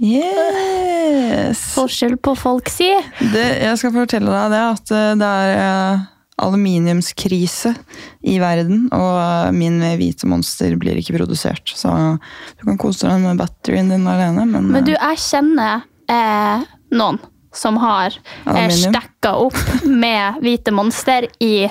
Yes! 0.00 1.60
Forskjell 1.74 2.16
på 2.24 2.32
folk, 2.38 2.70
si. 2.72 2.88
Det, 3.34 3.44
jeg 3.60 3.80
skal 3.80 3.92
fortelle 3.94 4.32
deg 4.32 4.54
det 4.54 4.62
at 4.70 4.92
eh, 4.96 5.10
det 5.20 5.28
er 5.28 5.52
eh, 5.60 6.06
aluminiumskrise 6.40 7.74
i 8.32 8.38
verden, 8.40 8.86
og 8.96 9.18
eh, 9.20 9.50
min 9.56 9.76
hvite 10.00 10.28
monster 10.30 10.76
blir 10.80 11.00
ikke 11.00 11.18
produsert. 11.18 11.74
Så 11.76 11.92
du 11.92 12.64
kan 12.68 12.80
kose 12.80 13.08
deg 13.10 13.20
med 13.26 13.40
batterien 13.40 13.92
din 13.92 14.08
alene, 14.08 14.46
men, 14.48 14.70
Men 14.72 14.88
du, 14.88 14.94
jeg 14.96 15.20
kjenner 15.20 15.84
eh, 16.08 16.64
noen 16.96 17.20
som 17.52 17.76
har 17.82 18.14
eh, 18.46 18.70
stekka 18.72 19.34
opp 19.42 19.58
med 19.84 20.40
hvite 20.44 20.72
monster 20.74 21.28
i 21.42 21.68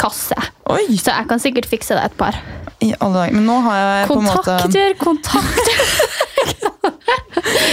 kasse. 0.00 0.36
Oi! 0.74 0.88
Så 0.98 1.12
jeg 1.12 1.30
kan 1.30 1.42
sikkert 1.42 1.70
fikse 1.70 1.94
det 1.94 2.08
et 2.08 2.18
par. 2.18 2.38
I 2.82 2.90
alle 2.98 3.14
dager. 3.20 3.36
Men 3.36 3.46
nå 3.46 3.60
har 3.68 3.78
jeg 3.78 4.08
på 4.10 4.18
en 4.18 4.26
måte 4.26 4.42
Kontakter, 4.42 4.96
kontakter! 4.98 5.84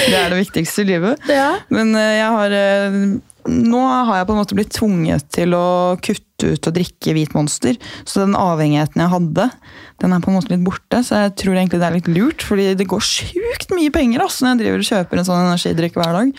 Det 0.07 0.17
er 0.17 0.31
det 0.33 0.39
viktigste 0.41 0.83
i 0.83 0.89
livet. 0.93 1.27
ja. 1.29 1.51
Men 1.73 1.93
eh, 1.97 2.15
jeg 2.19 2.31
har 2.37 2.55
eh, 2.57 2.97
Nå 3.51 3.79
har 3.81 4.19
jeg 4.19 4.27
på 4.29 4.33
en 4.35 4.37
måte 4.37 4.55
blitt 4.57 4.73
tvunget 4.75 5.23
til 5.33 5.55
å 5.57 5.97
kutte 5.97 6.51
ut 6.53 6.67
og 6.69 6.75
drikke 6.75 7.15
hvit 7.17 7.31
monster. 7.33 7.77
Så 8.05 8.21
den 8.21 8.35
avhengigheten 8.37 9.01
jeg 9.01 9.09
hadde, 9.09 9.47
den 10.03 10.13
er 10.13 10.21
på 10.21 10.29
en 10.29 10.37
måte 10.37 10.53
litt 10.53 10.61
borte. 10.65 10.99
Så 11.01 11.23
jeg 11.23 11.33
tror 11.41 11.57
egentlig 11.57 11.79
det 11.81 11.87
er 11.87 11.95
litt 11.97 12.11
lurt, 12.11 12.45
fordi 12.45 12.67
det 12.77 12.85
går 12.91 13.01
sjukt 13.01 13.73
mye 13.73 13.89
penger 13.93 14.21
altså, 14.27 14.45
når 14.45 14.53
jeg 14.53 14.61
driver 14.61 14.83
og 14.83 14.89
kjøper 14.91 15.21
en 15.21 15.27
sånn 15.31 15.47
energidrikk 15.47 15.97
hver 15.97 16.19
dag. 16.19 16.35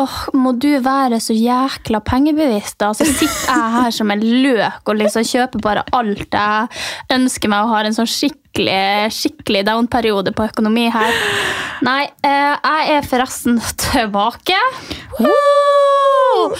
Åh, 0.00 0.16
må 0.32 0.54
du 0.56 0.70
være 0.80 1.18
så 1.20 1.34
jækla 1.36 2.00
pengebevisst, 2.06 2.78
da? 2.80 2.92
Så 2.96 3.04
sitter 3.04 3.50
jeg 3.52 3.72
her 3.74 3.90
som 3.92 4.10
en 4.14 4.22
løk 4.24 4.88
og 4.88 4.96
liksom 4.96 5.26
kjøper 5.28 5.60
bare 5.64 5.82
alt 5.96 6.32
jeg 6.32 6.80
ønsker 7.16 7.52
meg, 7.52 7.66
og 7.66 7.74
har 7.74 7.88
en 7.88 7.96
sånn 7.98 8.08
skikkelig, 8.08 9.10
skikkelig 9.12 9.64
down-periode 9.68 10.32
på 10.36 10.46
økonomi 10.48 10.86
her. 10.94 11.12
Nei, 11.84 12.04
eh, 12.24 12.56
jeg 12.56 12.96
er 12.96 13.06
forresten 13.08 13.60
tilbake. 13.84 14.56
Woo! 15.20 16.50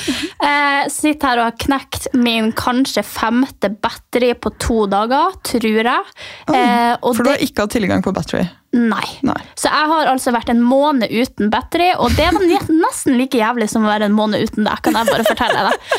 Eh, 0.44 0.84
sitter 0.92 1.30
her 1.30 1.40
og 1.40 1.48
har 1.48 1.58
knekt 1.64 2.10
min 2.16 2.52
kanskje 2.56 3.04
femte 3.06 3.70
battery 3.80 4.34
på 4.36 4.52
to 4.60 4.84
dager, 4.90 5.36
tror 5.46 5.68
jeg. 5.80 6.16
Eh, 6.52 6.96
For 7.00 7.24
du 7.24 7.32
har 7.32 7.44
ikke 7.44 7.64
hatt 7.64 7.76
tilgang 7.78 8.04
på 8.04 8.12
battery. 8.16 8.48
Nei. 8.70 9.06
Nei. 9.26 9.40
Så 9.58 9.66
jeg 9.66 9.86
har 9.90 10.08
altså 10.12 10.30
vært 10.30 10.52
en 10.52 10.60
måned 10.62 11.10
uten 11.10 11.50
battery, 11.50 11.88
og 11.98 12.12
det 12.14 12.28
var 12.36 12.44
nesten 12.84 13.16
like 13.18 13.38
jævlig 13.38 13.66
som 13.72 13.82
å 13.86 13.90
være 13.90 14.06
en 14.06 14.14
måned 14.14 14.44
uten 14.46 14.66
det. 14.66 14.76
kan 14.84 14.94
jeg 14.94 15.10
bare 15.10 15.26
fortelle 15.26 15.64
deg. 15.66 15.96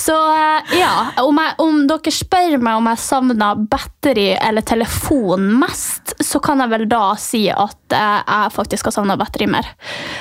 Så 0.00 0.16
eh, 0.36 0.74
ja, 0.82 0.92
om, 1.24 1.40
jeg, 1.40 1.56
om 1.64 1.80
dere 1.88 2.12
spør 2.12 2.58
meg 2.60 2.80
om 2.80 2.90
jeg 2.90 3.02
savna 3.02 3.54
battery 3.72 4.28
eller 4.36 4.66
telefon 4.68 5.48
mest, 5.62 6.14
så 6.20 6.42
kan 6.44 6.60
jeg 6.60 6.74
vel 6.74 6.86
da 6.90 7.02
si 7.20 7.46
at 7.50 7.96
eh, 7.96 8.20
jeg 8.20 8.54
faktisk 8.58 8.90
har 8.90 8.98
savna 8.98 9.16
battery 9.20 9.48
mer. 9.50 9.72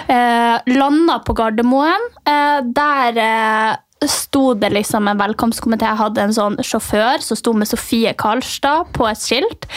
Eh, 0.08 0.56
landa 0.80 1.20
på 1.26 1.36
Gardermoen. 1.36 2.09
Eh, 2.24 2.64
der 2.80 3.24
eh, 3.26 3.76
sto 4.08 4.54
det 4.54 4.70
liksom 4.70 5.08
en 5.08 5.20
velkomstkomité. 5.20 5.88
Jeg 5.90 6.00
hadde 6.00 6.24
en 6.24 6.36
sånn 6.36 6.58
sjåfør 6.64 7.24
som 7.24 7.40
sto 7.40 7.54
med 7.58 7.68
Sofie 7.68 8.14
Karlstad 8.20 8.94
på 8.96 9.08
et 9.10 9.20
skilt. 9.20 9.68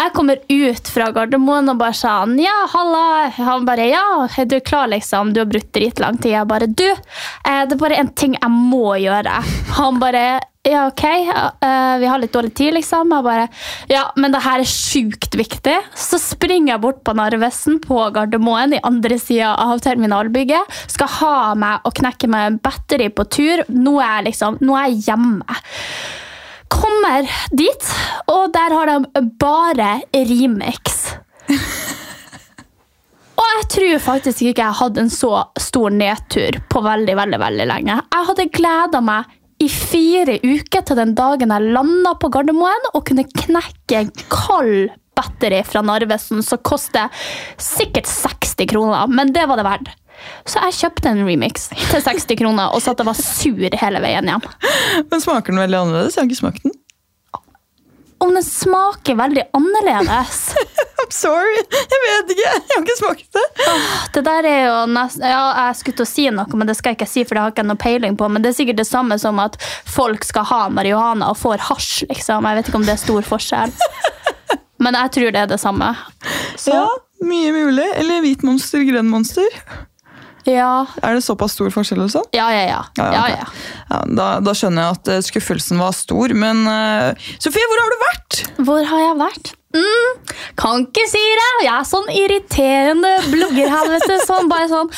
Jeg 0.00 0.14
kommer 0.16 0.40
ut 0.48 0.88
fra 0.88 1.10
Gardermoen 1.12 1.68
og 1.68 1.80
bare 1.82 1.96
sa 1.96 2.20
han, 2.22 2.38
ja, 2.40 2.56
halla. 2.72 3.04
Han 3.36 3.66
bare 3.68 3.90
ja, 3.90 4.04
er 4.32 4.48
du 4.48 4.56
klar, 4.64 4.88
liksom? 4.92 5.34
Du 5.34 5.42
har 5.42 5.50
brukt 5.50 5.72
dritlang 5.76 6.16
tid. 6.16 6.38
Jeg 6.38 6.48
bare 6.48 6.70
du, 6.70 6.88
eh, 6.88 7.64
det 7.68 7.76
er 7.76 7.82
bare 7.82 8.00
en 8.00 8.14
ting 8.16 8.38
jeg 8.38 8.50
må 8.54 8.94
gjøre. 9.02 9.42
Han 9.76 10.00
bare 10.00 10.40
ja, 10.68 10.86
ok, 10.86 11.04
uh, 11.04 11.98
vi 11.98 12.06
har 12.06 12.20
litt 12.20 12.34
dårlig 12.34 12.52
tid, 12.54 12.74
liksom. 12.76 13.12
Jeg 13.14 13.24
bare 13.24 13.46
ja, 13.88 14.02
men 14.20 14.34
det 14.34 14.42
her 14.44 14.60
er 14.60 14.68
sjukt 14.68 15.32
viktig. 15.38 15.76
Så 15.96 16.20
springer 16.20 16.74
jeg 16.74 16.82
bort 16.82 17.00
på 17.06 17.14
Narvesen 17.16 17.78
på 17.80 18.02
Gardermoen 18.12 18.76
i 18.76 18.82
andre 18.84 19.16
sida 19.16 19.54
av 19.56 19.80
terminalbygget. 19.80 20.74
Skal 20.92 21.08
ha 21.16 21.36
meg 21.56 21.88
og 21.88 21.96
knekke 22.02 22.28
meg 22.28 22.50
en 22.50 22.60
batteri 22.60 23.08
på 23.08 23.24
tur. 23.32 23.64
Nå 23.72 23.96
er 24.04 24.18
jeg 24.18 24.28
liksom, 24.28 24.60
nå 24.60 24.76
er 24.76 24.90
jeg 24.90 25.06
hjemme. 25.08 25.58
Kommer 26.70 27.32
dit, 27.56 27.88
og 28.28 28.52
der 28.52 28.76
har 28.76 28.92
de 28.92 29.24
bare 29.40 29.94
Remix. 30.12 31.00
Og 33.40 33.46
jeg 33.56 33.68
tror 33.72 34.00
faktisk 34.04 34.42
ikke 34.44 34.66
jeg 34.66 34.76
hadde 34.82 35.00
en 35.00 35.12
så 35.12 35.30
stor 35.56 35.94
nedtur 35.94 36.58
på 36.68 36.82
veldig, 36.84 37.14
veldig, 37.16 37.38
veldig 37.40 37.66
lenge. 37.70 37.94
Jeg 37.96 38.26
hadde 38.28 38.50
gleda 38.52 39.00
meg 39.00 39.30
i 39.60 39.68
fire 39.68 40.38
uker 40.40 40.84
til 40.86 40.98
den 40.98 41.14
dagen 41.18 41.52
jeg 41.52 41.72
landa 41.76 42.14
på 42.20 42.30
Gardermoen 42.32 42.90
og 42.94 43.04
kunne 43.08 43.26
knekke 43.28 43.98
en 43.98 44.12
kald 44.32 44.92
battery 45.18 45.60
fra 45.68 45.82
Narvesen 45.84 46.40
som 46.44 46.62
koster 46.64 47.10
sikkert 47.60 48.08
60 48.08 48.70
kroner, 48.70 49.10
men 49.10 49.34
det 49.36 49.46
var 49.48 49.60
det 49.60 49.66
verdt. 49.68 49.90
Så 50.48 50.60
jeg 50.66 50.76
kjøpte 50.76 51.12
en 51.12 51.24
remix 51.24 51.70
til 51.72 52.02
60 52.04 52.26
kroner 52.40 52.74
og 52.74 52.82
satt 52.84 53.00
og 53.00 53.08
var 53.08 53.18
sur 53.18 53.76
hele 53.82 54.02
veien 54.04 54.28
hjem. 54.28 54.48
Men 55.08 55.22
smaker 55.22 55.52
den 55.52 55.62
veldig 55.62 55.80
annerledes? 55.80 56.16
Jeg 56.16 56.24
har 56.24 56.30
ikke 56.30 56.42
smakt 56.42 56.64
den. 56.66 56.76
Om 58.20 58.34
den 58.36 58.44
smaker 58.44 59.16
veldig 59.16 59.46
annerledes 59.56 60.40
I'm 61.00 61.12
sorry! 61.14 61.56
Jeg 61.72 62.00
vet 62.04 62.32
ikke! 62.34 62.48
Jeg 62.50 62.64
har 62.74 62.82
ikke 62.84 62.96
smakt 62.98 63.36
det. 63.38 63.44
Det 64.14 64.22
der 64.26 64.48
er 64.50 64.58
jo 64.66 64.74
nest, 64.92 65.22
ja, 65.24 65.40
Jeg 65.64 65.78
skulle 65.78 65.96
til 66.00 66.04
å 66.04 66.10
si 66.10 66.26
noe, 66.34 66.60
men 66.60 66.68
det 66.68 66.76
skal 66.76 66.92
jeg 66.92 67.00
ikke 67.00 67.08
si, 67.08 67.24
for 67.24 67.38
det 67.38 67.44
har 67.46 67.54
ikke 67.54 67.64
noe 67.64 67.80
peiling 67.80 68.18
på. 68.20 68.28
Men 68.28 68.44
det 68.44 68.52
er 68.52 68.58
sikkert 68.58 68.82
det 68.82 68.88
samme 68.90 69.16
som 69.22 69.40
at 69.40 69.56
folk 69.88 70.26
skal 70.28 70.44
ha 70.50 70.60
marihuana 70.68 71.30
og 71.32 71.38
får 71.40 71.64
hasj. 71.70 72.04
liksom. 72.12 72.44
Jeg 72.50 72.60
vet 72.60 72.68
ikke 72.68 72.80
om 72.82 72.84
det 72.88 72.94
er 72.98 73.00
stor 73.00 73.24
forskjell. 73.32 73.72
Men 74.84 74.96
jeg 74.96 75.12
tror 75.16 75.32
det 75.32 75.40
er 75.46 75.48
det 75.54 75.60
samme. 75.60 75.94
Så, 76.60 76.76
Ja, 76.76 76.84
Mye 77.20 77.50
mulig. 77.52 77.84
Eller 78.00 78.22
hvit 78.24 78.44
monster, 78.48 78.80
grønn 78.88 79.08
monster. 79.12 79.48
Ja. 80.48 80.86
Er 81.02 81.16
det 81.16 81.24
såpass 81.26 81.54
stor 81.56 81.70
forskjell? 81.74 82.02
sånn? 82.12 82.26
Ja, 82.36 82.48
ja, 82.54 82.64
ja. 82.68 82.82
Ja, 82.96 83.08
ja, 83.12 83.22
ok. 83.22 83.62
ja. 83.90 84.02
Da, 84.16 84.28
da 84.44 84.54
skjønner 84.56 84.86
jeg 84.86 84.98
at 84.98 85.10
eh, 85.14 85.22
skuffelsen 85.26 85.80
var 85.82 85.96
stor. 85.96 86.34
Men 86.36 86.62
uh, 86.66 87.30
Sofie, 87.42 87.66
hvor 87.70 87.82
har 87.82 87.94
du 87.94 87.98
vært? 88.04 88.42
Hvor 88.64 88.84
har 88.92 89.02
jeg 89.04 89.18
vært? 89.20 89.52
Mm, 89.70 90.14
kan 90.58 90.82
ikke 90.82 91.04
si 91.06 91.20
det! 91.38 91.50
Jeg 91.62 91.72
er 91.76 91.86
sånn 91.86 92.08
irriterende 92.10 93.10
bloggerhelvete. 93.30 94.16
Sånn, 94.30 94.48
bare 94.50 94.66
sånn 94.70 94.88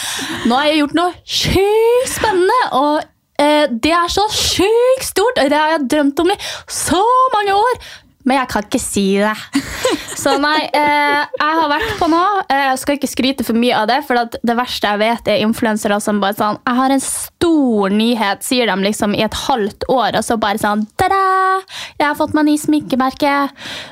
Nå 0.49 0.57
har 0.57 0.71
jeg 0.71 0.79
gjort 0.83 0.95
noe 0.97 1.13
sjukt 1.29 2.09
spennende, 2.15 2.57
og 2.79 3.03
eh, 3.43 3.67
det 3.69 3.93
er 3.93 4.09
så 4.13 4.25
sjukt 4.33 5.05
stort! 5.05 5.37
og 5.43 5.53
Det 5.53 5.59
har 5.59 5.75
jeg 5.77 5.91
drømt 5.93 6.25
om 6.25 6.33
i 6.33 6.39
så 6.73 7.03
mange 7.37 7.59
år! 7.59 7.83
Men 8.25 8.37
jeg 8.39 8.49
kan 8.53 8.63
ikke 8.69 8.79
si 8.81 9.07
det. 9.19 9.35
Så 10.23 10.37
nei, 10.39 10.59
eh, 10.77 11.23
jeg 11.41 11.55
har 11.59 11.69
vært 11.73 11.95
på 11.99 12.07
noe. 12.13 12.43
Eh, 12.47 12.69
Jeg 12.71 12.79
skal 12.79 12.97
ikke 12.99 13.09
skryte 13.11 13.45
for 13.47 13.59
mye 13.59 13.75
av 13.75 13.89
det, 13.91 13.97
for 14.07 14.15
det 14.31 14.55
verste 14.57 14.87
jeg 14.93 15.01
vet, 15.01 15.29
er 15.33 15.41
influensere 15.43 15.97
som 16.01 16.21
bare 16.23 16.37
sånn 16.39 16.59
Jeg 16.63 16.79
har 16.79 16.95
en 16.95 17.03
stor 17.03 17.91
nyhet, 17.97 18.45
sier 18.47 18.71
de 18.71 18.77
liksom 18.87 19.17
i 19.19 19.25
et 19.27 19.35
halvt 19.49 19.89
år, 19.91 20.19
og 20.21 20.23
så 20.25 20.37
bare 20.41 20.61
sånn 20.63 20.85
«Tada! 21.01 21.19
Jeg 21.99 22.07
har 22.07 22.15
fått 22.19 22.35
meg 22.39 22.47
ny 22.47 22.55
sminkemerke. 22.61 23.33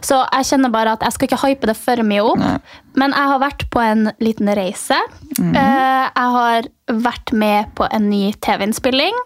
Så 0.07 0.21
jeg 0.23 0.47
kjenner 0.53 0.71
bare 0.75 0.95
at 0.95 1.03
jeg 1.07 1.17
skal 1.17 1.29
ikke 1.31 1.41
hype 1.49 1.71
det 1.73 1.77
for 1.81 2.03
mye 2.07 2.23
opp. 2.31 2.39
Nei. 2.45 2.55
Men 3.01 3.15
jeg 3.17 3.33
har 3.33 3.43
vært 3.43 3.67
på 3.75 3.83
en 3.83 4.07
liten 4.23 4.51
reise. 4.59 4.99
Eh, 5.41 6.07
Jeg 6.11 6.31
har 6.37 6.71
vært 6.91 7.33
med 7.33 7.75
på 7.79 7.87
en 7.91 8.09
ny 8.11 8.31
TV-innspilling. 8.43 9.19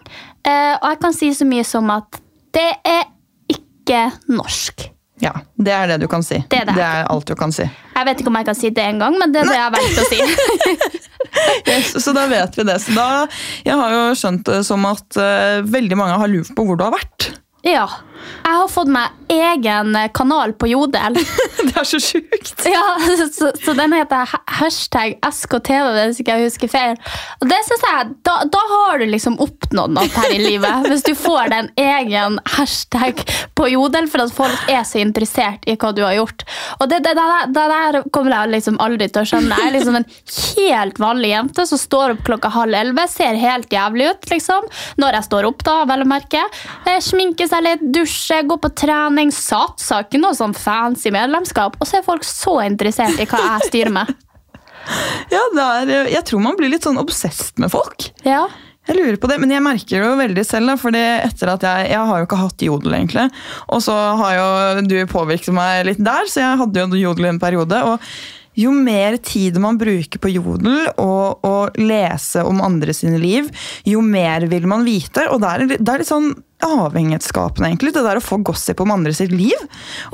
Eh, 0.45 0.73
Og 0.81 0.89
jeg 0.89 0.99
kan 1.05 1.13
si 1.13 1.29
så 1.33 1.45
mye 1.49 1.63
som 1.65 1.89
at 1.93 2.21
det 2.55 2.71
er 2.85 3.05
ikke 3.51 4.07
norsk. 4.33 4.89
Ja, 5.23 5.31
Det 5.55 5.71
er 5.71 5.87
det 5.87 6.01
du 6.03 6.07
kan 6.11 6.23
si. 6.23 6.41
Det 6.51 6.59
er 6.63 6.67
det. 6.67 6.87
alt 7.09 7.27
du 7.27 7.35
kan 7.39 7.53
si. 7.55 7.63
Jeg 7.95 8.07
vet 8.07 8.19
ikke 8.19 8.31
om 8.33 8.39
jeg 8.41 8.47
kan 8.49 8.57
si 8.57 8.71
det 8.75 8.83
engang, 8.83 9.15
men 9.19 9.31
det 9.31 9.43
er 9.43 9.51
det 9.51 9.55
jeg 9.55 9.63
har 9.63 9.75
valgt 9.75 10.01
å 10.03 10.07
si. 10.11 11.01
Yes, 11.67 12.03
så 12.03 12.13
da 12.15 12.25
vet 12.31 12.57
vi 12.57 12.63
det. 12.63 12.77
Så 12.79 12.93
da, 12.95 13.25
jeg 13.65 13.75
har 13.75 13.91
jo 13.91 14.03
skjønt 14.17 14.45
det 14.47 14.61
som 14.67 14.85
at 14.87 15.17
uh, 15.19 15.65
veldig 15.67 15.97
mange 15.99 16.19
har 16.21 16.31
lurt 16.31 16.51
på 16.55 16.63
hvor 16.63 16.79
du 16.79 16.85
har 16.85 16.93
vært. 16.95 17.27
Ja. 17.65 17.87
Jeg 18.45 18.59
har 18.59 18.69
fått 18.71 18.91
meg 18.91 19.13
egen 19.31 19.97
kanal 20.13 20.53
på 20.53 20.69
Jodel. 20.69 21.17
Det 21.65 21.73
er 21.81 21.87
så 21.87 21.99
sjukt! 22.01 22.65
Ja, 22.69 22.83
så, 23.33 23.49
så 23.57 23.73
den 23.77 23.93
heter 23.95 24.29
hashtag 24.59 25.17
SKTV, 25.25 25.89
hvis 25.97 26.21
ikke 26.21 26.37
jeg 26.37 26.49
husker 26.49 26.71
feil. 26.71 26.99
Og 27.41 27.49
det 27.49 27.57
synes 27.67 27.85
jeg, 27.87 28.11
da, 28.27 28.35
da 28.51 28.61
har 28.71 29.01
du 29.01 29.07
liksom 29.09 29.37
oppnådd 29.43 29.95
noe 29.95 30.09
her 30.13 30.35
i 30.35 30.39
livet. 30.41 30.87
Hvis 30.89 31.05
du 31.07 31.13
får 31.17 31.51
den 31.53 31.71
egen 31.81 32.39
hashtag 32.55 33.23
på 33.57 33.69
Jodel, 33.73 34.09
for 34.11 34.25
at 34.25 34.33
folk 34.35 34.69
er 34.71 34.83
så 34.87 35.01
interessert 35.01 35.65
i 35.69 35.77
hva 35.79 35.91
du 35.95 36.03
har 36.05 36.15
gjort. 36.19 36.45
Og 36.79 36.89
det, 36.91 37.01
det, 37.05 37.15
det, 37.17 37.27
det 37.55 37.65
der 37.73 37.99
kommer 38.13 38.35
jeg 38.37 38.53
liksom 38.55 38.79
aldri 38.83 39.09
til 39.09 39.23
å 39.23 39.29
skjønne. 39.29 39.59
Jeg 39.59 39.71
er 39.71 39.75
liksom 39.77 39.99
en 39.99 40.07
helt 40.59 41.01
vanlig 41.01 41.33
jente 41.33 41.67
som 41.69 41.81
står 41.81 42.15
opp 42.15 42.23
klokka 42.29 42.53
halv 42.53 42.77
elleve, 42.77 43.07
ser 43.11 43.39
helt 43.41 43.73
jævlig 43.73 44.11
ut, 44.11 44.29
liksom. 44.31 44.69
Når 45.01 45.19
jeg 45.19 45.29
står 45.29 45.49
opp, 45.49 45.65
da, 45.65 45.77
vel 45.89 46.05
å 46.05 46.09
merke. 46.09 46.43
Eh, 46.85 47.01
Sminker 47.03 47.49
seg 47.49 47.65
litt, 47.65 47.83
dusjer, 47.95 48.14
går 48.49 48.59
på 48.63 48.71
trening, 48.77 49.31
satser 49.35 50.05
ikke 50.05 50.21
noe 50.21 50.35
sånn 50.37 50.55
fancy 50.57 51.11
medlemskap. 51.13 51.77
Og 51.79 51.89
så 51.89 51.99
er 51.99 52.07
folk 52.07 52.25
så 52.27 52.59
interessert 52.65 53.19
i 53.19 53.27
hva 53.29 53.41
jeg 53.47 53.71
styrer 53.71 53.97
med. 54.01 54.13
Ja, 55.33 55.39
er, 55.49 55.89
eh, 55.89 56.11
jeg 56.13 56.21
tror 56.29 56.43
man 56.43 56.53
blir 56.59 56.69
litt 56.69 56.83
sånn 56.85 56.99
obsesst 57.01 57.57
med 57.57 57.71
folk. 57.73 58.05
Ja. 58.21 58.43
Jeg 58.85 58.99
lurer 58.99 59.15
på 59.17 59.29
det, 59.31 59.39
Men 59.41 59.49
jeg 59.49 59.63
merker 59.65 59.97
det 59.97 60.05
jo 60.05 60.17
veldig 60.19 60.43
selv. 60.45 60.77
fordi 60.77 61.01
etter 61.01 61.49
at 61.55 61.63
Jeg 61.65 61.89
jeg 61.89 62.05
har 62.05 62.19
jo 62.19 62.27
ikke 62.27 62.41
hatt 62.43 62.61
jodel, 62.61 62.93
egentlig. 62.93 63.31
Og 63.73 63.81
så 63.81 63.95
har 64.21 64.35
jo 64.35 64.81
du 64.85 64.97
påvirket 65.09 65.53
meg 65.53 65.85
litt 65.87 66.03
der, 66.03 66.29
så 66.29 66.43
jeg 66.43 66.59
hadde 66.61 66.79
jo 66.79 67.01
jodel 67.01 67.25
i 67.25 67.29
en 67.33 67.39
periode. 67.41 67.81
og 67.81 67.99
jo 68.55 68.71
mer 68.71 69.17
tid 69.23 69.57
man 69.61 69.77
bruker 69.79 70.21
på 70.23 70.31
jodel 70.31 70.87
og 71.01 71.45
å 71.45 71.53
lese 71.79 72.43
om 72.47 72.61
andre 72.63 72.93
sine 72.95 73.19
liv, 73.21 73.49
jo 73.87 74.01
mer 74.05 74.45
vil 74.51 74.67
man 74.71 74.85
vite. 74.87 75.27
Og 75.31 75.41
det 75.43 75.49
er, 75.51 75.65
det 75.75 75.91
er 75.91 76.03
litt 76.03 76.11
sånn 76.11 76.31
avhengighetsskapende, 76.65 77.67
egentlig. 77.69 77.93
Det 77.95 78.03
der 78.05 78.19
å 78.21 78.23
få 78.23 78.39
gossip 78.47 78.79
om 78.81 78.93
andre 78.95 79.13
sitt 79.13 79.33
liv. 79.35 79.59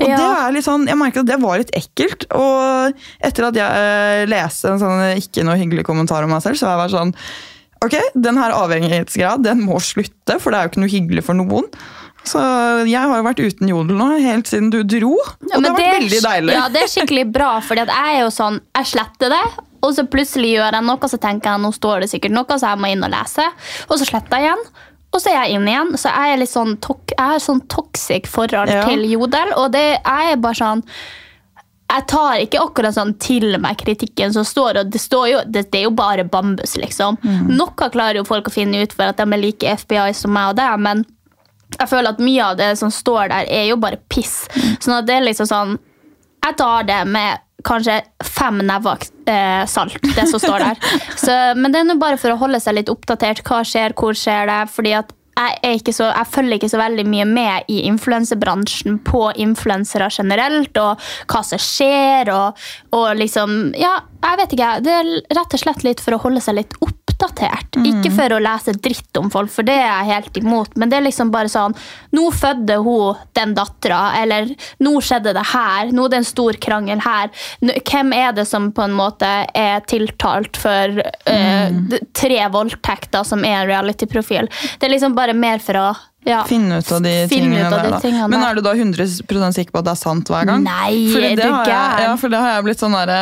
Og 0.00 0.08
Ja. 0.08 0.16
det 0.16 0.28
er 0.46 0.52
litt 0.52 0.64
sånn, 0.66 0.86
Jeg 0.88 0.98
merket 0.98 1.22
at 1.22 1.26
det 1.26 1.40
var 1.40 1.58
litt 1.58 1.70
ekkelt. 1.72 2.26
Og 2.34 2.92
etter 3.22 3.48
at 3.48 3.54
jeg 3.54 3.70
eh, 3.70 4.26
leste 4.26 4.72
en 4.72 4.78
sånn 4.82 5.16
ikke 5.16 5.44
noe 5.44 5.56
hyggelig 5.56 5.84
kommentar 5.84 6.24
om 6.24 6.30
meg 6.30 6.42
selv, 6.42 6.58
så 6.58 6.66
var 6.66 6.76
jeg 6.76 6.84
vært 6.90 6.98
sånn 7.00 7.14
Ok, 7.82 7.96
den 8.14 8.36
her 8.38 8.52
avhengighetsgrad 8.54 9.42
den 9.42 9.64
må 9.66 9.80
slutte, 9.82 10.36
for 10.38 10.52
det 10.52 10.58
er 10.58 10.62
jo 10.62 10.70
ikke 10.70 10.82
noe 10.84 10.92
hyggelig 10.92 11.24
for 11.26 11.34
noen. 11.34 11.64
Så 12.24 12.38
jeg 12.86 13.00
har 13.02 13.16
jo 13.18 13.24
vært 13.26 13.40
uten 13.42 13.68
jodel 13.72 13.96
nå 13.98 14.06
helt 14.22 14.46
siden 14.46 14.68
du 14.70 14.80
dro, 14.86 15.16
og 15.18 15.42
det 15.42 15.56
har 15.56 15.74
vært 15.74 15.96
veldig 15.98 16.20
deilig. 16.22 16.54
Ja, 16.54 16.68
det 16.70 16.84
er 16.84 16.90
skikkelig 16.92 17.24
bra, 17.34 17.48
fordi 17.66 17.82
jeg 17.88 18.14
er 18.14 18.20
jo 18.22 18.28
sånn, 18.30 18.60
jeg 18.78 18.90
sletter 18.92 19.32
det, 19.34 19.42
og 19.82 19.94
så 19.96 20.04
plutselig 20.06 20.52
gjør 20.54 20.76
jeg 20.78 20.86
noe, 20.86 21.08
så 21.10 21.18
tenker 21.18 21.50
jeg, 21.50 21.62
nå 21.64 21.72
står 21.74 22.04
det 22.04 22.10
sikkert 22.12 22.36
noe, 22.36 22.58
så 22.62 22.70
jeg 22.70 22.78
må 22.84 22.92
inn 22.94 23.02
og 23.02 23.10
lese, 23.10 23.48
og 23.88 23.96
så 23.98 24.06
sletter 24.06 24.38
jeg 24.38 24.46
igjen, 24.52 24.62
og 25.12 25.20
så 25.20 25.28
er 25.32 25.34
jeg 25.42 25.56
inn 25.58 25.66
igjen, 25.68 25.90
så 26.00 26.12
jeg 26.14 26.36
er 26.36 26.38
litt 26.40 26.52
sånn, 26.52 26.76
tok, 26.84 27.02
jeg 27.16 27.32
har 27.32 27.42
sånn 27.42 27.64
toxic 27.68 28.30
forhold 28.30 28.70
Ja. 28.70 28.84
til 28.86 29.02
jodel, 29.10 29.50
og 29.58 29.72
det 29.74 29.82
er 29.98 30.36
bare 30.40 30.54
sånn, 30.60 30.84
jeg 31.92 32.06
tar 32.08 32.38
ikke 32.40 32.60
akkurat 32.62 32.94
sånn 32.96 33.10
til 33.20 33.58
meg 33.60 33.76
kritikken 33.82 34.32
som 34.32 34.46
står, 34.48 34.78
og 34.80 34.92
det, 34.94 35.00
står 35.02 35.26
jo, 35.28 35.40
det, 35.44 35.66
det 35.74 35.82
er 35.82 35.88
jo 35.90 35.96
bare 35.98 36.24
bambus, 36.24 36.78
liksom. 36.80 37.18
Noe 37.50 37.90
klarer 37.92 38.22
jo 38.22 38.24
folk 38.24 38.46
å 38.48 38.54
finne 38.54 38.80
ut 38.86 38.94
for 38.96 39.10
at 39.10 39.18
de 39.20 39.26
er 39.26 39.42
like 39.42 39.74
FBI 39.82 40.14
som 40.16 40.32
meg 40.32 40.54
og 40.54 40.56
det, 40.62 40.70
men 40.80 41.02
jeg 41.78 41.88
føler 41.90 42.12
at 42.12 42.20
mye 42.22 42.50
av 42.50 42.58
det 42.60 42.72
som 42.80 42.92
står 42.92 43.32
der, 43.32 43.48
er 43.50 43.70
jo 43.70 43.78
bare 43.80 44.00
piss. 44.12 44.42
Sånn 44.80 44.98
at 44.98 45.08
det 45.08 45.18
er 45.18 45.26
liksom 45.26 45.48
sånn 45.48 45.78
Jeg 46.42 46.56
tar 46.58 46.86
det 46.88 47.00
med 47.06 47.42
kanskje 47.62 48.00
fem 48.26 48.58
never 48.66 49.04
eh, 49.30 49.62
salt, 49.70 49.98
det 50.16 50.24
som 50.26 50.40
står 50.42 50.64
der. 50.64 50.80
Så, 51.24 51.34
men 51.54 51.70
det 51.70 51.82
er 51.82 51.86
nå 51.86 51.94
bare 52.00 52.18
for 52.18 52.34
å 52.34 52.38
holde 52.40 52.58
seg 52.62 52.80
litt 52.80 52.90
oppdatert. 52.90 53.44
Hva 53.46 53.62
skjer, 53.66 53.94
hvor 53.94 54.16
skjer 54.18 54.50
det? 54.50 54.62
Fordi 54.74 54.96
at 54.98 55.12
jeg, 55.62 55.94
så, 55.94 56.10
jeg 56.10 56.28
følger 56.28 56.58
ikke 56.58 56.68
så 56.68 56.80
veldig 56.80 57.04
mye 57.08 57.24
med 57.24 57.70
i 57.72 57.78
influensebransjen 57.88 58.98
på 59.06 59.22
influensere 59.40 60.10
generelt, 60.12 60.76
og 60.76 61.00
hva 61.32 61.40
som 61.46 61.62
skjer, 61.62 62.28
og, 62.34 62.66
og 62.98 63.06
liksom 63.16 63.72
Ja, 63.80 63.94
jeg 64.30 64.38
vet 64.42 64.52
ikke. 64.56 64.72
Det 64.84 64.92
er 64.94 65.12
rett 65.36 65.54
og 65.56 65.62
slett 65.62 65.86
litt 65.86 66.02
for 66.02 66.16
å 66.16 66.20
holde 66.22 66.42
seg 66.44 66.56
litt 66.58 66.76
oppdatert. 66.84 67.78
Ikke 67.86 68.12
for 68.14 68.34
å 68.34 68.40
lese 68.42 68.74
dritt 68.76 69.18
om 69.18 69.30
folk, 69.32 69.50
for 69.52 69.66
det 69.66 69.74
er 69.78 69.88
jeg 69.88 70.10
helt 70.10 70.38
imot, 70.42 70.76
men 70.78 70.90
det 70.90 70.98
er 70.98 71.06
liksom 71.06 71.32
bare 71.34 71.50
sånn 71.50 71.74
Nå 72.12 72.28
fødte 72.34 72.76
hun 72.84 73.18
den 73.36 73.54
dattera, 73.56 74.00
eller 74.20 74.50
nå 74.84 74.94
skjedde 75.04 75.34
det 75.36 75.44
her, 75.52 75.92
nå 75.94 76.06
er 76.06 76.12
det 76.12 76.20
en 76.20 76.28
stor 76.28 76.58
krangel 76.62 77.02
her. 77.04 77.32
Hvem 77.62 78.12
er 78.16 78.34
det 78.36 78.46
som 78.48 78.70
på 78.74 78.84
en 78.84 78.94
måte 78.96 79.30
er 79.58 79.82
tiltalt 79.88 80.60
for 80.60 81.02
mm. 81.26 81.90
uh, 81.92 81.98
tre 82.16 82.40
voldtekter, 82.52 83.26
som 83.28 83.44
er 83.48 83.62
en 83.62 83.70
reality-profil? 83.70 84.50
Det 84.78 84.88
er 84.88 84.94
liksom 84.96 85.16
bare 85.18 85.36
mer 85.36 85.62
for 85.62 85.80
å 85.80 85.90
ja, 86.22 86.44
Finne 86.46 86.78
ut 86.78 86.92
av 86.92 87.02
de 87.02 87.12
finne 87.26 87.48
tingene 87.50 87.66
av 87.66 87.72
der. 87.74 87.88
de 87.90 87.98
tingene 88.04 88.28
Men 88.30 88.44
er 88.46 88.54
du 88.54 88.62
da 88.62 88.76
100 88.76 89.08
sikker 89.56 89.74
på 89.74 89.80
at 89.80 89.88
det 89.88 89.94
er 89.96 89.98
sant 89.98 90.30
hver 90.30 90.46
gang? 90.46 90.62
Nei, 90.62 91.08
det 91.10 91.32
er 91.32 91.40
det 91.40 91.48
har 91.50 91.66
jeg, 91.66 92.04
ja, 92.06 92.12
for 92.20 92.30
det 92.30 92.42
har 92.44 92.54
jeg 92.54 92.66
blitt 92.68 92.82
sånn 92.84 92.94
derre 92.94 93.20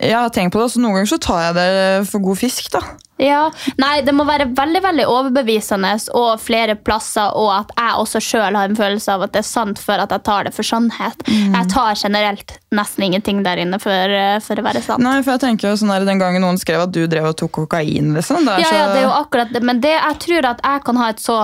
Jeg 0.00 0.16
har 0.16 0.32
tenkt 0.34 0.54
på 0.54 0.60
det, 0.62 0.70
så 0.72 0.80
noen 0.80 0.98
ganger 0.98 1.10
så 1.12 1.20
tar 1.22 1.40
jeg 1.48 1.56
det 1.58 1.70
for 2.10 2.24
god 2.24 2.38
fisk, 2.40 2.70
da. 2.72 2.80
Ja, 3.22 3.42
nei, 3.78 4.00
det 4.02 4.14
må 4.16 4.24
være 4.26 4.48
veldig 4.56 4.80
veldig 4.82 5.04
overbevisende 5.06 5.92
og 6.18 6.40
flere 6.42 6.74
plasser, 6.74 7.36
og 7.38 7.50
at 7.54 7.70
jeg 7.76 7.98
også 8.00 8.22
sjøl 8.24 8.56
har 8.58 8.70
en 8.70 8.78
følelse 8.78 9.14
av 9.14 9.26
at 9.28 9.34
det 9.36 9.42
er 9.44 9.46
sant, 9.46 9.78
for 9.78 10.02
at 10.02 10.10
jeg 10.10 10.24
tar 10.26 10.48
det 10.48 10.54
for 10.56 10.66
sannhet. 10.66 11.22
Mm. 11.28 11.54
Jeg 11.54 11.70
tar 11.70 12.00
generelt 12.00 12.56
nesten 12.74 13.06
ingenting 13.06 13.44
der 13.46 13.62
inne 13.62 13.78
for, 13.82 14.16
eh, 14.16 14.40
for 14.42 14.58
å 14.58 14.66
være 14.66 14.82
sant. 14.82 15.04
Nei, 15.04 15.20
for 15.22 15.36
jeg 15.36 15.44
tenker 15.44 15.70
jo 15.70 15.78
sånn 15.78 15.92
der, 15.94 16.08
Den 16.08 16.22
gangen 16.22 16.42
noen 16.42 16.58
skrev 16.58 16.82
at 16.88 16.94
du 16.94 17.04
drev 17.06 17.30
og 17.30 17.38
tok 17.38 17.54
kokain, 17.60 18.10
liksom. 18.16 18.42
Det 18.48 18.56
er 18.56 18.64
Ja, 18.64 18.72
så... 18.72 18.80
ja, 18.80 18.88
det 18.90 18.98
er 19.04 19.06
jo 19.06 19.14
akkurat 19.20 19.54
det, 19.54 19.62
men 19.70 19.84
det, 19.84 19.94
jeg 19.94 20.18
tror 20.26 20.50
at 20.50 20.66
jeg 20.66 20.84
kan 20.88 21.00
ha 21.04 21.12
et 21.12 21.22
så 21.22 21.38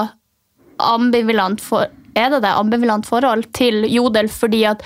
ambivalent 0.79 1.63
for, 1.63 1.87
er 2.19 2.35
det 2.35 2.43
det, 2.43 2.57
ambivalent 2.59 3.07
forhold 3.07 3.47
til 3.55 3.85
jodel, 3.87 4.33
fordi 4.33 4.65
at 4.73 4.83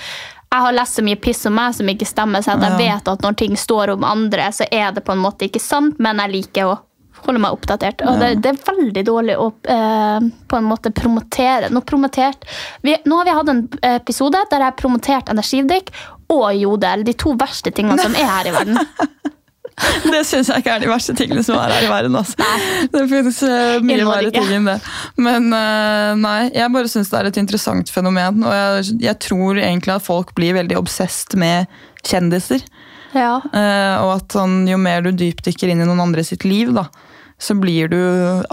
jeg 0.53 0.61
har 0.67 0.75
lest 0.77 0.99
så 0.99 1.03
mye 1.05 1.17
piss 1.17 1.45
om 1.49 1.55
meg 1.57 1.73
som 1.73 1.89
ikke 1.89 2.05
stemmer, 2.05 2.43
så 2.45 2.53
jeg 2.61 2.77
vet 2.77 3.07
at 3.09 3.23
når 3.25 3.37
ting 3.41 3.55
står 3.57 3.95
om 3.95 4.03
andre, 4.05 4.51
så 4.53 4.67
er 4.69 4.91
det 4.93 5.01
på 5.05 5.15
en 5.15 5.23
måte 5.23 5.47
ikke 5.47 5.61
sant, 5.61 5.97
men 5.97 6.21
jeg 6.21 6.33
liker 6.35 6.69
å 6.69 6.75
holde 7.23 7.41
meg 7.41 7.55
oppdatert. 7.55 8.03
Og 8.05 8.19
det, 8.19 8.29
det 8.43 8.51
er 8.51 8.61
veldig 8.67 9.03
dårlig 9.07 9.37
å 9.39 9.47
eh, 9.49 10.27
på 10.49 10.59
en 10.59 10.67
måte 10.67 10.91
promotere. 10.93 11.71
Nå, 11.73 11.81
promotert, 11.87 12.45
vi, 12.85 12.97
nå 13.07 13.19
har 13.19 13.29
vi 13.29 13.37
hatt 13.39 13.51
en 13.53 13.63
episode 13.93 14.43
der 14.51 14.65
jeg 14.65 14.69
har 14.69 14.77
promotert 14.77 15.31
energidrikk 15.33 15.93
og 16.33 16.47
jodel, 16.57 17.05
de 17.07 17.15
to 17.17 17.33
verste 17.39 17.73
tingene 17.73 18.01
som 18.01 18.15
er 18.17 18.29
her 18.29 18.51
i 18.51 18.55
verden. 18.55 18.79
Det 20.13 20.21
syns 20.27 20.49
jeg 20.51 20.63
ikke 20.63 20.75
er 20.75 20.83
de 20.83 20.89
verste 20.91 21.15
tingene 21.17 21.43
som 21.45 21.57
er 21.59 21.73
her 21.75 21.87
i 21.87 21.91
verden. 21.91 22.17
Altså. 22.19 22.49
Det 22.93 23.03
finnes 23.11 23.39
uh, 23.45 23.79
mye 23.83 23.99
Innmari 23.99 24.29
verre 24.29 24.33
ting 24.35 24.51
enn 24.57 24.69
det. 24.71 24.77
Men 25.21 25.49
uh, 25.53 26.13
nei, 26.19 26.39
jeg 26.53 26.73
bare 26.75 26.91
syns 26.91 27.11
det 27.11 27.19
er 27.19 27.31
et 27.31 27.39
interessant 27.41 27.93
fenomen. 27.93 28.43
Og 28.45 28.57
jeg, 28.57 28.97
jeg 29.03 29.19
tror 29.27 29.61
egentlig 29.61 29.95
at 29.95 30.05
folk 30.05 30.33
blir 30.37 30.57
veldig 30.59 30.79
obsesst 30.79 31.37
med 31.39 31.71
kjendiser. 32.03 32.65
Ja. 33.13 33.37
Uh, 33.53 33.95
og 34.03 34.11
at 34.17 34.35
sånn, 34.35 34.63
jo 34.69 34.79
mer 34.81 35.05
du 35.05 35.11
dypdykker 35.15 35.71
inn 35.71 35.83
i 35.83 35.87
noen 35.87 36.01
andre 36.03 36.25
sitt 36.25 36.45
liv, 36.47 36.73
da, 36.75 36.87
så 37.41 37.55
blir 37.59 37.89
du 37.91 37.99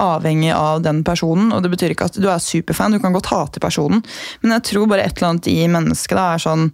avhengig 0.01 0.53
av 0.55 0.83
den 0.85 1.03
personen. 1.07 1.53
Og 1.55 1.65
det 1.65 1.73
betyr 1.75 1.95
ikke 1.95 2.11
at 2.11 2.21
du 2.21 2.29
er 2.31 2.43
superfan, 2.43 2.97
du 2.97 3.03
kan 3.03 3.15
godt 3.17 3.31
hate 3.33 3.63
personen. 3.63 4.03
Men 4.43 4.59
jeg 4.59 4.67
tror 4.73 4.91
bare 4.91 5.07
et 5.07 5.17
eller 5.19 5.35
annet 5.35 5.51
i 5.53 5.61
mennesket 5.71 6.19
da, 6.19 6.33
er 6.35 6.45
sånn 6.45 6.71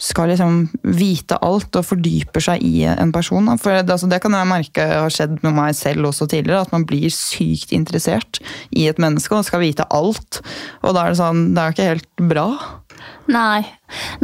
skal 0.00 0.30
liksom 0.32 0.62
vite 0.96 1.36
alt 1.44 1.76
og 1.76 1.84
fordyper 1.84 2.44
seg 2.44 2.62
i 2.64 2.86
en 2.88 3.12
person. 3.12 3.50
Da. 3.50 3.56
For 3.60 3.76
det, 3.76 3.92
altså, 3.92 4.08
det 4.10 4.20
kan 4.24 4.34
jeg 4.36 4.48
merke 4.48 4.86
har 4.88 5.12
skjedd 5.12 5.38
med 5.44 5.56
meg 5.56 5.76
selv 5.76 6.08
også 6.08 6.28
tidligere, 6.30 6.64
at 6.64 6.72
man 6.72 6.86
blir 6.88 7.12
sykt 7.12 7.74
interessert 7.76 8.40
i 8.72 8.86
et 8.88 9.00
menneske 9.02 9.36
og 9.36 9.44
skal 9.48 9.62
vite 9.62 9.86
alt. 9.92 10.40
Og 10.80 10.96
da 10.96 11.04
er 11.04 11.12
det 11.12 11.20
sånn, 11.20 11.50
det 11.56 11.62
er 11.64 11.76
ikke 11.76 11.90
helt 11.90 12.24
bra. 12.32 12.48
Nei. 13.30 13.60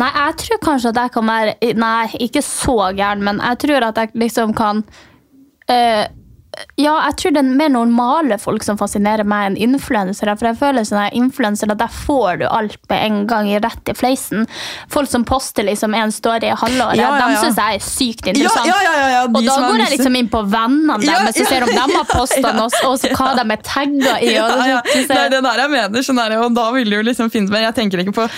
Nei, 0.00 0.10
jeg 0.14 0.38
tror 0.42 0.62
kanskje 0.64 0.92
at 0.92 1.00
jeg 1.00 1.12
kan 1.14 1.28
være 1.28 1.74
Nei, 1.78 2.08
ikke 2.26 2.42
så 2.44 2.76
gæren, 2.96 3.24
men 3.26 3.40
jeg 3.42 3.60
tror 3.64 3.88
at 3.90 4.00
jeg 4.00 4.16
liksom 4.18 4.54
kan 4.56 4.82
eh, 5.70 6.06
Ja, 6.80 6.94
jeg 7.08 7.16
tror 7.20 7.32
det 7.36 7.40
er 7.42 7.56
mer 7.58 7.68
normale 7.72 8.38
folk 8.40 8.62
som 8.64 8.78
fascinerer 8.80 9.24
meg 9.28 9.50
enn 9.50 9.56
influensere. 9.74 10.36
For 10.38 10.48
jeg 10.50 10.58
føler 10.60 10.86
sånn 10.88 11.00
at 11.06 11.16
influensere, 11.16 11.76
der 11.76 11.88
får 11.92 12.38
du 12.40 12.46
alt 12.48 12.78
med 12.88 13.02
en 13.06 13.18
gang 13.30 13.48
rett 13.64 13.90
i 13.92 13.94
fleisen. 13.96 14.46
Folk 14.92 15.10
som 15.10 15.24
poster 15.28 15.66
liksom 15.68 15.94
en 15.94 16.12
story 16.12 16.48
i 16.48 16.54
halvåret, 16.56 16.96
Ja, 16.96 17.10
ja, 17.12 17.18
ja. 17.18 17.28
de 17.28 17.40
syns 17.44 17.60
jeg 17.60 17.80
er 17.80 17.84
sykt 17.84 18.30
interessant. 18.32 18.70
Og 19.26 19.40
da 19.44 19.56
går 19.68 19.82
jeg 19.84 19.92
liksom 19.98 20.16
inn 20.20 20.28
på 20.32 20.42
vennene 20.52 20.98
deres 21.04 21.40
og 21.40 21.50
ser 21.52 21.66
om 21.66 21.72
de 21.74 21.96
har 21.98 22.08
posta 22.16 22.52
noe, 22.56 22.82
og 22.86 23.06
hva 23.20 23.32
de 23.36 23.46
er 23.56 23.62
tagga 23.66 24.16
i. 24.22 24.32
Og 24.38 24.50
så- 24.50 25.06
Det 25.06 25.18
er 25.20 25.28
det 25.36 25.42
der 25.42 25.62
jeg 25.64 25.70
mener. 25.76 26.02
Sånn 26.08 26.22
er 26.24 26.28
det, 26.30 26.38
og 26.44 26.54
da 26.54 26.70
vil 26.72 26.90
du 26.90 27.02
liksom 27.02 27.30
finne 27.30 27.50
Men 27.50 27.62
jeg 27.68 27.74
tenker 27.74 27.98
ikke 28.02 28.14
på 28.16 28.28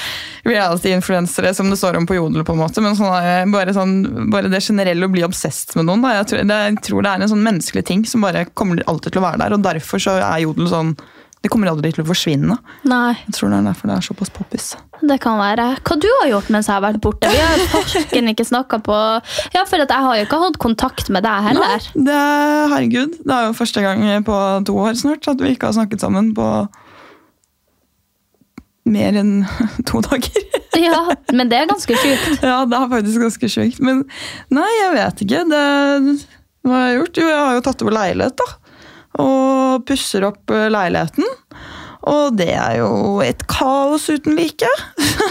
reality-influensere 0.49 1.55
som 1.55 1.71
det 1.71 1.77
står 1.79 1.97
om 1.97 2.07
på 2.07 2.15
Jodel, 2.17 2.45
på 2.45 2.53
en 2.55 2.61
måte, 2.63 2.81
men 2.85 2.97
sånn, 2.97 3.53
bare, 3.53 3.75
sånn, 3.77 4.31
bare 4.33 4.49
det 4.53 4.61
generelle 4.65 5.07
å 5.09 5.13
bli 5.13 5.25
obsesst 5.27 5.75
med 5.77 5.87
noen. 5.89 6.03
Da. 6.05 6.15
Jeg, 6.21 6.29
tror, 6.31 6.45
det, 6.49 6.59
jeg 6.69 6.79
tror 6.89 7.05
det 7.07 7.13
er 7.13 7.25
en 7.27 7.33
sånn 7.35 7.45
menneskelig 7.45 7.85
ting 7.89 8.05
som 8.11 8.25
bare 8.25 8.47
kommer 8.59 8.83
alltid 8.91 9.15
til 9.15 9.23
å 9.23 9.29
være 9.29 9.41
der, 9.45 9.55
og 9.59 9.63
derfor 9.65 10.03
så 10.03 10.17
er 10.19 10.43
Jodel 10.47 10.69
sånn 10.73 10.97
det 11.39 11.53
kommer 11.55 11.69
aldri 11.71 11.93
til 11.95 12.03
å 12.03 12.09
forsvinne. 12.09 12.57
Nei, 12.91 13.13
Jeg 13.29 13.35
tror 13.37 13.53
det 13.53 13.59
er 13.61 13.67
derfor 13.69 13.87
det 13.87 13.95
er 13.95 14.07
såpass 14.09 14.31
poppis. 14.35 14.65
det 15.07 15.21
kan 15.23 15.37
være. 15.39 15.67
Hva 15.87 15.95
du 16.03 16.09
har 16.17 16.27
gjort 16.33 16.49
mens 16.51 16.67
jeg 16.67 16.75
har 16.75 16.83
vært 16.83 16.99
borte? 17.05 17.31
Vi 17.31 17.39
har 17.39 17.63
forsken 17.71 18.33
ikke 18.33 18.47
snakka 18.49 18.81
på 18.83 18.97
Ja, 19.55 19.63
for 19.63 19.79
jeg 19.79 19.87
har 19.87 20.17
jo 20.19 20.25
ikke 20.27 20.41
hatt 20.43 20.59
kontakt 20.59 21.13
med 21.15 21.23
deg 21.23 21.47
heller. 21.47 21.87
Det 21.95 22.17
er, 22.17 22.67
herregud, 22.75 23.15
det 23.23 23.37
er 23.37 23.47
jo 23.47 23.55
første 23.55 23.85
gang 23.87 24.03
på 24.27 24.41
to 24.67 24.75
år 24.83 24.99
snart 24.99 25.31
at 25.31 25.39
vi 25.47 25.55
ikke 25.55 25.71
har 25.71 25.79
snakket 25.79 26.03
sammen 26.03 26.33
på 26.35 26.49
mer 28.89 29.19
enn 29.21 29.33
to 29.89 30.03
dager. 30.05 30.43
Ja, 30.79 31.01
Men 31.35 31.49
det 31.51 31.57
er 31.59 31.67
ganske 31.67 31.95
sjukt. 31.99 32.43
Ja, 32.45 32.61
det 32.69 32.77
er 32.77 32.91
faktisk 32.93 33.23
ganske 33.25 33.49
sjukt. 33.51 33.81
Men 33.83 34.05
nei, 34.55 34.67
jeg 34.79 34.93
vet 34.95 35.23
ikke. 35.25 35.41
Det, 35.51 35.63
hva 36.67 36.75
har 36.75 36.89
jeg 36.89 36.99
gjort? 36.99 37.21
Jo, 37.21 37.29
jeg 37.31 37.43
har 37.45 37.57
jo 37.57 37.65
tatt 37.69 37.85
over 37.85 37.97
leilighet, 37.97 38.41
da. 38.41 38.79
Og 39.25 39.85
pusser 39.89 40.27
opp 40.29 40.55
eh, 40.55 40.69
leiligheten. 40.73 41.27
Og 42.09 42.39
det 42.39 42.53
er 42.55 42.79
jo 42.81 43.19
et 43.25 43.43
kaos 43.51 44.09
uten 44.09 44.39
like. 44.39 44.69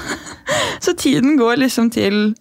Så 0.83 0.93
tiden 0.97 1.37
går 1.39 1.57
liksom 1.63 1.89
til 1.91 2.35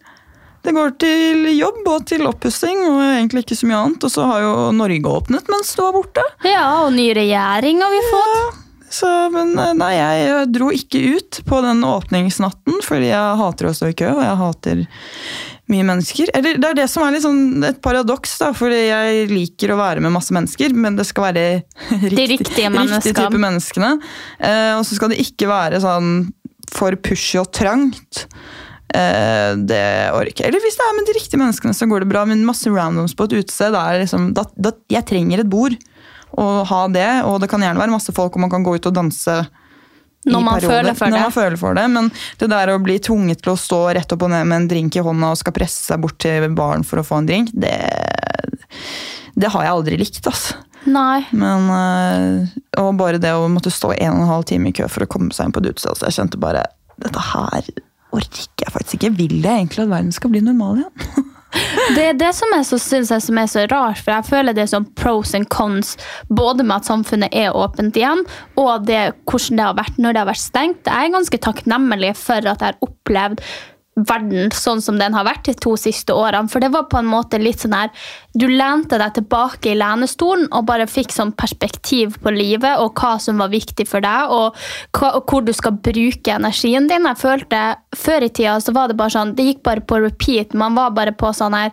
Det 0.66 0.74
går 0.74 0.96
til 0.98 1.46
jobb 1.54 1.86
og 1.86 2.06
til 2.10 2.26
oppussing 2.26 2.80
og 2.88 2.98
egentlig 3.04 3.44
ikke 3.44 3.58
så 3.58 3.68
mye 3.70 3.80
annet. 3.84 4.06
Og 4.06 4.10
så 4.10 4.26
har 4.26 4.40
jo 4.42 4.54
Norge 4.74 5.12
åpnet 5.12 5.50
mens 5.52 5.74
du 5.76 5.82
var 5.84 5.94
borte. 5.94 6.24
Ja, 6.42 6.82
og 6.84 6.94
ny 6.96 7.12
regjering 7.14 7.84
har 7.84 7.92
vi 7.94 8.00
fått. 8.10 8.62
Så, 8.90 9.08
men 9.34 9.54
eh, 9.58 9.74
nei, 9.78 9.92
jeg 9.98 10.48
dro 10.54 10.70
ikke 10.74 11.02
ut 11.16 11.40
på 11.46 11.60
den 11.62 11.82
åpningsnatten, 11.86 12.80
fordi 12.86 13.10
jeg 13.10 13.38
hater 13.40 13.68
å 13.68 13.74
stå 13.74 13.90
i 13.90 13.96
kø, 13.98 14.12
og 14.14 14.22
jeg 14.22 14.40
hater 14.42 14.82
mye 15.72 15.86
mennesker. 15.86 16.30
Eller 16.36 16.60
det 16.62 16.68
er 16.68 16.78
det 16.78 16.86
som 16.90 17.04
er 17.06 17.18
sånn 17.22 17.64
et 17.66 17.80
paradoks, 17.84 18.36
da, 18.42 18.52
fordi 18.56 18.84
jeg 18.86 19.26
liker 19.32 19.72
å 19.74 19.80
være 19.80 20.04
med 20.04 20.14
masse 20.14 20.34
mennesker, 20.34 20.74
men 20.76 20.98
det 20.98 21.08
skal 21.08 21.28
være 21.30 21.46
riktig, 22.06 22.28
riktige 22.36 22.70
riktig 22.70 23.16
type 23.16 23.40
menneskene. 23.42 23.96
Eh, 24.38 24.72
og 24.76 24.84
så 24.86 24.98
skal 24.98 25.12
det 25.12 25.20
ikke 25.24 25.50
være 25.50 25.82
sånn 25.82 26.14
for 26.70 26.96
pushy 27.02 27.40
og 27.42 27.50
trangt. 27.54 28.26
Eh, 28.94 29.52
det 29.66 29.82
orker 30.14 30.44
jeg. 30.44 30.52
Eller 30.52 30.62
hvis 30.62 30.78
det 30.78 30.86
er 30.86 30.96
med 30.98 31.10
de 31.10 31.18
riktige 31.18 31.42
menneskene, 31.42 31.74
så 31.74 31.90
går 31.90 32.04
det 32.04 32.10
bra. 32.14 32.24
Men 32.28 32.46
masse 32.46 32.70
randoms 32.70 33.16
på 33.18 33.26
et 33.26 33.38
utested, 33.40 33.74
er 33.74 34.02
liksom, 34.04 34.32
jeg 34.92 35.06
trenger 35.08 35.42
et 35.42 35.50
bord. 35.50 35.76
å 36.36 36.66
ha 36.68 36.82
det, 36.92 37.22
og 37.24 37.38
det 37.40 37.46
kan 37.48 37.62
gjerne 37.62 37.80
være 37.80 37.94
masse 37.94 38.12
folk, 38.12 38.34
og 38.34 38.42
man 38.42 38.50
kan 38.52 38.64
gå 38.66 38.74
ut 38.76 38.86
og 38.90 38.92
danse 38.92 39.36
Når 40.26 40.42
man 40.42 40.58
perioder, 40.58 40.74
føler 40.74 40.96
for 40.98 41.06
når 41.06 41.16
det. 41.16 41.22
Man 41.22 41.34
føler 41.36 41.60
for 41.60 41.78
det. 41.78 41.86
Men 41.94 42.10
det 42.40 42.50
der 42.50 42.72
å 42.72 42.78
bli 42.82 42.98
tvunget 43.08 43.42
til 43.44 43.52
å 43.52 43.58
stå 43.60 43.80
rett 43.96 44.14
opp 44.16 44.24
og 44.26 44.32
ned 44.32 44.48
med 44.50 44.62
en 44.62 44.68
drink 44.72 44.98
i 44.98 45.04
hånda 45.06 45.32
og 45.34 45.40
skal 45.40 45.54
presse 45.54 45.86
seg 45.86 46.02
bort 46.02 46.18
til 46.22 46.48
baren 46.56 46.86
for 46.86 47.02
å 47.02 47.06
få 47.06 47.20
en 47.20 47.28
drink, 47.28 47.52
det, 47.54 47.76
det 49.38 49.52
har 49.54 49.68
jeg 49.68 49.76
aldri 49.76 50.00
likt. 50.02 50.22
altså. 50.26 50.58
Nei. 50.86 51.24
Men, 51.34 51.70
øh, 51.70 52.56
og 52.82 52.92
bare 52.98 53.22
det 53.22 53.32
å 53.34 53.46
måtte 53.50 53.72
stå 53.74 53.92
en 53.96 54.18
og 54.18 54.24
en 54.24 54.32
halv 54.34 54.46
time 54.50 54.70
i 54.70 54.76
kø 54.76 54.86
for 54.90 55.06
å 55.06 55.10
komme 55.10 55.34
seg 55.34 55.48
inn 55.48 55.54
på 55.54 55.62
et 55.62 55.72
utested. 55.72 56.06
Jeg 56.06 56.20
kjente 56.20 56.42
bare 56.42 56.66
Dette 56.96 57.20
her 57.20 57.66
orker 58.16 58.62
jeg 58.62 58.72
faktisk 58.72 58.94
ikke. 58.96 59.16
Vil 59.18 59.34
jeg 59.42 59.52
egentlig 59.52 59.82
at 59.84 59.90
verden 59.90 60.14
skal 60.16 60.30
bli 60.32 60.40
normal 60.40 60.80
igjen? 60.80 61.26
Det 61.96 62.02
er 62.02 62.16
det 62.18 62.32
som 62.34 62.50
jeg 62.52 62.66
syns 62.82 63.12
er 63.12 63.46
så 63.48 63.64
rart, 63.70 64.00
for 64.02 64.12
jeg 64.12 64.28
føler 64.28 64.56
det 64.56 64.64
er 64.64 64.72
sånn 64.72 64.88
pros 64.98 65.34
and 65.38 65.48
cons, 65.52 65.94
både 66.28 66.66
med 66.66 66.80
at 66.80 66.90
samfunnet 66.90 67.36
er 67.36 67.54
åpent 67.56 67.96
igjen, 67.96 68.24
og 68.58 68.88
det, 68.88 69.14
hvordan 69.30 69.60
det 69.60 69.68
har 69.68 69.78
vært 69.78 70.00
når 70.02 70.16
det 70.16 70.22
har 70.22 70.30
vært 70.32 70.42
stengt. 70.42 70.90
Jeg 70.90 71.08
er 71.08 71.14
ganske 71.14 71.42
takknemlig 71.46 72.12
for 72.18 72.42
at 72.42 72.64
jeg 72.64 72.74
har 72.74 72.82
opplevd 72.84 73.44
verden 73.96 74.50
sånn 74.52 74.82
som 74.84 74.98
den 75.00 75.14
har 75.16 75.24
vært 75.24 75.46
de 75.48 75.54
to 75.56 75.72
siste 75.80 76.12
årene. 76.12 76.50
For 76.52 76.60
det 76.60 76.68
var 76.74 76.88
på 76.90 76.98
en 77.00 77.08
måte 77.08 77.40
litt 77.40 77.62
sånn 77.64 77.76
her 77.76 77.92
Du 78.36 78.44
lente 78.50 78.98
deg 79.00 79.14
tilbake 79.16 79.70
i 79.72 79.78
lenestolen 79.78 80.50
og 80.52 80.66
bare 80.68 80.88
fikk 80.90 81.14
sånn 81.14 81.32
perspektiv 81.32 82.18
på 82.20 82.32
livet 82.34 82.82
og 82.82 83.00
hva 83.00 83.14
som 83.22 83.40
var 83.40 83.48
viktig 83.48 83.86
for 83.88 84.04
deg, 84.04 84.32
og, 84.32 84.58
hva, 84.92 85.14
og 85.16 85.24
hvor 85.24 85.46
du 85.46 85.54
skal 85.56 85.78
bruke 85.80 86.34
energien 86.34 86.88
din. 86.90 87.08
Jeg 87.08 87.22
følte 87.22 87.64
Før 87.96 88.26
i 88.26 88.28
tida 88.28 88.58
så 88.60 88.74
var 88.76 88.90
det 88.90 88.98
bare 89.00 89.14
sånn 89.14 89.34
Det 89.36 89.48
gikk 89.48 89.64
bare 89.64 89.80
på 89.80 90.02
repeat. 90.04 90.52
Man 90.52 90.76
var 90.76 90.92
bare 90.96 91.16
på 91.16 91.32
sånn 91.32 91.56
her 91.56 91.72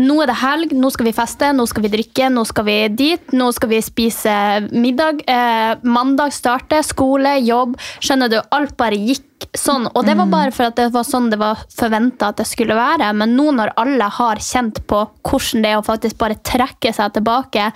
nå 0.00 0.20
er 0.22 0.30
det 0.30 0.38
helg, 0.40 0.74
nå 0.76 0.90
skal 0.92 1.08
vi 1.10 1.14
feste, 1.16 1.52
nå 1.56 1.66
skal 1.68 1.84
vi 1.84 1.92
drikke, 1.92 2.28
nå 2.32 2.44
skal 2.48 2.66
vi 2.68 2.76
dit, 2.96 3.34
nå 3.36 3.50
skal 3.56 3.72
vi 3.72 3.80
spise 3.84 4.36
middag. 4.72 5.24
Eh, 5.28 5.72
mandag 5.84 6.34
starter, 6.36 6.84
skole, 6.86 7.38
jobb. 7.44 7.76
Skjønner 8.00 8.32
du, 8.32 8.38
alt 8.56 8.76
bare 8.80 8.98
gikk 8.98 9.26
sånn. 9.56 9.88
Og 9.96 10.04
det 10.06 10.14
var 10.18 10.28
bare 10.30 10.52
for 10.54 10.68
at 10.68 10.76
det 10.78 10.90
var 10.94 11.04
sånn 11.06 11.30
det 11.32 11.38
var 11.40 11.62
forventa 11.74 12.30
at 12.30 12.40
det 12.40 12.46
skulle 12.48 12.76
være. 12.76 13.08
Men 13.16 13.34
nå 13.36 13.48
når 13.56 13.72
alle 13.80 14.08
har 14.20 14.42
kjent 14.44 14.82
på 14.90 15.02
hvordan 15.26 15.64
det 15.64 15.72
er 15.72 15.80
å 15.80 15.86
faktisk 15.86 16.18
bare 16.20 16.38
trekke 16.46 16.92
seg 16.94 17.16
tilbake, 17.16 17.70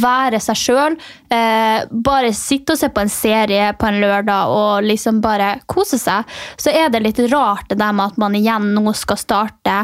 være 0.00 0.40
seg 0.42 0.60
sjøl, 0.60 0.98
eh, 1.34 1.86
bare 1.90 2.32
sitte 2.36 2.76
og 2.76 2.80
se 2.80 2.90
på 2.94 3.04
en 3.04 3.12
serie 3.12 3.72
på 3.78 3.90
en 3.90 4.00
lørdag 4.02 4.54
og 4.54 4.86
liksom 4.86 5.20
bare 5.24 5.56
kose 5.70 6.00
seg, 6.00 6.26
så 6.56 6.72
er 6.72 6.90
det 6.90 7.04
litt 7.04 7.24
rart 7.30 7.68
det 7.70 7.80
der 7.80 7.94
med 7.94 8.12
at 8.12 8.20
man 8.20 8.36
igjen 8.38 8.72
nå 8.76 8.94
skal 8.96 9.20
starte 9.20 9.80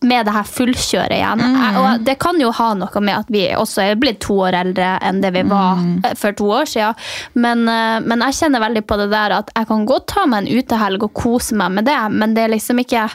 med 0.00 0.26
det 0.26 0.34
her 0.34 0.46
fullkjøret 0.46 1.16
igjen. 1.16 1.40
Mm. 1.42 1.78
Og 1.80 2.04
det 2.06 2.14
kan 2.22 2.38
jo 2.40 2.52
ha 2.54 2.68
noe 2.78 3.02
med 3.02 3.16
at 3.16 3.32
vi 3.34 3.44
også 3.58 3.82
er 3.82 3.98
blitt 3.98 4.20
to 4.22 4.36
år 4.46 4.54
eldre 4.60 4.92
enn 5.04 5.20
det 5.24 5.32
vi 5.34 5.42
var 5.48 5.80
mm. 5.80 5.96
for 6.18 6.36
to 6.38 6.50
år 6.60 6.70
siden. 6.70 7.08
Men, 7.34 7.64
eh, 7.72 7.98
men 8.04 8.22
jeg 8.28 8.38
kjenner 8.42 8.62
veldig 8.62 8.84
på 8.86 9.00
det 9.00 9.08
der 9.14 9.34
at 9.40 9.52
jeg 9.56 9.70
kan 9.70 9.86
godt 9.88 10.08
ta 10.14 10.26
meg 10.30 10.44
en 10.44 10.60
utehelg 10.60 11.08
og 11.08 11.14
kose 11.18 11.58
meg 11.58 11.74
med 11.80 11.88
det, 11.90 12.00
men 12.14 12.36
det 12.36 12.46
er 12.46 12.54
liksom 12.54 12.82
ikke 12.84 13.08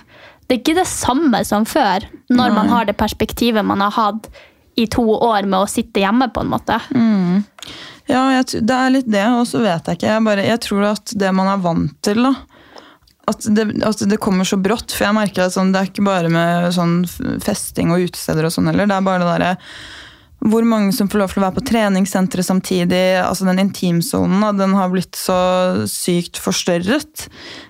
det 0.44 0.58
er 0.58 0.60
ikke 0.60 0.82
det 0.82 0.90
samme 0.92 1.40
som 1.48 1.64
før, 1.66 2.04
når 2.28 2.52
man 2.52 2.68
har 2.68 2.84
det 2.86 2.98
perspektivet 3.00 3.64
man 3.64 3.80
har 3.82 3.94
hatt 3.96 4.28
i 4.76 4.90
to 4.92 5.06
år 5.16 5.48
med 5.48 5.64
å 5.64 5.70
sitte 5.72 6.02
hjemme, 6.04 6.28
på 6.34 6.44
en 6.44 6.52
måte. 6.52 6.82
Ja, 8.12 8.26
jeg, 8.36 8.60
det 8.68 8.76
er 8.76 8.92
litt 8.92 9.08
det, 9.08 9.24
og 9.32 9.46
så 9.48 9.62
vet 9.64 9.88
jeg 9.88 10.02
ikke. 10.02 10.10
Jeg, 10.12 10.24
bare, 10.26 10.44
jeg 10.44 10.62
tror 10.66 10.84
at 10.90 11.14
det 11.16 11.32
man 11.32 11.48
er 11.48 11.64
vant 11.64 11.96
til, 12.04 12.26
da 12.28 12.34
at 13.30 13.46
det, 13.56 13.70
at 13.88 14.04
det 14.10 14.20
kommer 14.22 14.48
så 14.48 14.60
brått. 14.60 14.92
For 14.92 15.08
jeg 15.08 15.16
merker 15.16 15.46
at 15.46 15.56
sånn, 15.56 15.72
det 15.74 15.80
er 15.82 15.92
ikke 15.92 16.08
bare 16.08 16.32
med 16.32 16.72
sånn 16.76 17.02
festing 17.44 17.94
og 17.96 18.10
utesteder 18.10 18.48
og 18.48 18.56
sånn 18.56 18.68
heller. 18.72 18.90
Det 18.90 18.98
er 18.98 19.06
bare 19.06 19.24
det 19.24 19.30
derre 19.32 19.54
hvor 20.44 20.66
mange 20.68 20.92
som 20.92 21.08
får 21.08 21.22
lov 21.22 21.32
til 21.32 21.40
å 21.40 21.44
være 21.46 21.56
på 21.56 21.66
treningssenteret 21.70 22.44
samtidig. 22.44 23.04
altså 23.24 23.46
Den 23.48 23.62
intimsonen 23.64 24.44
den 24.60 24.74
har 24.76 24.92
blitt 24.92 25.16
så 25.16 25.38
sykt 25.88 26.40
forstørret. 26.44 27.28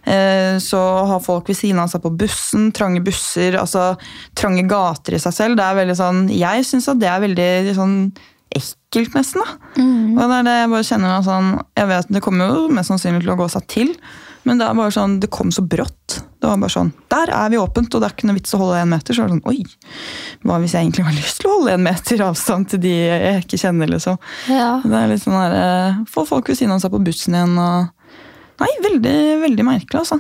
Eh, 0.10 0.58
så 0.58 0.82
har 1.12 1.22
folk 1.22 1.52
ved 1.52 1.60
siden 1.60 1.84
av 1.84 1.92
seg 1.92 2.02
på 2.02 2.14
bussen, 2.18 2.72
trange 2.74 3.04
busser, 3.06 3.60
altså 3.62 3.92
trange 4.34 4.66
gater 4.66 5.20
i 5.20 5.22
seg 5.22 5.38
selv. 5.38 5.60
det 5.60 5.68
er 5.68 5.80
veldig 5.84 5.98
sånn, 6.02 6.24
Jeg 6.34 6.66
syns 6.66 6.90
at 6.90 7.00
det 7.00 7.12
er 7.12 7.22
veldig 7.22 7.76
sånn 7.78 7.98
ekkelt, 8.54 9.14
nesten. 9.14 9.42
da. 9.46 9.58
Og 10.18 10.30
det 10.30 10.36
er 10.40 10.44
det 10.50 10.58
jeg 10.58 10.74
bare 10.74 10.90
kjenner 10.90 11.14
meg 11.14 11.26
sånn, 11.30 11.48
jeg 11.78 11.88
vet 11.90 12.08
Det 12.10 12.22
kommer 12.22 12.48
jo 12.48 12.68
mest 12.70 12.90
sannsynlig 12.90 13.22
til 13.22 13.34
å 13.34 13.38
gå 13.38 13.50
seg 13.50 13.68
til, 13.68 13.96
men 14.44 14.60
det 14.60 14.68
er 14.68 14.78
bare 14.78 14.94
sånn, 14.94 15.20
det 15.24 15.30
kom 15.34 15.52
så 15.56 15.64
brått. 15.64 16.20
Det 16.40 16.50
var 16.50 16.60
bare 16.60 16.74
sånn, 16.74 16.92
Der 17.14 17.30
er 17.32 17.50
vi 17.54 17.60
åpent, 17.62 17.94
og 17.96 18.02
det 18.02 18.08
er 18.10 18.16
ikke 18.18 18.28
noe 18.28 18.36
vits 18.36 18.56
å 18.56 18.60
holde 18.60 18.82
én 18.82 18.90
meter. 18.92 19.16
Så 19.16 19.24
var 19.24 19.32
det 19.32 19.38
sånn, 19.38 19.48
oi, 19.48 19.64
hva 20.44 20.58
hvis 20.60 20.74
jeg 20.76 20.84
egentlig 20.88 21.06
har 21.08 21.16
lyst 21.22 21.40
til 21.40 21.50
å 21.50 21.54
holde 21.58 21.76
en 21.78 21.86
meter 21.88 22.24
avstand 22.28 22.70
til 22.74 22.84
de 22.84 22.94
jeg 22.94 23.46
ikke 23.46 23.62
kjenner? 23.64 23.94
liksom. 23.94 24.18
Ja. 24.52 24.72
Det 24.84 24.98
er 25.00 25.12
litt 25.14 25.24
sånn 25.24 25.40
der, 25.40 25.56
eh, 25.60 26.02
Få 26.12 26.26
folk 26.28 26.52
ved 26.52 26.60
siden 26.60 26.76
av 26.76 26.84
seg 26.84 26.92
på 26.92 27.04
bussen 27.04 27.38
igjen 27.38 27.56
og 27.62 27.92
Nei, 28.62 28.70
veldig, 28.84 29.16
veldig 29.42 29.64
merkelig, 29.66 30.04
altså. 30.04 30.20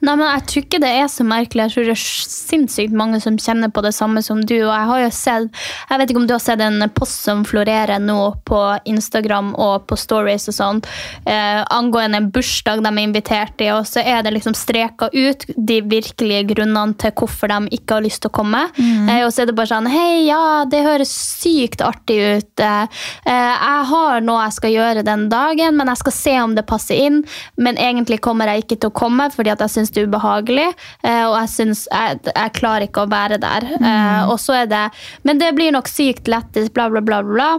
Nei, 0.00 0.14
men 0.16 0.26
Jeg 0.30 0.44
tror 0.48 0.64
ikke 0.64 0.80
det 0.82 0.90
er 0.96 1.08
så 1.12 1.24
merkelig. 1.26 1.66
Jeg 1.66 1.74
tror 1.74 1.88
det 1.88 1.94
er 1.94 2.04
sinnssykt 2.30 2.94
mange 2.96 3.20
som 3.22 3.36
kjenner 3.40 3.72
på 3.72 3.82
det 3.84 3.92
samme 3.96 4.22
som 4.24 4.40
du. 4.40 4.56
og 4.62 4.72
Jeg 4.72 4.88
har 4.90 5.00
jo 5.02 5.10
sett, 5.14 5.60
jeg 5.90 6.00
vet 6.00 6.12
ikke 6.12 6.22
om 6.22 6.28
du 6.28 6.34
har 6.34 6.42
sett 6.42 6.62
en 6.64 6.86
post 6.96 7.26
som 7.26 7.44
florerer 7.44 8.00
nå 8.02 8.18
på 8.48 8.60
Instagram 8.88 9.52
og 9.60 9.86
på 9.90 9.98
stories 10.00 10.48
og 10.50 10.56
sånn, 10.56 10.80
eh, 11.28 11.60
angående 11.70 12.20
en 12.20 12.30
bursdag 12.32 12.82
de 12.84 12.90
er 12.90 13.02
invitert 13.02 13.60
i, 13.60 13.70
og 13.74 13.84
så 13.88 14.02
er 14.04 14.22
det 14.24 14.32
liksom 14.34 14.56
streka 14.56 15.10
ut 15.12 15.44
de 15.56 15.80
virkelige 15.82 16.46
grunnene 16.54 16.96
til 17.00 17.12
hvorfor 17.16 17.50
de 17.52 17.76
ikke 17.76 17.98
har 17.98 18.06
lyst 18.06 18.22
til 18.24 18.32
å 18.32 18.36
komme. 18.40 18.62
Eh, 18.80 19.24
og 19.26 19.32
så 19.32 19.42
er 19.42 19.50
det 19.50 19.56
bare 19.58 19.70
sånn 19.70 19.90
Hei, 19.90 20.26
ja, 20.28 20.64
det 20.70 20.82
høres 20.84 21.12
sykt 21.12 21.84
artig 21.84 22.18
ut. 22.20 22.60
Eh, 22.60 23.04
eh, 23.26 23.52
jeg 23.52 23.86
har 23.90 24.24
noe 24.24 24.44
jeg 24.46 24.56
skal 24.56 24.74
gjøre 24.74 25.04
den 25.06 25.28
dagen, 25.32 25.76
men 25.76 25.90
jeg 25.92 26.02
skal 26.02 26.16
se 26.16 26.34
om 26.40 26.54
det 26.56 26.66
passer 26.68 27.00
inn. 27.00 27.22
Men 27.56 27.76
egentlig 27.80 28.20
kommer 28.24 28.50
jeg 28.50 28.64
ikke 28.64 28.80
til 28.80 28.92
å 28.92 28.98
komme 29.02 29.28
fordi 29.34 29.52
at 29.52 29.62
jeg 29.64 29.74
syns 29.76 29.89
det 29.94 30.02
er 30.02 30.10
ubehagelig. 30.10 30.68
eh, 31.04 31.24
og 31.26 31.36
jeg, 31.38 31.48
synes, 31.56 31.86
jeg, 31.90 32.20
jeg 32.30 32.54
klarer 32.58 32.86
ikke 32.88 33.06
å 33.06 33.10
være 33.10 33.40
der. 33.42 33.66
Mm. 33.80 34.30
og 34.30 34.38
så 34.40 34.62
er 34.62 34.70
det 34.70 34.84
Men 35.24 35.40
det 35.40 35.54
blir 35.56 35.72
nok 35.72 35.88
sykt 35.88 36.28
lættis, 36.28 36.70
bla, 36.72 36.88
bla, 36.92 37.00
bla. 37.00 37.22
bla. 37.26 37.50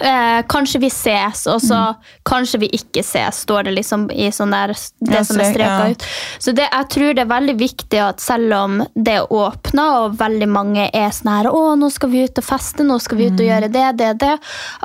Eh, 0.00 0.42
kanskje 0.48 0.80
vi 0.80 0.90
ses, 0.90 1.46
og 1.46 1.60
så 1.62 1.78
kanskje 2.26 2.58
vi 2.64 2.68
ikke 2.74 3.02
ses, 3.06 3.44
står 3.44 3.68
det 3.68 3.74
liksom 3.76 4.08
i 4.10 4.26
sånn 4.34 4.50
der, 4.50 4.72
det 4.98 5.20
som 5.28 5.38
er 5.38 5.52
strek, 5.52 5.54
streka 5.54 5.90
ut. 5.92 6.06
Så 6.42 6.54
det, 6.56 6.66
jeg 6.66 6.88
tror 6.90 7.14
det 7.14 7.22
er 7.22 7.30
veldig 7.30 7.54
viktig 7.60 8.00
at 8.02 8.22
selv 8.22 8.56
om 8.58 8.80
det 8.94 9.14
er 9.20 9.32
åpna, 9.32 9.84
og 10.02 10.16
veldig 10.18 10.48
mange 10.50 10.88
er 10.90 11.14
sånn 11.14 11.30
her 11.34 11.50
Å, 11.54 11.62
nå 11.78 11.90
skal 11.94 12.10
vi 12.10 12.24
ut 12.26 12.40
og 12.40 12.46
feste, 12.46 12.86
nå 12.86 12.98
skal 13.02 13.20
vi 13.20 13.28
ut 13.30 13.38
og 13.38 13.46
gjøre 13.46 13.70
det, 13.70 13.84
det, 14.00 14.10
det. 14.24 14.32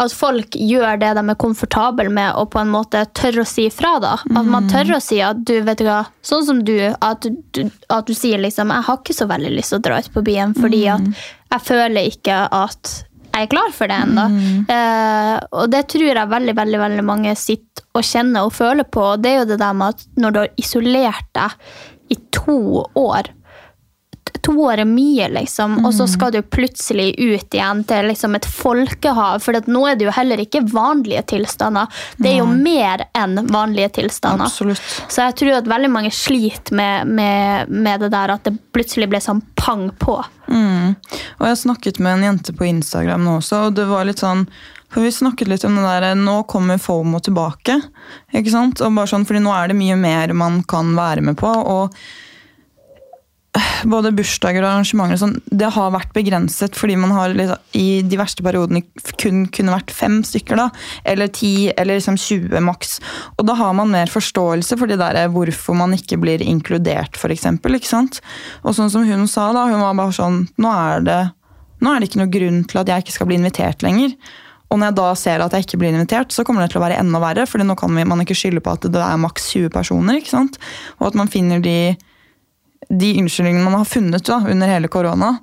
At 0.03 0.13
folk 0.13 0.55
gjør 0.59 1.01
det 1.01 1.15
de 1.17 1.25
er 1.33 1.41
komfortable 1.41 2.09
med, 2.13 2.35
og 2.37 2.51
på 2.53 2.61
en 2.61 2.71
måte 2.73 3.03
tør 3.17 3.41
å 3.41 3.47
si 3.49 3.69
fra. 3.73 3.95
da. 4.03 4.13
At 4.29 4.45
man 4.45 4.69
tør 4.69 4.95
å 4.99 5.01
si 5.03 5.23
at 5.25 5.41
du, 5.41 5.57
vet 5.65 5.81
du 5.81 5.87
hva, 5.89 6.03
sånn 6.21 6.45
som 6.45 6.63
du, 6.65 6.77
at 6.93 7.25
du, 7.25 7.63
at 7.89 8.05
du 8.05 8.13
sier 8.13 8.37
liksom 8.39 8.69
Jeg 8.69 8.85
har 8.85 8.97
ikke 9.01 9.15
så 9.15 9.25
veldig 9.29 9.51
lyst 9.55 9.73
til 9.73 9.81
å 9.81 9.85
dra 9.89 9.99
ut 9.99 10.13
på 10.13 10.25
byen, 10.25 10.53
fordi 10.57 10.85
at 10.93 11.09
jeg 11.49 11.65
føler 11.65 12.11
ikke 12.11 12.43
at 12.53 12.91
jeg 13.29 13.45
er 13.45 13.51
klar 13.51 13.73
for 13.75 13.91
det 13.91 13.97
ennå. 14.03 14.25
Eh, 14.73 15.35
og 15.61 15.71
det 15.71 15.85
tror 15.93 16.09
jeg 16.09 16.31
veldig 16.33 16.55
veldig, 16.57 16.79
veldig 16.81 17.05
mange 17.07 17.35
sitter 17.39 17.85
og 17.95 18.05
kjenner 18.05 18.47
og 18.47 18.55
føler 18.55 18.87
på. 18.87 19.03
Og 19.13 19.23
det 19.23 19.31
er 19.31 19.41
jo 19.41 19.49
det 19.51 19.59
der 19.61 19.77
med 19.77 19.95
at 19.95 20.05
når 20.19 20.35
du 20.35 20.41
har 20.41 20.53
isolert 20.59 21.29
deg 21.37 21.55
i 22.09 22.17
to 22.35 22.59
år 22.97 23.29
To 24.41 24.55
år 24.65 24.83
er 24.83 24.87
mye, 24.89 25.27
liksom, 25.33 25.79
og 25.85 25.93
så 25.93 26.07
skal 26.07 26.31
du 26.33 26.41
plutselig 26.41 27.11
ut 27.19 27.53
igjen 27.55 27.83
til 27.87 28.07
liksom 28.09 28.37
et 28.37 28.47
folkehav. 28.47 29.41
For 29.43 29.57
nå 29.67 29.83
er 29.89 29.99
det 29.99 30.07
jo 30.07 30.15
heller 30.15 30.41
ikke 30.43 30.63
vanlige 30.69 31.25
tilstander. 31.33 31.91
Det 32.17 32.31
er 32.31 32.39
jo 32.39 32.47
mer 32.49 33.05
enn 33.17 33.37
vanlige 33.51 33.91
tilstander. 33.99 34.47
Absolutt. 34.47 34.81
Så 35.07 35.27
jeg 35.27 35.37
tror 35.41 35.59
at 35.59 35.69
veldig 35.69 35.91
mange 35.91 36.11
sliter 36.15 36.75
med, 36.75 37.07
med, 37.07 37.69
med 37.69 38.05
det 38.05 38.11
der 38.15 38.35
at 38.35 38.47
det 38.47 38.55
plutselig 38.75 39.09
ble 39.11 39.21
sånn 39.23 39.43
pang 39.59 39.89
på. 39.99 40.17
Mm. 40.49 40.95
Og 41.39 41.47
jeg 41.49 41.63
snakket 41.65 42.01
med 42.03 42.17
en 42.17 42.27
jente 42.31 42.55
på 42.55 42.67
Instagram 42.69 43.25
nå 43.25 43.39
også, 43.41 43.67
og 43.67 43.77
det 43.77 43.87
var 43.89 44.07
litt 44.07 44.23
sånn 44.23 44.47
for 44.89 45.05
Vi 45.05 45.11
snakket 45.13 45.47
litt 45.47 45.63
om 45.67 45.75
det 45.77 45.83
der, 45.85 46.15
Nå 46.17 46.43
kommer 46.49 46.79
FOMO 46.81 47.19
tilbake. 47.21 47.75
ikke 48.33 48.49
sant? 48.49 48.81
Og 48.81 48.95
bare 48.95 49.11
sånn, 49.11 49.25
fordi 49.29 49.43
Nå 49.45 49.53
er 49.53 49.69
det 49.69 49.77
mye 49.77 49.97
mer 49.99 50.33
man 50.33 50.63
kan 50.63 50.95
være 50.97 51.21
med 51.21 51.37
på. 51.37 51.45
og 51.45 51.93
både 53.89 54.11
bursdager 54.13 54.61
og 54.61 54.69
arrangementer 54.69 55.17
og 55.17 55.21
sånn, 55.23 55.35
det 55.49 55.71
har 55.73 55.93
vært 55.93 56.11
begrenset 56.13 56.77
fordi 56.77 56.97
man 56.99 57.13
har 57.15 57.33
liksom, 57.33 57.61
i 57.77 58.01
de 58.05 58.19
verste 58.19 58.45
periodene 58.45 58.83
kun 59.21 59.45
kunne 59.53 59.73
vært 59.73 59.93
fem 59.95 60.19
stykker. 60.25 60.59
da, 60.59 60.67
Eller 61.03 61.31
ti, 61.33 61.71
eller 61.73 61.97
liksom 61.97 62.19
20 62.19 62.61
maks. 62.65 62.99
Og 63.37 63.47
da 63.49 63.55
har 63.57 63.73
man 63.77 63.91
mer 63.93 64.11
forståelse 64.11 64.77
for 64.77 64.89
det 64.89 64.99
der 65.01 65.21
hvorfor 65.33 65.77
man 65.77 65.95
ikke 65.97 66.19
blir 66.21 66.43
inkludert, 66.45 67.17
f.eks. 67.17 67.47
Og 68.63 68.75
sånn 68.75 68.93
som 68.93 69.07
hun 69.07 69.25
sa, 69.27 69.49
da, 69.55 69.65
hun 69.69 69.81
var 69.81 69.97
bare 69.97 70.15
sånn 70.15 70.43
Nå 70.59 70.69
er 70.69 71.01
det, 71.05 71.21
nå 71.81 71.91
er 71.91 71.99
det 71.99 72.09
ikke 72.09 72.21
noe 72.21 72.31
grunn 72.31 72.61
til 72.69 72.81
at 72.81 72.89
jeg 72.91 73.05
ikke 73.05 73.15
skal 73.17 73.29
bli 73.29 73.39
invitert 73.39 73.83
lenger. 73.85 74.13
Og 74.69 74.77
når 74.77 74.91
jeg 74.91 74.97
da 74.99 75.07
ser 75.17 75.41
at 75.41 75.55
jeg 75.55 75.65
ikke 75.65 75.79
blir 75.81 75.95
invitert, 75.95 76.33
så 76.33 76.43
kommer 76.45 76.61
det 76.61 76.73
til 76.73 76.81
å 76.81 76.83
være 76.83 76.99
enda 77.01 77.21
verre. 77.23 77.47
fordi 77.49 77.65
nå 77.65 77.75
kan 77.79 77.89
man 77.89 78.21
ikke 78.21 78.37
skylde 78.37 78.61
på 78.61 78.75
at 78.75 78.85
det 78.85 79.01
er 79.01 79.17
maks 79.17 79.49
20 79.55 79.73
personer. 79.73 80.19
ikke 80.19 80.35
sant? 80.35 80.59
Og 80.99 81.09
at 81.09 81.17
man 81.17 81.31
finner 81.31 81.63
de 81.63 81.95
de 82.87 83.11
unnskyldningene 83.21 83.65
man 83.65 83.81
har 83.81 83.89
funnet 83.89 84.25
da, 84.25 84.39
under 84.47 84.71
hele 84.71 84.89
korona, 84.91 85.33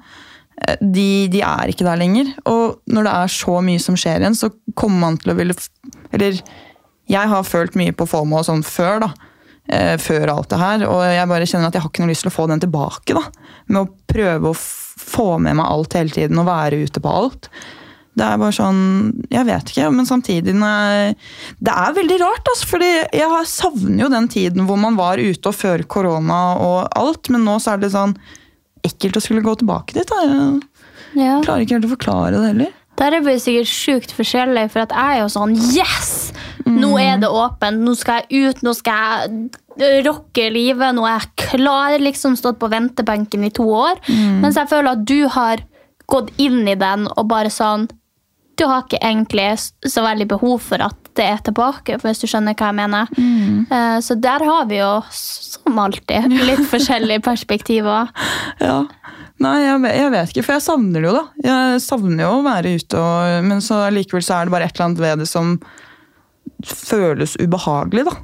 eh, 0.62 0.81
de, 0.81 1.26
de, 1.33 1.43
er 1.45 1.73
ikke 1.73 1.87
der 1.87 2.00
lenger. 2.00 2.33
Og 2.49 2.81
når 2.90 3.09
det 3.09 3.14
er 3.14 3.35
så 3.37 3.61
mye 3.64 3.83
som 3.83 3.99
skjer 3.99 4.25
igjen, 4.25 4.38
så 4.38 4.50
kommer 4.75 5.02
man 5.05 5.21
til 5.21 5.35
å 5.35 5.38
ville 5.38 5.57
Eller 6.16 6.40
jeg 7.07 7.31
har 7.31 7.47
følt 7.47 7.76
mye 7.78 7.95
på 7.95 8.07
FOMO 8.09 8.40
og 8.40 8.49
sånn 8.49 8.64
før, 8.66 9.07
da. 9.07 9.12
Eh, 9.69 9.95
før 9.99 10.31
alt 10.33 10.50
det 10.50 10.59
her. 10.62 10.87
Og 10.90 11.02
jeg 11.07 11.31
bare 11.31 11.47
kjenner 11.47 11.71
at 11.71 11.78
jeg 11.78 11.85
har 11.85 11.93
ikke 11.93 12.05
noe 12.05 12.12
lyst 12.12 12.26
til 12.26 12.33
å 12.33 12.37
få 12.37 12.47
den 12.50 12.62
tilbake. 12.62 13.14
da. 13.14 13.23
Med 13.71 13.83
å 13.85 13.90
prøve 14.11 14.52
å 14.52 14.59
få 14.59 15.37
med 15.43 15.59
meg 15.59 15.66
alt 15.66 15.99
hele 15.99 16.14
tiden 16.14 16.38
og 16.43 16.49
være 16.49 16.83
ute 16.87 17.02
på 17.02 17.12
alt. 17.23 17.50
Det 18.16 18.25
er 18.25 18.38
bare 18.40 18.54
sånn 18.56 18.78
Jeg 19.28 19.44
vet 19.44 19.70
ikke, 19.73 19.90
men 19.92 20.08
samtidig 20.08 20.54
Det 20.56 21.75
er 21.75 21.96
veldig 21.99 22.16
rart, 22.23 22.49
altså, 22.52 22.70
fordi 22.70 22.90
jeg 23.12 23.44
savner 23.50 24.06
jo 24.06 24.12
den 24.12 24.30
tiden 24.32 24.68
hvor 24.68 24.80
man 24.80 24.96
var 24.96 25.20
ute 25.20 25.52
og 25.52 25.56
før 25.56 25.85
korona 25.85 26.40
og 26.64 26.80
alt, 26.96 27.30
men 27.32 27.44
nå 27.44 27.58
så 27.61 27.75
er 27.75 27.85
det 27.85 27.92
sånn 27.92 28.16
ekkelt 28.87 29.18
å 29.18 29.23
skulle 29.23 29.42
gå 29.42 29.56
tilbake 29.58 29.96
dit. 29.96 30.06
Da. 30.08 30.23
Jeg 31.16 31.25
ja. 31.25 31.38
klarer 31.42 31.64
ikke 31.64 31.76
helt 31.78 31.88
å 31.88 31.94
forklare 31.96 32.37
det 32.37 32.50
heller. 32.52 32.75
Der 32.96 33.18
er 33.18 33.25
vi 33.25 33.35
sikkert 33.40 33.68
sjukt 33.68 34.14
forskjellige, 34.16 34.70
for 34.73 34.85
jeg 34.87 34.96
er 34.96 35.20
jo 35.20 35.28
sånn 35.32 35.52
Yes! 35.75 36.32
Nå 36.66 36.94
mm. 36.94 37.00
er 37.02 37.20
det 37.23 37.28
åpent, 37.30 37.82
nå 37.85 37.92
skal 37.99 38.25
jeg 38.25 38.49
ut, 38.49 38.62
nå 38.66 38.73
skal 38.75 39.37
jeg 39.76 40.00
rocke 40.06 40.49
livet, 40.50 40.96
nå 40.96 41.04
er 41.06 41.20
jeg 41.20 41.50
klar. 41.52 41.99
liksom 42.00 42.38
Stått 42.38 42.58
på 42.62 42.70
ventebenken 42.73 43.44
i 43.46 43.52
to 43.54 43.66
år. 43.68 44.00
Mm. 44.08 44.40
Mens 44.42 44.58
jeg 44.58 44.70
føler 44.73 44.96
at 44.96 45.04
du 45.06 45.28
har 45.30 45.62
gått 46.11 46.32
inn 46.42 46.64
i 46.66 46.78
den 46.78 47.06
og 47.12 47.28
bare 47.30 47.52
sånn 47.52 47.87
du 48.56 48.64
har 48.68 48.84
ikke 48.84 49.00
egentlig 49.04 49.48
så 49.60 50.04
veldig 50.04 50.26
behov 50.30 50.60
for 50.64 50.82
at 50.84 50.96
det 51.16 51.25
er 51.25 51.40
tilbake, 51.44 51.96
hvis 52.02 52.20
du 52.20 52.26
skjønner 52.28 52.56
hva 52.56 52.70
jeg 52.70 52.76
mener. 52.76 53.10
Mm. 53.16 53.66
Eh, 53.72 53.96
så 54.04 54.16
der 54.20 54.44
har 54.44 54.68
vi 54.68 54.78
jo, 54.80 54.90
som 55.12 55.80
alltid, 55.80 56.28
litt 56.48 56.64
forskjellige 56.70 57.25
perspektiver. 57.25 58.12
ja. 58.66 58.82
Nei, 59.44 59.56
jeg, 59.60 59.80
jeg, 59.92 60.12
vet 60.14 60.32
ikke, 60.32 60.44
for 60.46 60.56
jeg 60.56 60.64
savner 60.64 61.02
det 61.04 61.10
jo, 61.10 61.16
da. 61.18 61.25
Jeg 61.44 61.82
savner 61.84 62.25
jo 62.25 62.30
å 62.38 62.44
være 62.46 62.76
ute, 62.78 63.00
og, 63.02 63.48
men 63.48 63.61
så 63.64 63.83
likevel 63.92 64.24
så 64.24 64.38
er 64.38 64.48
det 64.48 64.57
bare 64.57 64.68
et 64.68 64.76
eller 64.76 64.88
annet 64.88 65.04
ved 65.04 65.22
det 65.22 65.28
som 65.28 65.59
føles 66.64 67.37
ubehagelig, 67.42 68.07
da. 68.09 68.16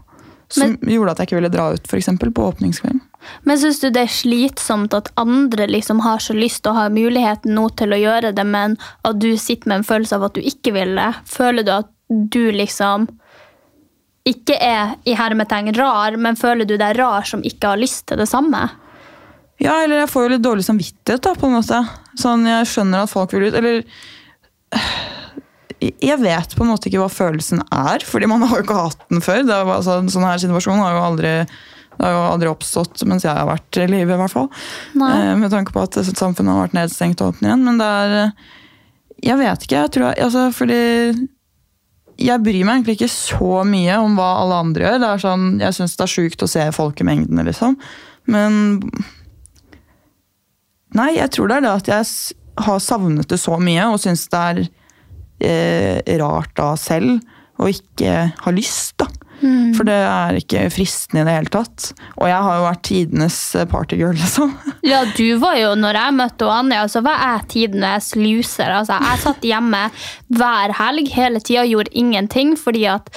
Som 0.53 0.77
men, 0.79 0.93
gjorde 0.95 1.13
at 1.15 1.21
jeg 1.21 1.31
ikke 1.31 1.41
ville 1.41 1.53
dra 1.53 1.71
ut, 1.77 1.89
f.eks. 1.89 2.13
på 2.23 2.47
åpningskvelden. 2.49 3.05
Men 3.47 3.61
syns 3.61 3.81
du 3.83 3.89
det 3.91 4.05
er 4.07 4.13
slitsomt 4.13 4.95
at 4.97 5.11
andre 5.21 5.69
liksom 5.71 6.03
har 6.05 6.23
så 6.23 6.35
lyst 6.37 6.67
og 6.67 6.77
har 6.79 6.95
muligheten 6.95 7.55
nå 7.57 7.69
til 7.79 7.95
å 7.95 8.01
gjøre 8.01 8.35
det, 8.37 8.45
men 8.47 8.77
at 9.07 9.19
du 9.23 9.33
sitter 9.39 9.71
med 9.71 9.81
en 9.81 9.89
følelse 9.89 10.19
av 10.19 10.29
at 10.29 10.37
du 10.39 10.43
ikke 10.43 10.75
vil 10.77 10.97
det? 10.99 11.11
Føler 11.31 11.67
du 11.67 11.75
at 11.75 11.91
du 12.09 12.45
liksom 12.53 13.09
ikke 14.29 14.55
er 14.63 14.95
i 15.09 15.17
hermetegn 15.19 15.73
rar, 15.75 16.17
men 16.21 16.39
føler 16.39 16.69
du 16.69 16.77
deg 16.79 16.99
rar 16.99 17.27
som 17.27 17.43
ikke 17.47 17.73
har 17.73 17.81
lyst 17.81 18.07
til 18.11 18.21
det 18.23 18.29
samme? 18.31 18.69
Ja, 19.63 19.79
eller 19.83 20.03
jeg 20.03 20.11
får 20.11 20.27
jo 20.27 20.33
litt 20.35 20.45
dårlig 20.45 20.65
samvittighet, 20.67 21.23
da, 21.23 21.35
på 21.39 21.49
en 21.49 21.57
måte. 21.59 21.83
Sånn, 22.19 22.47
Jeg 22.49 22.69
skjønner 22.71 23.05
at 23.05 23.13
folk 23.13 23.35
vil 23.35 23.49
ut. 23.49 23.59
Eller 23.59 23.83
Jeg 25.83 26.19
vet 26.23 26.55
på 26.57 26.65
en 26.65 26.71
måte 26.71 26.89
ikke 26.89 27.03
hva 27.03 27.11
følelsen 27.11 27.63
er, 27.67 28.05
fordi 28.07 28.31
man 28.31 28.43
har 28.47 28.61
jo 28.61 28.67
ikke 28.67 28.79
hatt 28.79 29.05
den 29.11 29.23
før. 29.23 29.43
Det 29.47 29.59
var, 29.67 29.81
altså, 29.81 29.99
sånn 30.15 30.27
her 30.27 30.43
situasjon 30.43 30.83
har 30.83 30.97
jo 30.97 31.05
aldri 31.07 31.33
det 31.99 32.07
har 32.07 32.15
jo 32.15 32.23
aldri 32.31 32.51
oppstått 32.51 33.05
mens 33.09 33.27
jeg 33.27 33.35
har 33.37 33.47
vært 33.49 33.79
i 33.79 33.87
live, 33.91 34.15
i 34.15 34.21
hvert 34.21 34.33
fall. 34.33 34.49
Eh, 34.97 35.35
med 35.39 35.53
tanke 35.53 35.75
på 35.75 35.85
at 35.85 35.99
samfunnet 36.09 36.53
har 36.53 36.67
vært 36.67 36.79
nedstengt 36.79 37.23
og 37.23 37.35
åpnet 37.35 37.51
igjen. 37.51 37.65
Men 37.69 37.81
det 37.81 37.89
er 38.01 38.17
eh, 38.23 38.35
Jeg 39.23 39.39
vet 39.39 39.65
ikke. 39.67 39.83
jeg 39.85 39.93
tror, 39.95 40.09
altså, 40.19 40.49
fordi 40.51 40.81
jeg 42.23 42.43
bryr 42.43 42.67
meg 42.67 42.81
egentlig 42.81 42.97
ikke 42.99 43.13
så 43.13 43.63
mye 43.67 43.97
om 44.03 44.17
hva 44.19 44.29
alle 44.43 44.61
andre 44.67 44.87
gjør. 44.87 45.01
Det 45.03 45.11
er 45.11 45.23
sånn, 45.23 45.49
jeg 45.63 45.77
syns 45.79 45.97
det 45.97 46.05
er 46.07 46.15
sjukt 46.15 46.45
å 46.45 46.51
se 46.51 46.69
folkemengdene, 46.75 47.47
liksom. 47.49 47.79
Men 48.31 48.81
Nei, 50.93 51.15
jeg 51.17 51.31
tror 51.33 51.49
det 51.49 51.57
er 51.57 51.65
det 51.65 51.73
at 51.73 51.89
jeg 51.89 52.09
har 52.67 52.83
savnet 52.85 53.31
det 53.31 53.39
så 53.41 53.57
mye 53.57 53.87
og 53.89 54.01
syns 54.03 54.27
det 54.29 54.41
er 54.51 54.59
eh, 55.41 56.19
rart 56.21 56.53
da 56.59 56.75
selv 56.77 57.23
å 57.63 57.69
ikke 57.71 58.17
ha 58.45 58.53
lyst, 58.53 58.99
da. 59.01 59.09
Mm. 59.43 59.73
For 59.77 59.89
det 59.89 59.99
er 60.07 60.39
ikke 60.39 60.65
fristende 60.73 61.25
i 61.25 61.29
det 61.29 61.37
hele 61.37 61.53
tatt. 61.53 61.91
Og 62.17 62.29
jeg 62.31 62.39
har 62.47 62.59
jo 62.59 62.67
vært 62.69 62.85
tidenes 62.89 63.39
partygirl, 63.73 64.17
liksom. 64.19 64.57
Ja, 64.93 65.05
du 65.17 65.27
var 65.43 65.59
jo, 65.61 65.75
når 65.79 65.99
jeg 65.99 66.17
møtte 66.19 66.49
Anja, 66.51 66.87
så 66.91 67.03
var 67.07 67.21
jeg 67.23 67.47
tidenes 67.53 68.13
loser. 68.19 68.73
Altså, 68.81 68.99
jeg 69.03 69.23
satt 69.23 69.47
hjemme 69.47 69.85
hver 70.33 70.75
helg 70.79 71.13
hele 71.15 71.43
tida 71.43 71.67
og 71.67 71.77
gjorde 71.77 71.97
ingenting 71.99 72.57
fordi 72.59 72.87
at 72.91 73.11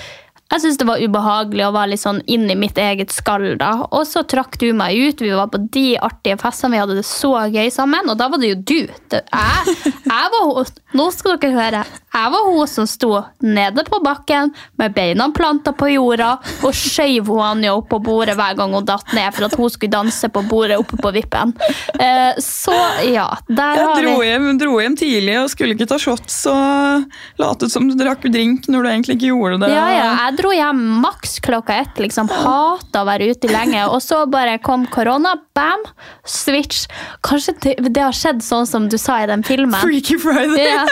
jeg 0.56 0.64
syntes 0.64 0.80
det 0.80 0.88
var 0.88 1.04
ubehagelig 1.04 1.66
å 1.68 1.74
være 1.76 1.92
litt 1.94 2.04
sånn 2.04 2.22
inn 2.32 2.48
i 2.52 2.56
mitt 2.60 2.78
eget 2.80 3.12
skall. 3.12 3.58
da. 3.60 3.72
Og 3.92 4.06
så 4.08 4.24
trakk 4.24 4.58
du 4.62 4.70
meg 4.78 4.96
ut. 4.96 5.22
Vi 5.22 5.34
var 5.36 5.52
på 5.52 5.60
de 5.74 5.98
artige 6.00 6.40
festene. 6.40 6.76
Vi 6.76 6.84
hadde 6.84 6.98
det 7.00 7.08
så 7.08 7.34
gøy 7.52 7.70
sammen. 7.74 8.10
Og 8.12 8.18
da 8.20 8.30
var 8.32 8.42
det 8.42 8.54
jo 8.54 8.60
du. 8.62 8.80
Det, 9.12 9.22
jeg, 9.28 9.94
jeg 10.06 10.34
var, 10.36 10.72
nå 10.96 11.10
skal 11.14 11.40
dere 11.42 11.60
høre. 11.60 11.84
Jeg 12.16 12.32
var 12.32 12.48
hun 12.48 12.70
som 12.72 12.88
sto 12.88 13.12
nede 13.44 13.84
på 13.88 14.00
bakken 14.04 14.54
med 14.80 14.94
beina 14.96 15.28
planta 15.36 15.74
på 15.76 15.90
jorda 15.92 16.38
og 16.64 16.76
skjøv 16.76 17.32
Anja 17.46 17.74
opp 17.76 17.90
på 17.92 18.00
bordet 18.04 18.38
hver 18.38 18.56
gang 18.58 18.74
hun 18.74 18.86
datt 18.88 19.12
ned 19.16 19.34
for 19.36 19.48
at 19.48 19.56
hun 19.60 19.72
skulle 19.72 19.92
danse 19.92 20.30
på 20.32 20.44
bordet 20.48 20.78
oppe 20.80 20.98
på 21.02 21.12
vippen. 21.16 21.52
Eh, 22.00 22.40
så 22.42 22.76
ja, 23.10 23.28
der 23.50 23.82
har 23.82 24.00
vi 24.00 24.14
Jeg 24.14 24.32
hjem, 24.32 24.48
dro 24.62 24.78
hjem 24.80 24.96
tidlig 25.00 25.36
og 25.42 25.50
skulle 25.52 25.76
ikke 25.76 25.90
ta 25.90 26.00
shots 26.02 26.38
og 26.52 27.06
latet 27.42 27.74
som 27.74 27.90
du 27.90 27.96
drakk 28.00 28.24
drink 28.32 28.70
når 28.72 28.86
du 28.86 28.92
egentlig 28.94 29.18
ikke 29.18 29.32
gjorde 29.34 29.60
det. 29.66 29.72
Ja, 29.76 29.86
ja, 29.92 30.08
jeg 30.24 30.38
dro 30.40 30.45
hjem 30.54 30.82
maks 31.02 31.40
klokka 31.40 31.76
ett. 31.82 32.00
liksom 32.00 32.30
Hata 32.30 33.02
å 33.02 33.08
være 33.08 33.32
ute 33.32 33.50
lenge. 33.52 33.86
Og 33.90 34.02
så 34.04 34.26
bare 34.30 34.58
kom 34.64 34.86
korona. 34.92 35.36
Bam! 35.56 35.86
Switch. 36.28 36.86
Kanskje 37.26 37.76
det 37.80 38.02
har 38.02 38.16
skjedd 38.16 38.44
sånn 38.44 38.68
som 38.68 38.90
du 38.92 38.98
sa 39.02 39.22
i 39.24 39.30
den 39.30 39.44
filmen. 39.46 39.80
Freaky 39.82 40.18
Friday. 40.20 40.68
Ja. 40.68 40.86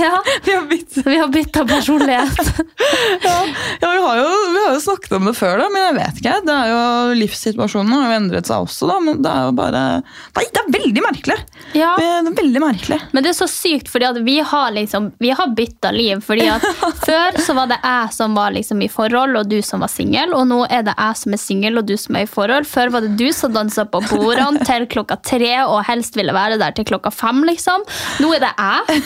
ja. 0.00 0.22
Vi 0.46 0.54
har 0.54 0.66
bytta 0.70 1.04
Vi 1.04 1.18
har 1.18 1.28
bytta 1.28 1.66
personlighet. 1.68 2.40
ja, 3.26 3.36
ja 3.80 3.90
vi, 3.90 4.00
har 4.02 4.16
jo, 4.16 4.26
vi, 4.52 4.64
har 4.66 4.74
jo, 4.74 4.80
snakket 4.80 5.12
om 5.18 5.28
det 5.28 5.34
før, 5.38 5.58
da, 5.60 5.68
men 5.72 5.84
jeg 5.84 5.96
vet 5.98 6.22
ikke. 6.22 6.36
Det 6.46 6.56
er 6.56 6.72
jo 6.72 6.82
Livssituasjonen 7.20 7.92
har 7.96 8.08
jo 8.08 8.18
endret 8.20 8.48
seg 8.48 8.66
også, 8.66 8.88
da, 8.90 8.98
men 9.04 9.22
det 9.22 9.32
er 9.32 9.48
jo 9.48 9.54
bare 9.58 9.82
Nei, 10.02 10.44
det 10.48 10.62
er 10.62 10.72
veldig 10.78 11.04
merkelig! 11.04 11.38
Ja. 11.76 11.92
Det 11.98 12.08
er 12.08 12.30
veldig 12.36 12.62
merkelig. 12.62 12.98
Men 13.12 13.24
det 13.24 13.32
er 13.32 13.38
så 13.38 13.48
sykt, 13.50 13.90
fordi 13.92 14.08
at 14.08 14.20
vi 14.24 14.38
har 14.40 14.72
liksom 14.74 15.12
Vi 15.22 15.30
har 15.36 15.52
bytta 15.56 15.92
liv. 15.94 16.22
fordi 16.24 16.48
at 16.52 16.64
Før 17.06 17.38
så 17.42 17.56
var 17.56 17.70
det 17.70 17.80
jeg 17.82 18.14
som 18.16 18.36
var 18.36 18.54
liksom 18.54 18.61
i 18.62 18.88
forhold, 18.90 19.36
og 19.36 19.48
du 19.50 19.58
som 19.64 19.82
var 19.82 19.90
singel. 19.90 20.32
Og 20.36 20.46
nå 20.50 20.60
er 20.70 20.84
det 20.86 20.94
jeg 20.96 21.18
som 21.20 21.34
er 21.36 21.40
singel, 21.42 21.78
og 21.80 21.86
du 21.88 21.94
som 21.98 22.16
er 22.18 22.26
i 22.26 22.30
forhold. 22.30 22.66
Før 22.68 22.92
var 22.94 23.04
det 23.04 23.16
du 23.18 23.26
som 23.34 23.52
dansa 23.54 23.84
på 23.90 24.00
bordene 24.10 24.62
til 24.68 24.86
klokka 24.92 25.18
tre, 25.24 25.50
og 25.66 25.82
helst 25.88 26.16
ville 26.18 26.34
være 26.36 26.58
der 26.62 26.76
til 26.76 26.86
klokka 26.88 27.10
fem. 27.14 27.42
liksom. 27.48 27.84
Nå 28.22 28.32
er 28.36 28.44
det 28.46 28.52
jeg. 28.54 29.02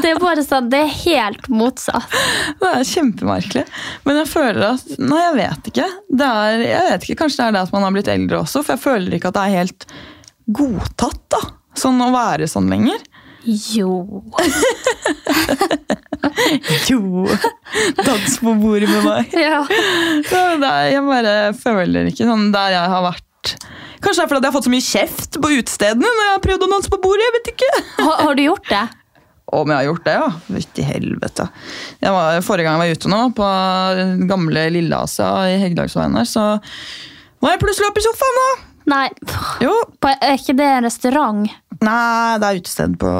Det 0.00 0.10
er 0.14 0.22
bare 0.22 0.44
sånn, 0.46 0.70
det 0.72 0.80
er 0.84 0.92
helt 1.04 1.48
motsatt. 1.52 2.08
Det 2.60 2.70
er 2.70 2.88
kjempemerkelig. 2.94 3.66
Men 4.08 4.22
jeg 4.22 4.30
føler 4.32 4.66
at 4.72 4.92
Nei, 5.04 5.20
jeg 5.20 5.36
vet 5.36 5.68
ikke. 5.72 5.86
Det 6.20 6.26
er, 6.28 6.62
jeg 6.64 6.84
vet 6.90 7.06
ikke, 7.06 7.20
Kanskje 7.24 7.40
det 7.40 7.46
er 7.46 7.54
det 7.56 7.62
at 7.66 7.72
man 7.74 7.84
har 7.86 7.94
blitt 7.94 8.10
eldre 8.10 8.40
også, 8.44 8.62
for 8.64 8.74
jeg 8.76 8.82
føler 8.84 9.16
ikke 9.16 9.30
at 9.30 9.36
det 9.36 9.44
er 9.44 9.58
helt 9.58 9.86
godtatt 10.54 11.20
da, 11.32 11.40
sånn 11.78 12.00
å 12.04 12.10
være 12.14 12.48
sånn 12.50 12.68
lenger. 12.72 13.02
Jo 13.44 14.22
Jo! 16.90 17.26
Dans 18.00 18.38
på 18.40 18.54
bordet 18.60 18.88
med 18.90 19.06
meg. 19.06 19.36
Ja. 19.44 19.60
Så 20.28 20.42
det 20.62 20.70
er, 20.70 20.90
jeg 20.94 21.04
bare 21.06 21.36
føler 21.58 22.10
ikke 22.10 22.26
sånn 22.28 22.50
der 22.54 22.74
jeg 22.76 22.92
har 22.94 23.06
vært 23.10 23.22
Kanskje 24.04 24.20
det 24.20 24.24
er 24.24 24.28
fordi 24.28 24.40
jeg 24.44 24.50
har 24.50 24.54
fått 24.56 24.66
så 24.66 24.72
mye 24.72 24.84
kjeft 24.84 25.36
på 25.40 25.50
utestedene 25.54 26.08
når 26.08 26.26
jeg 26.26 26.34
har 26.34 26.42
prøvd 26.44 26.64
å 26.66 26.68
danse 26.74 26.90
på 26.92 26.98
bordet. 27.00 27.24
jeg 27.24 27.34
vet 27.38 27.50
ikke. 27.54 27.70
Har, 28.02 28.18
har 28.26 28.36
du 28.36 28.42
gjort 28.44 28.68
det? 28.68 28.82
Om 29.60 29.70
jeg 29.70 29.76
har 29.78 29.86
gjort 29.86 30.04
det, 30.04 30.14
ja. 30.18 30.28
Fytti 30.48 30.84
helvete. 30.88 31.46
Var, 32.02 32.40
forrige 32.44 32.66
gang 32.66 32.76
jeg 32.76 32.82
var 32.82 33.00
ute 33.00 33.12
nå, 33.12 33.20
på 33.38 33.48
gamle 34.28 34.66
Lilleasia 34.76 35.30
i 35.52 35.58
Hegdalsveien 35.62 36.16
her, 36.20 36.28
så 36.28 36.46
var 37.44 37.54
jeg 37.54 37.62
plutselig 37.64 37.90
oppe 37.90 38.02
i 38.02 38.06
sofaen, 38.06 38.40
da! 38.40 38.73
Nei. 38.90 39.08
Jo. 39.64 39.72
På, 40.02 40.12
er 40.12 40.36
ikke 40.36 40.56
det 40.58 40.70
en 40.76 40.86
restaurant? 40.86 41.44
Nei, 41.84 42.38
det 42.40 42.48
er 42.48 42.60
utested 42.60 42.96
på, 43.00 43.10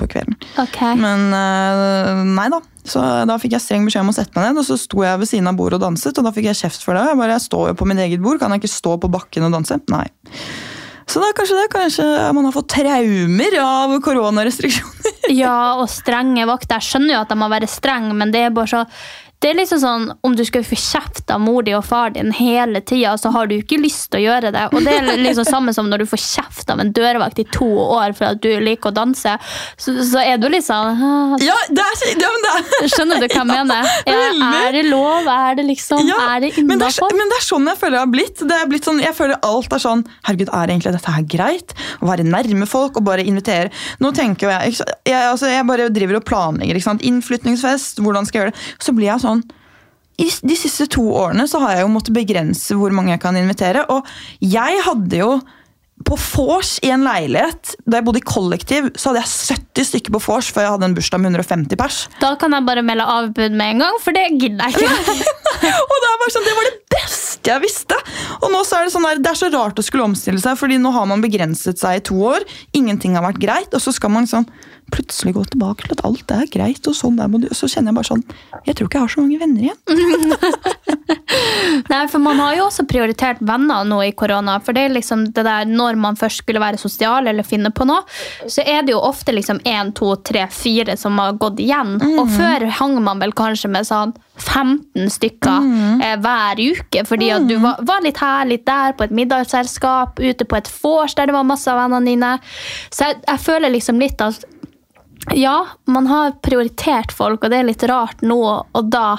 på 0.00 0.08
kvelden. 0.14 0.38
Ok. 0.62 0.78
Men 0.98 1.28
eh, 1.34 2.22
nei 2.38 2.48
da. 2.52 2.62
Så 2.88 3.02
da 3.28 3.36
fikk 3.40 3.56
jeg 3.56 3.64
streng 3.64 3.84
beskjed 3.88 4.06
om 4.06 4.14
å 4.14 4.16
sette 4.16 4.32
meg 4.38 4.48
ned, 4.48 4.62
og 4.62 4.66
så 4.66 4.78
sto 4.80 5.02
jeg 5.04 5.20
ved 5.20 5.28
siden 5.28 5.50
av 5.50 5.58
bordet 5.58 5.76
og 5.76 5.84
danset, 5.84 6.16
og 6.16 6.24
da 6.24 6.32
fikk 6.34 6.48
jeg 6.48 6.60
kjeft 6.62 6.86
for 6.86 6.96
det. 6.96 7.04
Jeg 7.10 7.20
bare, 7.20 7.36
jeg 7.36 7.46
står 7.50 7.70
jo 7.72 7.78
på 7.78 7.88
mitt 7.90 8.00
eget 8.02 8.24
bord, 8.24 8.40
kan 8.40 8.54
jeg 8.54 8.62
ikke 8.62 8.72
stå 8.78 8.96
på 9.02 9.12
bakken 9.12 9.48
og 9.48 9.54
danse? 9.58 9.80
Nei. 9.92 10.06
Så 11.08 11.22
det 11.22 11.30
er 11.30 11.36
kanskje 11.38 11.56
det. 11.56 11.68
Kanskje 11.72 12.06
man 12.36 12.48
har 12.48 12.52
fått 12.52 12.68
traumer 12.74 13.54
av 13.64 13.94
koronarestriksjoner. 14.04 15.14
Ja, 15.32 15.76
og 15.76 15.88
strenge 15.92 16.46
vakter. 16.48 16.78
Jeg 16.78 16.88
skjønner 16.88 17.14
jo 17.14 17.20
at 17.20 17.32
de 17.32 17.36
må 17.36 17.48
være 17.52 17.68
strenge, 17.68 18.14
men 18.16 18.32
det 18.32 18.46
er 18.46 18.52
bare 18.54 18.70
så 18.70 18.82
det 19.38 19.50
er 19.52 19.54
liksom 19.60 19.78
sånn, 19.78 20.04
Om 20.26 20.34
du 20.34 20.42
skulle 20.44 20.66
få 20.66 20.74
kjeft 20.78 21.30
av 21.30 21.40
mor 21.40 21.62
di 21.62 21.74
og 21.76 21.84
far 21.86 22.10
din 22.10 22.32
hele 22.34 22.80
tida, 22.80 23.12
så 23.20 23.30
har 23.34 23.46
du 23.46 23.54
ikke 23.58 23.78
lyst 23.78 24.08
til 24.10 24.20
å 24.20 24.22
gjøre 24.24 24.50
det. 24.54 24.64
Og 24.74 24.82
det 24.82 24.94
er 24.98 25.20
liksom 25.20 25.46
samme 25.46 25.74
som 25.76 25.86
når 25.90 26.02
du 26.02 26.06
får 26.10 26.22
kjeft 26.24 26.70
av 26.72 26.80
en 26.82 26.90
dørvakt 26.92 27.38
i 27.38 27.44
to 27.54 27.68
år 27.68 28.16
for 28.18 28.32
at 28.32 28.40
du 28.42 28.48
liker 28.64 28.90
å 28.90 28.94
danse. 28.96 29.36
Så, 29.78 29.94
så 30.10 30.22
er 30.24 30.40
du 30.42 30.48
«Ah, 30.48 31.36
Ja, 31.44 31.54
det 31.70 31.84
er, 31.84 32.02
ja, 32.18 32.30
det 32.42 32.52
er 32.56 32.88
Skjønner 32.94 33.20
du 33.22 33.26
hva 33.28 33.38
jeg 33.38 33.46
mener? 33.46 33.88
Ja, 34.08 34.24
er 34.64 34.72
det 34.74 34.84
lov? 34.88 35.28
Er 35.28 35.54
det 35.60 35.66
liksom 35.68 36.02
Ja, 36.08 36.18
Er 36.34 36.40
det 36.42 36.52
men 36.58 36.78
innafor? 36.78 37.14
men 37.14 37.30
det 37.30 37.38
er 37.38 37.46
sånn 37.46 37.68
jeg 37.68 37.78
føler 37.78 37.98
jeg 37.98 38.04
har 38.06 38.12
blitt. 38.12 38.42
Det 38.48 38.58
er 38.58 38.70
blitt 38.70 38.88
sånn, 38.88 39.00
jeg 39.04 39.14
føler 39.14 39.38
alt 39.46 39.72
er 39.76 39.84
sånn 39.84 40.04
Herregud, 40.26 40.50
er 40.50 40.72
egentlig 40.74 40.94
dette 40.96 41.14
her 41.14 41.28
greit? 41.36 41.76
Å 42.02 42.10
være 42.10 42.26
nærme 42.26 42.66
folk 42.66 42.98
og 42.98 43.06
bare 43.06 43.22
invitere. 43.28 43.70
Nå 44.02 44.10
tenker 44.16 44.48
jo 44.48 44.54
jeg 44.56 44.78
jeg, 45.08 45.14
altså, 45.30 45.48
jeg 45.52 45.66
bare 45.68 45.88
driver 45.94 46.18
og 46.18 46.26
planlegger. 46.28 46.80
Innflytningsfest, 47.08 48.00
hvordan 48.02 48.26
skal 48.26 48.40
jeg 48.40 48.46
gjøre 48.48 48.54
det? 48.56 48.66
Så 48.84 48.94
blir 48.96 49.08
jeg 49.12 49.22
sånn 49.22 49.27
i 50.18 50.26
de 50.26 50.56
siste 50.58 50.88
to 50.90 51.04
årene 51.14 51.46
så 51.46 51.60
har 51.62 51.76
jeg 51.76 51.86
jo 51.86 51.94
måttet 51.94 52.16
begrense 52.16 52.74
hvor 52.74 52.94
mange 52.94 53.14
jeg 53.14 53.22
kan 53.22 53.38
invitere. 53.38 53.84
Og 53.94 54.06
jeg 54.42 54.82
hadde 54.86 55.20
jo 55.20 55.38
på 56.06 56.16
vors 56.16 56.76
i 56.86 56.90
en 56.94 57.02
leilighet, 57.02 57.74
da 57.86 57.98
jeg 57.98 58.06
bodde 58.06 58.20
i 58.20 58.26
kollektiv, 58.26 58.90
så 58.94 59.10
hadde 59.10 59.24
jeg 59.24 59.58
70 59.58 59.88
stykker 59.90 60.14
på 60.14 60.20
vors 60.28 60.50
før 60.54 60.64
jeg 60.64 60.74
hadde 60.76 60.88
en 60.88 60.94
bursdag 60.96 61.22
med 61.22 61.34
150 61.34 61.80
pers. 61.80 61.98
Da 62.22 62.32
kan 62.38 62.54
jeg 62.54 62.66
bare 62.68 62.84
melde 62.86 63.06
avbud 63.18 63.56
med 63.58 63.74
en 63.74 63.84
gang, 63.84 63.98
for 64.02 64.14
det 64.14 64.28
gidder 64.36 64.68
jeg 64.68 64.86
ikke. 64.86 65.16
Og 65.88 65.96
det, 65.98 66.12
bare 66.22 66.34
sånn, 66.34 66.46
det 66.46 66.54
var 66.54 66.68
det 66.68 66.76
beste 66.94 67.50
jeg 67.50 67.64
visste! 67.64 67.98
Og 68.38 68.50
nå 68.52 68.62
så 68.66 68.78
er 68.78 68.86
det 68.86 68.94
sånn 68.94 69.06
der, 69.08 69.22
det 69.24 69.32
er 69.32 69.40
så 69.40 69.50
rart 69.52 69.80
å 69.80 69.84
skulle 69.84 70.06
omstille 70.06 70.42
seg, 70.42 70.58
fordi 70.60 70.78
nå 70.82 70.92
har 70.94 71.08
man 71.10 71.24
begrenset 71.24 71.80
seg 71.80 71.98
i 71.98 72.04
to 72.10 72.18
år. 72.30 72.46
Ingenting 72.78 73.18
har 73.18 73.26
vært 73.26 73.42
greit, 73.42 73.74
og 73.74 73.82
så 73.82 73.94
skal 73.94 74.14
man 74.14 74.30
sånn 74.30 74.46
plutselig 74.94 75.32
gå 75.36 75.42
tilbake 75.52 75.82
til 75.86 75.94
at 75.96 76.04
alt 76.08 76.28
er 76.34 76.46
greit. 76.52 76.82
Og 76.88 76.94
sånn 76.96 77.18
der 77.18 77.28
må 77.30 77.36
du, 77.42 77.48
så 77.56 77.64
kjenner 77.70 77.88
jeg 77.92 77.98
bare 77.98 78.10
sånn 78.10 78.24
Jeg 78.66 78.74
tror 78.78 78.86
ikke 78.88 78.98
jeg 78.98 79.06
har 79.06 79.14
så 79.14 79.24
mange 79.24 79.42
venner 79.42 79.62
igjen. 79.68 79.80
Nei, 81.92 82.04
for 82.10 82.20
man 82.22 82.40
har 82.40 82.52
jo 82.58 82.66
også 82.68 82.84
prioritert 82.88 83.38
venner 83.44 83.80
nå 83.88 83.98
i 84.06 84.12
korona. 84.16 84.54
For 84.64 84.70
det 84.76 84.82
er 84.86 84.96
liksom 84.96 85.18
det 85.36 85.44
der, 85.46 85.62
når 85.68 85.92
man 86.00 86.18
først 86.18 86.38
skulle 86.42 86.62
være 86.62 86.80
sosial 86.80 87.22
eller 87.30 87.44
finne 87.46 87.70
på 87.74 87.82
noe, 87.88 88.02
så 88.46 88.60
er 88.64 88.80
det 88.86 88.92
jo 88.94 89.00
ofte 89.04 89.34
liksom 89.34 89.58
én, 89.68 89.92
to, 89.96 90.08
tre, 90.26 90.42
fire 90.52 90.96
som 91.00 91.18
har 91.20 91.38
gått 91.40 91.58
igjen. 91.62 91.90
Og 92.18 92.26
før 92.34 92.60
hang 92.80 92.94
man 93.04 93.22
vel 93.22 93.32
kanskje 93.36 93.68
med 93.72 93.88
sånn 93.88 94.12
15 94.38 95.10
stykker 95.10 95.64
eh, 96.04 96.16
hver 96.22 96.60
uke, 96.62 97.02
fordi 97.08 97.32
at 97.34 97.48
du 97.48 97.56
var, 97.62 97.80
var 97.86 98.04
litt 98.04 98.20
her, 98.22 98.46
litt 98.46 98.66
der, 98.68 98.94
på 98.98 99.08
et 99.08 99.14
middagsselskap, 99.14 100.20
ute 100.22 100.44
på 100.46 100.60
et 100.60 100.70
vors 100.78 101.16
der 101.18 101.26
det 101.28 101.34
var 101.34 101.48
masse 101.48 101.68
av 101.70 101.80
vennene 101.82 102.12
dine. 102.12 102.32
Så 102.94 103.08
jeg, 103.08 103.14
jeg 103.26 103.44
føler 103.44 103.74
liksom 103.74 103.96
litt 104.02 104.20
at 104.22 104.46
ja, 105.36 105.66
man 105.86 106.06
har 106.06 106.32
prioritert 106.42 107.12
folk, 107.12 107.42
og 107.44 107.50
det 107.50 107.58
er 107.62 107.68
litt 107.68 107.82
rart 107.88 108.22
nå, 108.22 108.40
og 108.72 108.90
da 108.92 109.18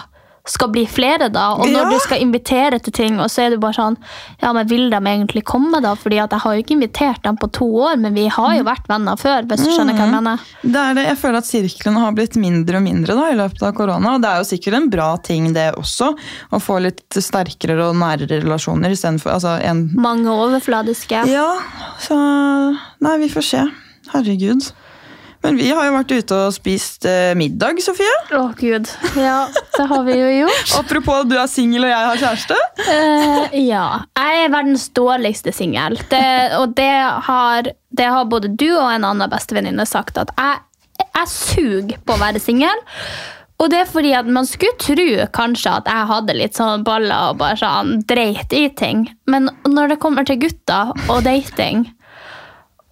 skal 0.50 0.72
bli 0.74 0.82
flere, 0.90 1.28
da. 1.30 1.52
Og 1.54 1.68
når 1.70 1.84
Ja. 1.84 1.90
du 1.92 2.00
skal 2.00 2.22
invitere 2.24 2.80
til 2.82 2.92
ting, 2.94 3.20
og 3.20 3.28
så 3.30 3.44
er 3.44 3.50
du 3.52 3.58
bare 3.62 3.74
sånn 3.76 3.98
Ja, 4.42 4.52
men 4.52 4.66
vil 4.68 4.90
de 4.90 4.96
egentlig 4.98 5.44
komme, 5.44 5.80
da? 5.82 5.94
Fordi 5.94 6.18
at 6.24 6.32
jeg 6.32 6.40
har 6.40 6.56
jo 6.56 6.64
ikke 6.64 6.74
invitert 6.80 7.22
dem 7.22 7.38
på 7.38 7.52
to 7.52 7.66
år, 7.66 8.00
men 8.00 8.16
vi 8.16 8.28
har 8.28 8.56
jo 8.58 8.64
vært 8.64 8.88
venner 8.90 9.16
før, 9.20 9.46
hvis 9.46 9.62
du 9.62 9.70
skjønner 9.70 9.94
hva 9.94 10.08
jeg 10.08 10.16
mener. 10.16 10.40
Det 10.64 10.96
det, 10.96 11.06
jeg 11.06 11.18
føler 11.18 11.38
at 11.38 11.46
sirklene 11.46 12.00
har 12.00 12.12
blitt 12.18 12.36
mindre 12.36 12.78
og 12.78 12.84
mindre 12.84 13.14
da, 13.14 13.28
i 13.30 13.36
løpet 13.36 13.62
av 13.62 13.74
korona. 13.76 14.16
Og 14.16 14.22
det 14.22 14.30
er 14.32 14.38
jo 14.42 14.50
sikkert 14.50 14.74
en 14.80 14.90
bra 14.90 15.18
ting, 15.18 15.54
det 15.54 15.76
også. 15.76 16.18
Å 16.52 16.60
få 16.60 16.82
litt 16.82 17.10
sterkere 17.14 17.90
og 17.90 17.96
nærere 17.96 18.42
relasjoner 18.42 18.90
istedenfor 18.90 19.36
altså, 19.36 19.62
en 19.62 19.92
Mange 19.94 20.30
overfladiske. 20.34 21.28
Ja, 21.30 21.60
så 22.00 22.18
Nei, 23.02 23.18
vi 23.20 23.30
får 23.30 23.44
se. 23.44 23.68
Herregud. 24.14 24.72
Men 25.42 25.56
vi 25.56 25.70
har 25.72 25.88
jo 25.88 25.94
vært 25.96 26.12
ute 26.12 26.38
og 26.48 26.52
spist 26.52 27.06
eh, 27.08 27.32
middag, 27.40 27.80
Sofie. 27.84 28.16
Å, 28.36 28.42
gud. 28.60 28.90
Ja, 29.16 29.46
det 29.78 29.86
har 29.88 30.04
vi 30.08 30.18
jo 30.20 30.30
gjort. 30.42 30.74
Apropos 30.82 31.24
at 31.24 31.32
du 31.32 31.38
er 31.40 31.48
singel 31.52 31.88
og 31.88 31.94
jeg 31.94 32.10
har 32.10 32.22
kjæreste. 32.24 32.58
Uh, 32.84 33.56
ja. 33.56 33.86
Jeg 34.20 34.44
er 34.44 34.54
verdens 34.54 34.90
dårligste 34.98 35.56
singel. 35.56 35.96
Og 36.60 36.76
det 36.76 36.92
har, 37.30 37.72
det 37.96 38.12
har 38.12 38.28
både 38.32 38.52
du 38.52 38.68
og 38.74 38.90
en 38.92 39.08
annen 39.08 39.32
bestevenninne 39.32 39.88
sagt, 39.88 40.20
at 40.20 40.34
jeg, 40.36 40.64
jeg 41.08 41.32
suger 41.32 42.04
på 42.04 42.18
å 42.18 42.22
være 42.22 42.44
singel. 42.44 42.88
Og 43.60 43.68
det 43.72 43.82
er 43.82 43.90
fordi 43.92 44.14
at 44.16 44.28
man 44.32 44.48
skulle 44.48 44.80
tro 44.80 45.26
kanskje 45.36 45.72
at 45.82 45.88
jeg 45.92 46.08
hadde 46.12 46.36
litt 46.36 46.56
sånn 46.56 46.86
baller 46.88 47.32
og 47.32 47.42
bare 47.42 47.60
sånn 47.60 48.00
dreit 48.08 48.56
i 48.56 48.68
ting. 48.72 49.08
Men 49.28 49.52
når 49.68 49.94
det 49.94 50.02
kommer 50.04 50.28
til 50.28 50.40
gutter 50.44 50.94
og 51.10 51.24
dating 51.28 51.90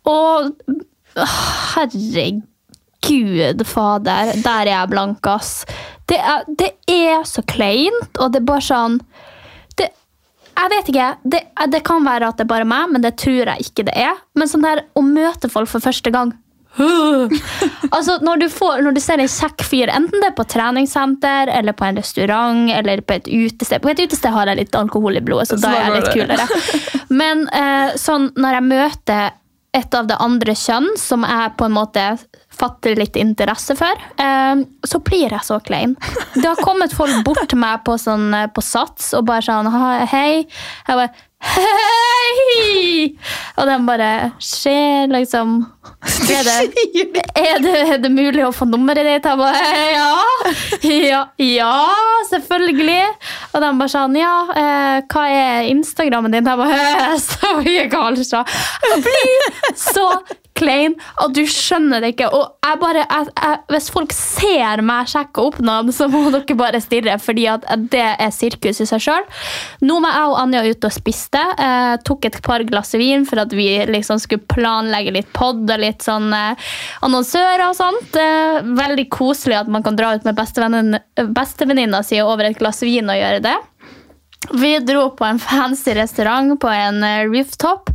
Og 0.08 0.52
herregud, 1.74 2.38
fader, 3.68 4.34
der 4.44 4.62
er 4.66 4.72
jeg 4.74 4.90
blank, 4.94 5.28
ass. 5.28 5.66
Det 6.08 6.20
er, 6.20 6.44
det 6.48 6.72
er 6.88 7.24
så 7.28 7.42
kleint, 7.48 8.18
og 8.18 8.32
det 8.32 8.40
er 8.42 8.48
bare 8.48 8.64
sånn 8.64 9.00
det, 9.78 9.90
Jeg 10.56 10.68
vet 10.72 10.88
ikke. 10.94 11.10
Det, 11.24 11.42
det 11.74 11.82
kan 11.88 12.06
være 12.08 12.28
at 12.32 12.38
det 12.40 12.46
er 12.48 12.54
bare 12.54 12.68
meg, 12.70 12.90
men 12.94 13.02
det 13.04 13.18
tror 13.20 13.44
jeg 13.52 13.58
ikke 13.68 13.88
det 13.90 13.96
er. 14.00 14.16
Men 14.38 14.48
sånn 14.52 14.66
der 14.66 14.86
å 14.96 15.02
møte 15.06 15.50
folk 15.52 15.70
for 15.72 15.80
første 15.84 16.10
gang 16.14 16.30
altså 17.96 18.18
når 18.22 18.38
du, 18.44 18.50
får, 18.54 18.82
når 18.86 18.98
du 18.98 19.02
ser 19.02 19.22
en 19.22 19.32
kjekk 19.32 19.64
fyr, 19.66 19.90
enten 19.90 20.22
det 20.22 20.30
er 20.30 20.36
på 20.38 20.46
treningssenter, 20.46 21.50
eller 21.50 21.74
på 21.78 21.88
en 21.88 21.98
restaurant, 21.98 22.70
eller 22.74 23.02
på 23.02 23.18
et 23.18 23.28
utested 23.32 23.82
På 23.82 23.90
et 23.94 24.02
utested 24.04 24.34
har 24.34 24.52
jeg 24.52 24.62
litt 24.62 24.78
alkohol 24.78 25.18
i 25.18 25.24
blodet, 25.26 25.50
så, 25.50 25.58
Så 25.58 25.66
da 25.66 25.74
da 25.74 25.80
er 25.80 25.88
jeg 25.88 25.96
litt 25.98 26.14
kulere. 26.14 26.46
Men 27.22 27.46
eh, 27.50 27.98
sånn 27.98 28.30
når 28.38 28.60
jeg 28.60 28.68
møter 28.68 29.38
et 29.78 29.98
av 29.98 30.10
det 30.10 30.18
andre 30.24 30.56
kjønn, 30.58 30.90
som 31.00 31.26
jeg 31.28 31.54
på 31.60 31.68
en 31.68 31.76
måte 31.76 32.04
fatter 32.58 32.98
litt 32.98 33.18
interesse 33.20 33.76
for, 33.78 33.94
eh, 34.18 34.63
så 34.84 35.00
blir 35.06 35.30
jeg 35.30 35.46
så 35.46 35.60
klein. 35.63 35.96
Det 36.34 36.46
har 36.46 36.63
kommet 36.63 36.96
folk 36.98 37.24
bort 37.26 37.46
til 37.50 37.60
meg 37.62 37.84
på, 37.86 37.98
sånn, 38.02 38.34
eh, 38.34 38.48
på 38.48 38.63
Sats 38.66 39.13
og 39.18 39.28
bare 39.30 39.46
sånn 39.46 39.70
Hei. 40.08 40.48
Jeg 40.88 40.96
bare 40.96 41.12
Hei! 41.43 43.13
Og 43.58 43.67
de 43.69 43.76
bare 43.86 44.12
Skjer, 44.41 45.10
liksom 45.12 45.60
er 46.08 46.43
det, 46.45 46.56
er, 47.36 47.60
det, 47.62 47.73
er 47.93 48.00
det 48.02 48.10
mulig 48.13 48.43
å 48.45 48.52
få 48.54 48.67
nummeret 48.69 49.06
ditt? 49.08 49.26
Jeg 49.26 49.39
bare 49.39 49.62
ja, 49.91 50.10
ja, 50.86 51.21
ja, 51.41 51.76
selvfølgelig. 52.30 53.00
Og 53.54 53.63
de 53.63 53.71
bare 53.82 53.91
sånn 53.91 54.17
Ja, 54.19 54.34
eh, 54.54 54.97
hva 55.10 55.26
er 55.34 55.69
Instagrammen 55.71 56.36
din? 56.36 56.47
Jeg 56.47 56.62
bare 56.62 57.17
Så 57.28 57.56
mye 57.62 57.88
galskap. 57.91 58.52
Jeg 58.86 59.02
blir 59.08 59.50
så 59.78 60.10
klein 60.58 60.96
at 61.24 61.34
du 61.36 61.43
skjønner 61.48 62.04
det 62.04 62.13
ikke. 62.15 62.30
Og 62.34 62.58
jeg 62.65 62.80
bare, 62.82 63.04
jeg, 63.06 63.32
jeg, 63.32 63.62
hvis 63.74 63.89
folk 63.93 64.15
ser 64.15 64.84
meg 64.86 65.12
sjekke 65.12 65.46
opp 65.50 65.60
noen, 65.63 65.93
så 65.96 66.10
må 66.12 66.26
dere 66.34 66.58
bare 66.60 66.82
stirre, 66.84 67.17
fordi 67.22 67.48
det 67.93 68.04
er 68.17 68.34
sirkus 68.34 68.82
i 68.84 68.89
seg 68.89 69.04
sjøl. 69.08 69.28
Nå 69.86 70.00
var 70.04 70.17
jeg 70.17 70.32
og 70.34 70.39
Anja 70.41 70.63
ute 70.67 70.89
og 70.89 70.96
spiste. 70.96 71.43
Eh, 71.58 71.93
tok 72.08 72.30
et 72.30 72.39
par 72.46 72.65
glass 72.67 72.96
vin 72.98 73.26
for 73.28 73.43
at 73.43 73.54
vi 73.56 73.70
liksom 73.89 74.22
skulle 74.24 74.46
planlegge 74.50 75.15
litt 75.15 75.32
pod 75.36 75.63
og 75.63 75.82
litt 75.82 76.06
sånn 76.06 76.32
eh, 76.36 76.70
annonsører 77.06 77.67
og 77.70 77.78
sånt. 77.78 78.20
Eh, 78.20 78.62
veldig 78.78 79.08
koselig 79.13 79.62
at 79.62 79.72
man 79.72 79.86
kan 79.86 79.98
dra 79.98 80.15
ut 80.17 80.28
med 80.28 80.38
bestevenninna 80.38 82.04
si 82.06 82.22
over 82.24 82.50
et 82.50 82.60
glass 82.60 82.84
vin 82.86 83.10
og 83.10 83.20
gjøre 83.20 83.43
det. 83.46 83.58
Vi 84.54 84.80
dro 84.80 85.10
på 85.16 85.26
en 85.26 85.40
fancy 85.40 85.94
restaurant 85.98 86.60
på 86.62 86.70
en 86.72 87.04
eh, 87.04 87.26
rooftop. 87.28 87.90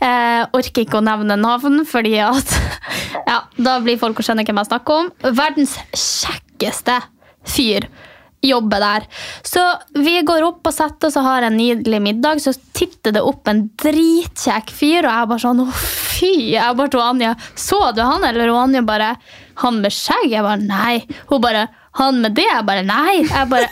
Eh, 0.00 0.44
orker 0.56 0.84
ikke 0.84 1.00
å 1.00 1.04
nevne 1.04 1.36
navn, 1.40 1.82
fordi 1.88 2.16
at 2.24 2.54
ja, 3.30 3.42
da 3.56 3.78
blir 3.84 4.00
folk 4.00 4.20
å 4.20 4.26
skjønne 4.26 4.46
hvem 4.46 4.62
jeg 4.62 4.70
snakker 4.70 5.02
om. 5.04 5.10
Verdens 5.28 5.76
kjekkeste 5.92 7.00
fyr 7.48 7.88
jobber 8.44 8.80
der. 8.80 9.06
Så 9.42 9.62
vi 9.98 10.20
går 10.22 10.44
opp 10.46 10.68
og 10.68 10.74
setter 10.74 11.10
oss 11.10 11.18
og 11.18 11.26
har 11.26 11.48
en 11.48 11.56
nydelig 11.58 12.00
middag. 12.02 12.42
Så 12.42 12.54
titter 12.76 13.16
det 13.16 13.24
opp 13.26 13.50
en 13.50 13.66
dritkjekk 13.82 14.70
fyr, 14.74 15.02
og 15.08 15.10
jeg 15.10 15.30
bare 15.32 15.42
sånn 15.42 15.64
Å, 15.64 15.68
fy! 15.74 16.32
Jeg 16.54 16.78
bare 16.78 16.92
til 16.92 17.02
Anja 17.02 17.34
Så 17.58 17.80
du 17.94 18.00
han? 18.02 18.24
Eller 18.26 18.50
og 18.52 18.62
Anja 18.64 18.84
bare 18.86 19.12
han 19.62 19.82
med 19.82 19.94
skjegg? 19.94 20.30
Jeg 20.30 20.46
bare 20.46 20.62
nei. 20.62 21.02
Hun 21.32 21.42
bare 21.42 21.66
han 21.98 22.22
med 22.22 22.38
det? 22.38 22.46
Jeg 22.46 22.66
bare 22.68 22.86
nei. 22.86 23.18
Jeg 23.26 23.50
bare 23.50 23.68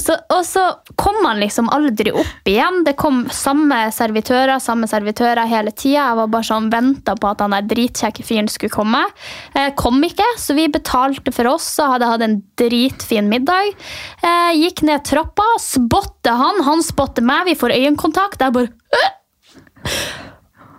så, 0.00 0.16
og 0.32 0.40
så 0.46 0.62
kom 0.96 1.18
han 1.26 1.40
liksom 1.42 1.68
aldri 1.72 2.12
opp 2.16 2.48
igjen. 2.48 2.80
Det 2.86 2.94
kom 3.00 3.24
samme 3.34 3.84
servitører 3.92 4.60
samme 4.62 4.88
servitører 4.88 5.48
hele 5.50 5.72
tida. 5.74 6.06
Jeg 6.08 6.18
var 6.20 6.30
bare 6.32 6.48
sånn 6.48 6.70
venta 6.72 7.14
på 7.18 7.28
at 7.28 7.42
han 7.44 7.52
der 7.56 7.66
dritkjekke 7.68 8.24
fyren 8.26 8.48
skulle 8.52 8.72
komme. 8.72 9.02
Eh, 9.58 9.72
kom 9.78 10.00
ikke, 10.06 10.26
så 10.40 10.56
vi 10.56 10.68
betalte 10.72 11.34
for 11.34 11.50
oss 11.52 11.68
og 11.82 11.96
hadde 11.96 12.10
hatt 12.12 12.26
en 12.26 12.38
dritfin 12.60 13.28
middag. 13.32 13.72
Eh, 14.24 14.52
gikk 14.62 14.84
ned 14.88 15.04
trappa, 15.08 15.46
spotter 15.62 16.40
han, 16.40 16.62
han 16.66 16.84
spotter 16.84 17.26
meg, 17.26 17.50
vi 17.50 17.58
får 17.58 17.76
øyekontakt. 17.76 18.40
Jeg 18.40 18.56
bare 18.56 18.72
«Øh!» 18.96 19.10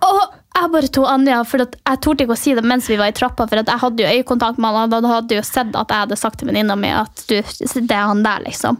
Og 0.04 0.22
jeg 0.54 0.70
bare 0.70 0.90
tok 0.96 1.06
Anja, 1.10 1.42
for 1.48 1.64
jeg 1.64 2.00
torde 2.04 2.24
ikke 2.24 2.36
å 2.36 2.38
si 2.38 2.54
det 2.54 2.64
mens 2.66 2.88
vi 2.90 2.98
var 3.00 3.10
i 3.10 3.16
trappa, 3.16 3.46
for 3.50 3.60
jeg 3.60 3.82
hadde 3.82 4.04
jo 4.04 4.10
øyekontakt 4.18 4.60
med 4.62 4.76
han, 4.76 4.92
og 4.92 5.02
han 5.02 5.10
hadde 5.10 5.38
jo 5.38 5.44
sett 5.46 5.74
at 5.74 5.90
jeg 5.90 6.06
hadde 6.06 6.18
sagt 6.20 6.40
til 6.40 6.50
venninna 6.50 6.76
mi 6.78 6.92
at 6.94 7.24
du, 7.28 7.36
det 7.40 7.84
er 7.90 8.06
han 8.06 8.22
der, 8.24 8.44
liksom. 8.46 8.78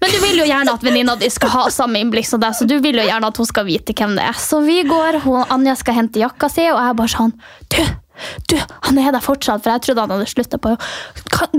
Men 0.00 0.14
du 0.14 0.18
vil 0.22 0.38
jo 0.40 0.46
gjerne 0.48 0.74
at 0.74 0.84
venninna 0.84 1.14
di 1.20 1.28
skal 1.30 1.52
ha 1.52 1.64
samme 1.72 2.00
innblikk 2.00 2.26
som 2.26 2.40
deg, 2.40 2.56
så 2.56 2.66
du 2.66 2.78
vil 2.80 2.96
jo 2.96 3.04
gjerne 3.04 3.28
at 3.28 3.40
hun 3.40 3.48
skal 3.48 3.66
vite 3.68 3.94
hvem 3.96 4.14
det 4.16 4.24
er. 4.30 4.38
Så 4.40 4.62
vi 4.64 4.80
går, 4.88 5.20
hun, 5.26 5.44
Anja 5.52 5.76
skal 5.76 5.98
hente 5.98 6.22
jakka 6.22 6.48
si, 6.52 6.64
og 6.72 6.80
jeg 6.80 6.96
bare 6.96 7.12
sånn 7.12 7.34
Du, 7.70 7.82
du, 8.50 8.56
han 8.86 8.98
er 8.98 9.12
der 9.14 9.22
fortsatt, 9.24 9.62
for 9.64 9.72
jeg 9.74 9.82
trodde 9.86 10.04
han 10.06 10.14
hadde 10.14 10.26
slutta 10.30 10.58
på 10.62 10.76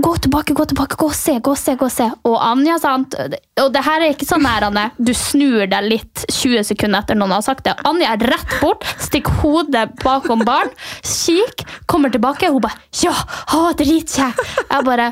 Gå 0.02 0.12
tilbake, 0.22 0.54
gå 0.54 0.64
tilbake, 0.70 0.96
gå 1.00 1.08
og 1.10 1.14
se, 1.16 1.34
gå 1.42 1.50
og 1.54 1.58
se, 1.58 1.74
gå 1.80 1.86
og 1.88 1.90
se. 1.92 2.06
Og 2.28 2.36
Anja, 2.44 2.76
sant, 2.78 3.16
og 3.58 3.72
det 3.74 3.82
her 3.82 4.04
er 4.04 4.12
ikke 4.14 4.28
sånn 4.28 4.44
her, 4.46 4.66
Anne, 4.68 4.84
du 4.98 5.10
snur 5.16 5.64
deg 5.70 5.88
litt 5.88 6.22
20 6.30 6.62
sekunder 6.68 7.02
etter 7.02 7.18
noen 7.18 7.34
har 7.34 7.42
sagt 7.44 7.64
det. 7.66 7.74
Anja 7.88 8.12
er 8.14 8.22
rett 8.30 8.54
bort, 8.62 8.86
stikker 9.02 9.40
hodet 9.42 9.88
bakom 10.04 10.44
barn, 10.46 10.70
kikk, 11.02 11.64
kommer 11.90 12.12
tilbake, 12.14 12.52
hun 12.54 12.62
bare 12.62 12.78
Ja, 13.02 13.14
å, 13.58 13.72
dritkjekk! 13.78 14.38
Jeg 14.70 14.86
bare 14.86 15.10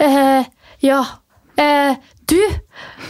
«Eh, 0.00 0.48
Ja. 0.84 1.02
eh, 1.60 1.94
du, 2.28 2.40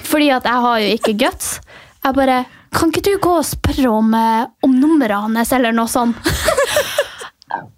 fordi 0.06 0.28
at 0.34 0.44
jeg 0.46 0.62
har 0.66 0.78
jo 0.82 0.92
ikke 0.98 1.16
guts. 1.24 1.56
Jeg 2.04 2.14
bare 2.14 2.44
Kan 2.76 2.90
ikke 2.92 3.00
du 3.06 3.14
gå 3.22 3.30
og 3.38 3.44
spørre 3.46 3.88
om, 3.88 4.10
eh, 4.14 4.46
om 4.66 4.74
nummeret 4.76 5.22
hans, 5.22 5.52
eller 5.56 5.72
noe 5.72 5.88
sånt? 5.88 6.16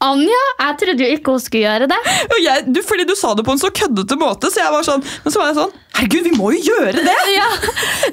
Anja, 0.01 0.37
jeg 0.63 0.77
trodde 0.81 1.05
jo 1.05 1.17
ikke 1.19 1.33
hun 1.35 1.43
skulle 1.45 1.67
gjøre 1.67 1.89
det. 1.91 1.97
Jeg, 2.41 2.63
du, 2.73 2.79
fordi 2.87 3.05
du 3.05 3.13
sa 3.19 3.35
det 3.37 3.45
på 3.45 3.53
en 3.53 3.61
så 3.61 3.69
køddete 3.69 4.17
måte, 4.17 4.49
så 4.49 4.63
jeg 4.63 4.73
var 4.73 4.87
sånn 4.87 5.03
Men 5.05 5.35
så 5.35 5.43
var 5.43 5.51
jeg 5.51 5.59
sånn 5.59 5.75
Herregud, 5.99 6.25
vi 6.25 6.39
må 6.39 6.53
jo 6.55 6.63
gjøre 6.71 7.03
det! 7.05 7.17
Ja, 7.39 7.49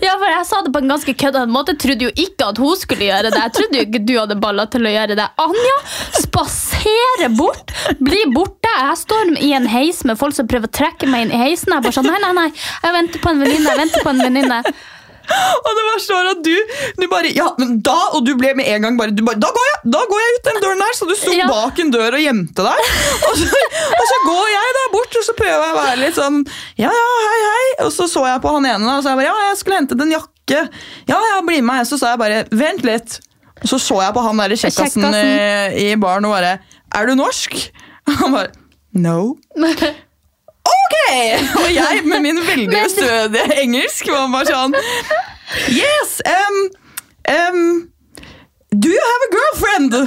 ja, 0.01 0.15
for 0.19 0.27
jeg 0.27 0.47
sa 0.49 0.59
det 0.65 0.73
på 0.75 0.81
en 0.81 0.91
ganske 0.91 1.13
køddete 1.15 1.51
måte. 1.53 1.75
Jeg 1.75 1.81
trodde 1.85 2.07
jo 2.07 2.11
ikke 2.25 2.49
at 2.51 2.59
hun 2.59 2.75
skulle 2.79 3.07
gjøre 3.07 3.29
det. 3.31 3.39
Jeg 3.39 3.53
trodde 3.55 3.79
jo 3.79 3.85
ikke 3.85 4.01
du 4.09 4.13
hadde 4.17 4.37
baller 4.41 4.67
til 4.73 4.89
å 4.89 4.91
gjøre 4.91 5.15
det. 5.17 5.27
Anja 5.45 5.75
spaserer 6.17 7.31
bort, 7.37 7.71
blir 8.01 8.33
borte. 8.35 8.73
Jeg 8.75 8.99
står 9.05 9.31
i 9.39 9.53
en 9.55 9.69
heis 9.71 10.01
med 10.09 10.19
folk 10.19 10.35
som 10.35 10.49
prøver 10.49 10.67
å 10.67 10.75
trekke 10.81 11.07
meg 11.09 11.27
inn 11.27 11.35
i 11.37 11.43
heisen. 11.45 11.71
Jeg 11.77 11.85
bare 11.85 11.95
sånn, 11.95 12.09
nei, 12.09 12.19
nei, 12.25 12.33
nei, 12.41 12.49
jeg 12.83 12.97
venter 12.97 13.23
på 13.23 13.31
en 13.31 13.45
venninne. 13.45 13.71
jeg 13.71 13.83
venter 13.85 14.05
på 14.05 14.11
en 14.11 14.23
venninne. 14.25 14.59
Og 15.25 15.69
det 15.77 15.83
var 15.87 16.01
sånn 16.03 16.29
at 16.31 16.41
du, 16.45 16.53
du 17.01 17.05
bare 17.11 17.31
Ja, 17.35 17.47
men 17.59 17.79
da 17.85 17.95
Og 18.17 18.25
du 18.27 18.33
ble 18.39 18.51
med 18.57 18.67
en 18.69 18.83
gang 18.85 18.97
bare, 18.99 19.13
du 19.15 19.23
bare 19.25 19.39
Da 19.41 19.49
går 19.55 19.65
jeg 19.69 19.91
da 19.95 20.01
går 20.09 20.21
jeg 20.21 20.35
ut 20.37 20.47
den 20.49 20.59
døren 20.63 20.81
der! 20.81 20.93
Så 20.97 21.05
du 21.09 21.13
sto 21.17 21.33
Ja. 21.35 21.47
bak 21.49 21.79
en 21.83 21.91
dør 21.93 22.15
og 22.17 22.21
gjemte 22.23 22.63
deg. 22.65 22.87
Og 23.29 23.35
så, 23.37 23.59
og 23.99 24.05
så 24.11 24.17
går 24.25 24.47
jeg 24.53 24.71
der 24.77 24.87
bort, 24.95 25.17
og 25.19 25.25
så 25.27 25.35
prøver 25.37 25.61
jeg 25.61 25.73
å 25.75 25.77
være 25.79 25.99
litt 26.01 26.17
sånn 26.17 26.39
Ja, 26.81 26.89
ja, 26.93 27.11
hei, 27.25 27.37
hei. 27.49 27.67
Og 27.85 27.91
så 27.93 28.07
så 28.09 28.23
jeg 28.29 28.41
på 28.45 28.53
han 28.55 28.65
ene, 28.69 28.95
og 28.97 29.03
så 29.05 29.13
jeg 29.13 29.19
bare 29.21 29.27
Ja, 29.29 29.35
jeg 29.51 29.59
skulle 29.61 29.79
hente 29.81 29.97
en 30.01 30.13
jakke. 30.15 30.63
Ja, 31.09 31.19
ja, 31.31 31.37
bli 31.45 31.59
med 31.61 31.69
meg. 31.71 31.85
Så 31.89 31.97
sa 32.01 32.13
jeg 32.15 32.21
bare 32.21 32.43
Vent 32.53 32.83
litt. 32.87 33.19
Og 33.63 33.69
så 33.71 33.79
så 33.81 34.01
jeg 34.03 34.13
på 34.17 34.23
han 34.25 34.41
der 34.41 34.55
kjekkasen 34.57 35.05
i, 35.05 35.11
Kjekkasen. 35.11 35.79
i 35.85 35.95
baren 36.01 36.25
og 36.27 36.33
bare 36.35 36.55
Er 36.95 37.07
du 37.09 37.15
norsk? 37.19 37.55
Han 38.21 38.35
bare 38.35 38.51
No. 38.95 39.35
Ok! 40.85 40.95
Og 41.63 41.69
jeg 41.73 42.05
med 42.05 42.19
min 42.25 42.39
veldig 42.45 42.85
stødige 42.93 43.57
engelsk 43.63 44.03
var 44.13 44.29
bare 44.33 44.47
sånn 44.53 44.73
Yes! 45.69 46.21
Um, 46.25 46.55
um, 47.29 47.89
do 48.73 48.89
you 48.89 48.99
have 48.99 49.21
a 49.25 49.29
girlfriend? 49.35 49.93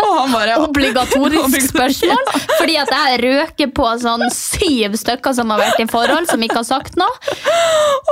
og 0.00 0.12
han 0.16 0.32
bare 0.32 0.54
Obligatorisk 0.62 1.60
spørsmål. 1.74 2.22
Fordi 2.56 2.76
at 2.80 2.90
jeg 2.94 3.18
røker 3.24 3.68
på 3.76 3.86
sånn 4.00 4.22
syv 4.32 4.94
stykker 5.00 5.32
som 5.36 5.50
har 5.52 5.58
vært 5.60 5.80
i 5.84 5.88
forhold, 5.90 6.26
som 6.30 6.42
ikke 6.46 6.60
har 6.62 6.68
sagt 6.68 6.96
noe. 7.00 7.14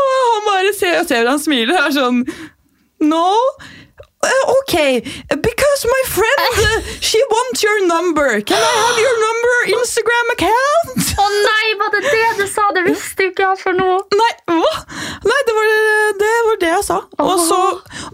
Og 0.02 0.11
han 0.18 0.44
bare 0.50 0.72
ser, 0.76 0.98
og 1.00 1.06
ser 1.09 1.30
han 1.30 1.40
smiler 1.40 1.76
og 1.78 1.85
er 1.88 1.92
sånn 2.00 2.18
No? 3.00 3.33
Uh, 4.20 4.28
ok, 4.61 5.00
because 5.40 5.80
my 5.88 6.02
friend 6.12 6.52
uh, 6.61 6.80
She 7.00 7.16
wants 7.30 7.62
your 7.62 7.87
number. 7.87 8.40
Can 8.42 8.61
I 8.61 8.74
have 8.85 8.98
your 9.00 9.16
number 9.26 9.54
Instagram 9.80 10.26
account? 10.37 11.06
Å 11.20 11.28
nei, 11.44 11.66
var 11.80 11.94
det 11.94 12.02
det 12.04 12.26
du 12.37 12.44
sa? 12.48 12.66
Det 12.76 12.83
visste 12.85 13.30
ikke 13.30 13.46
jeg 13.46 13.61
for 13.62 13.76
noe. 13.76 13.96
Nei, 14.12 14.28
hva? 14.52 14.72
Nei, 15.24 15.38
det 15.48 15.54
var 15.56 15.70
det, 16.20 16.30
var 16.46 16.61
det 16.61 16.68
jeg 16.70 16.85
sa. 16.87 16.98
Og 17.24 17.40
så, 17.46 17.59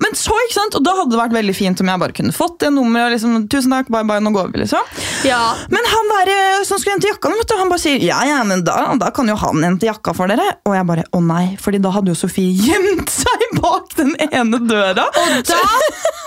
men 0.03 0.15
så, 0.19 0.37
ikke 0.47 0.57
sant? 0.57 0.79
Og 0.79 0.85
da 0.87 0.95
hadde 1.01 1.15
det 1.15 1.21
vært 1.21 1.35
veldig 1.37 1.55
fint 1.59 1.83
om 1.83 1.91
jeg 1.91 2.03
bare 2.03 2.17
kunne 2.21 2.35
fått 2.35 2.61
det 2.63 2.71
nummeret. 2.75 3.09
og 3.09 3.15
Liksom, 3.17 3.37
Tusen 3.51 3.75
takk, 3.75 3.91
bye 3.91 4.07
bye, 4.07 4.23
nå 4.23 4.31
går 4.35 4.53
vi, 4.55 4.63
liksom. 4.63 4.87
Ja. 5.27 5.41
Men 5.75 5.87
han 5.91 6.13
der 6.15 6.33
eh, 6.35 6.63
som 6.69 6.79
skulle 6.79 6.97
hente 6.97 7.11
jakka, 7.11 7.35
vet 7.35 7.51
du, 7.51 7.57
han 7.59 7.71
bare 7.73 7.83
sier 7.83 8.03
ja, 8.03 8.23
ja, 8.29 8.41
men 8.47 8.63
da, 8.67 8.79
da 9.01 9.11
kan 9.15 9.27
jo 9.31 9.37
han 9.43 9.67
hente 9.67 9.91
jakka 9.91 10.15
for 10.17 10.31
dere. 10.31 10.47
Og 10.67 10.79
jeg 10.79 10.87
bare 10.89 11.07
å 11.15 11.23
nei, 11.27 11.45
fordi 11.63 11.83
da 11.83 11.95
hadde 11.99 12.15
jo 12.15 12.19
Sofie 12.23 12.55
gjemt 12.67 13.11
seg 13.13 13.47
bak 13.59 13.91
den 13.99 14.15
ene 14.31 14.63
døra. 14.67 15.07
Og 15.11 15.37
da, 15.51 15.61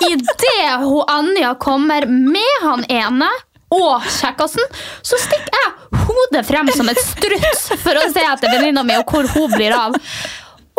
idet 0.09 1.09
Anja 1.09 1.55
kommer 1.59 2.05
med 2.05 2.63
han 2.63 2.85
ene 2.89 3.29
og 3.69 4.05
kjekkasen, 4.09 4.65
så 5.05 5.17
stikker 5.21 5.53
jeg 5.53 6.03
hodet 6.07 6.45
frem 6.47 6.69
som 6.73 6.89
et 6.89 7.01
struts 7.03 7.67
for 7.83 7.97
å 7.99 8.07
se 8.09 8.23
etter 8.25 8.53
venninna 8.55 8.83
mi 8.85 8.97
og 8.97 9.09
hvor 9.09 9.29
hun 9.35 9.51
blir 9.53 9.75
av. 9.77 9.97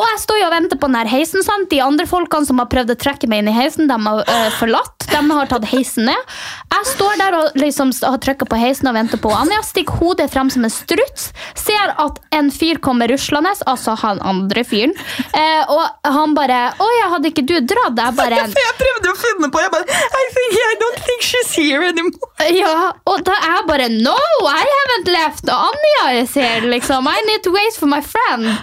Og 0.01 0.07
jeg 0.09 0.21
står 0.23 0.39
jo 0.41 0.47
og 0.49 0.55
venter 0.55 0.81
på 0.81 0.89
den 0.89 0.97
her 0.97 1.11
heisen. 1.11 1.45
sant? 1.45 1.69
De 1.71 1.81
andre 1.85 2.07
folkene 2.09 2.49
som 2.49 2.61
har 2.63 2.71
prøvd 2.73 2.95
å 2.95 2.99
trekke 3.01 3.29
meg 3.29 3.43
inn 3.43 3.51
i 3.53 3.57
heisen, 3.57 3.91
de 3.91 3.97
har 4.07 4.23
øh, 4.25 4.49
forlatt. 4.57 4.97
De 5.11 5.21
har 5.29 5.51
tatt 5.51 5.67
heisen 5.69 6.07
ned. 6.09 6.35
Jeg 6.71 6.87
står 6.93 7.19
der 7.21 7.37
og 7.37 7.59
liksom 7.59 7.91
har 8.07 8.21
trykka 8.23 8.47
på 8.49 8.59
heisen 8.61 8.89
og 8.89 8.97
venter 8.97 9.21
på 9.21 9.33
Anja. 9.35 9.61
Stikker 9.67 10.01
hodet 10.01 10.31
frem 10.33 10.49
som 10.53 10.65
en 10.65 10.73
struts. 10.73 11.31
Ser 11.59 11.93
at 12.01 12.21
en 12.37 12.49
fyr 12.55 12.81
kommer 12.81 13.11
ruslende, 13.13 13.53
altså 13.69 13.97
han 14.01 14.23
andre 14.25 14.65
fyren. 14.65 14.95
Eh, 15.37 15.63
og 15.69 16.09
han 16.17 16.35
bare 16.39 16.61
'Å 16.71 16.89
ja, 17.01 17.11
hadde 17.15 17.33
ikke 17.33 17.45
du 17.45 17.57
dratt?' 17.61 18.01
Jeg 18.01 18.17
bare 18.17 18.41
For 18.55 18.65
jeg 18.65 18.77
prøvde 18.81 19.13
å 19.13 19.19
finne 19.21 19.51
på 19.53 19.61
jeg 19.61 19.73
bare, 19.75 19.99
I, 20.23 20.25
think, 20.37 20.57
I 20.73 20.75
don't 20.81 21.01
think 21.05 21.27
she's 21.27 21.53
here 21.59 21.85
anymore. 21.85 22.49
Ja, 22.55 22.93
og 23.05 23.25
da 23.27 23.37
er 23.37 23.57
jeg 23.59 23.67
bare 23.69 23.89
No, 23.91 24.17
I 24.47 24.65
haven't 24.65 25.13
left. 25.13 25.45
Anja 25.51 26.23
is 26.23 26.35
here, 26.35 26.65
liksom. 26.71 27.07
I 27.07 27.21
need 27.27 27.43
to 27.45 27.53
wait 27.53 27.77
for 27.77 27.91
my 27.91 28.01
friend. 28.01 28.55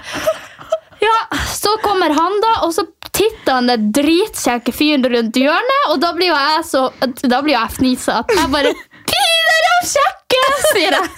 Ja, 1.01 1.37
Så 1.53 1.77
kommer 1.83 2.09
han, 2.13 2.41
da, 2.41 2.59
og 2.65 2.73
så 2.73 2.85
titter 3.11 3.53
han 3.59 3.67
den 3.69 3.91
dritkjekke 3.95 4.71
fyren 4.75 5.05
rundt 5.09 5.35
hjørnet, 5.37 5.83
og 5.91 6.01
da 6.03 6.13
blir 6.17 6.27
jo 6.31 6.37
jeg 6.37 6.63
så 6.69 6.81
Da 7.23 7.41
blir 7.41 7.53
jo 7.55 7.59
jeg 7.59 7.71
fnisete. 7.77 8.33
Jeg 8.37 8.49
bare 8.53 8.71
der 9.07 9.23
er 9.55 9.63
han 9.71 9.83
kjekke! 9.93 10.41
sier 10.73 10.91
jeg. 10.97 11.07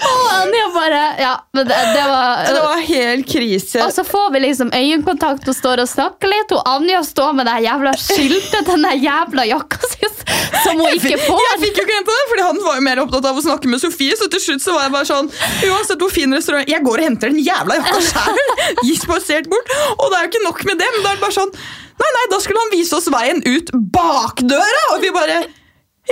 Og 0.00 0.20
Anja 0.32 0.66
bare 0.72 1.00
Ja, 1.20 1.32
men 1.52 1.66
det, 1.68 1.76
det 1.94 2.04
var 2.08 2.44
Det 2.48 2.60
var 2.64 2.78
helt 2.88 3.26
krise. 3.28 3.82
og 3.84 3.92
så 3.92 4.04
får 4.08 4.30
vi 4.32 4.40
liksom 4.46 4.70
øyekontakt 4.74 5.48
og 5.48 5.56
står 5.56 5.82
og 5.84 5.88
snakker 5.90 6.30
litt. 6.32 6.54
Og 6.56 6.62
Anja 6.68 7.02
står 7.04 7.34
med 7.36 7.46
det 7.50 7.58
jævla 7.66 7.92
skiltet, 8.00 8.64
den 8.70 8.86
jævla 9.04 9.44
jakka 9.50 9.80
si 9.92 10.08
som 10.64 10.80
hun 10.80 10.88
ikke 10.96 11.18
får. 11.20 11.42
Jeg 11.50 11.60
fikk 11.62 11.78
jo 11.78 11.84
ikke 11.84 11.96
hente 11.98 12.14
det, 12.16 12.24
fordi 12.30 12.46
han 12.46 12.58
var 12.64 12.78
jo 12.80 12.84
mer 12.88 13.02
opptatt 13.04 13.28
av 13.30 13.38
å 13.38 13.44
snakke 13.44 13.68
med 13.70 13.80
Sofie. 13.82 14.16
Så 14.18 14.26
til 14.32 14.42
slutt 14.42 14.64
så 14.64 14.74
var 14.76 14.86
jeg 14.88 14.94
bare 14.96 15.08
sånn 15.08 15.28
Uansett 15.68 16.00
hvor 16.02 16.12
fin 16.12 16.32
restaurant 16.36 16.68
Jeg 16.68 16.82
går 16.86 17.02
og 17.02 17.06
henter 17.10 17.32
den 17.34 17.44
jævla 17.44 17.76
jakka 17.82 18.00
sjæl! 18.08 18.42
Gikk 18.88 19.04
spasert 19.04 19.52
bort. 19.52 19.70
Og 19.98 20.08
det 20.10 20.18
er 20.18 20.26
jo 20.26 20.32
ikke 20.32 20.44
nok 20.48 20.64
med 20.72 20.80
det, 20.80 20.88
men 20.96 21.04
da 21.06 21.12
er 21.14 21.20
det 21.20 21.24
bare 21.28 21.38
sånn 21.38 21.54
Nei, 22.00 22.10
nei, 22.16 22.26
da 22.32 22.38
skulle 22.40 22.60
han 22.64 22.70
vise 22.72 22.96
oss 22.96 23.10
veien 23.12 23.42
ut 23.44 23.72
bakdøra! 23.92 24.84
Og 24.94 25.02
vi 25.04 25.10
bare 25.12 25.42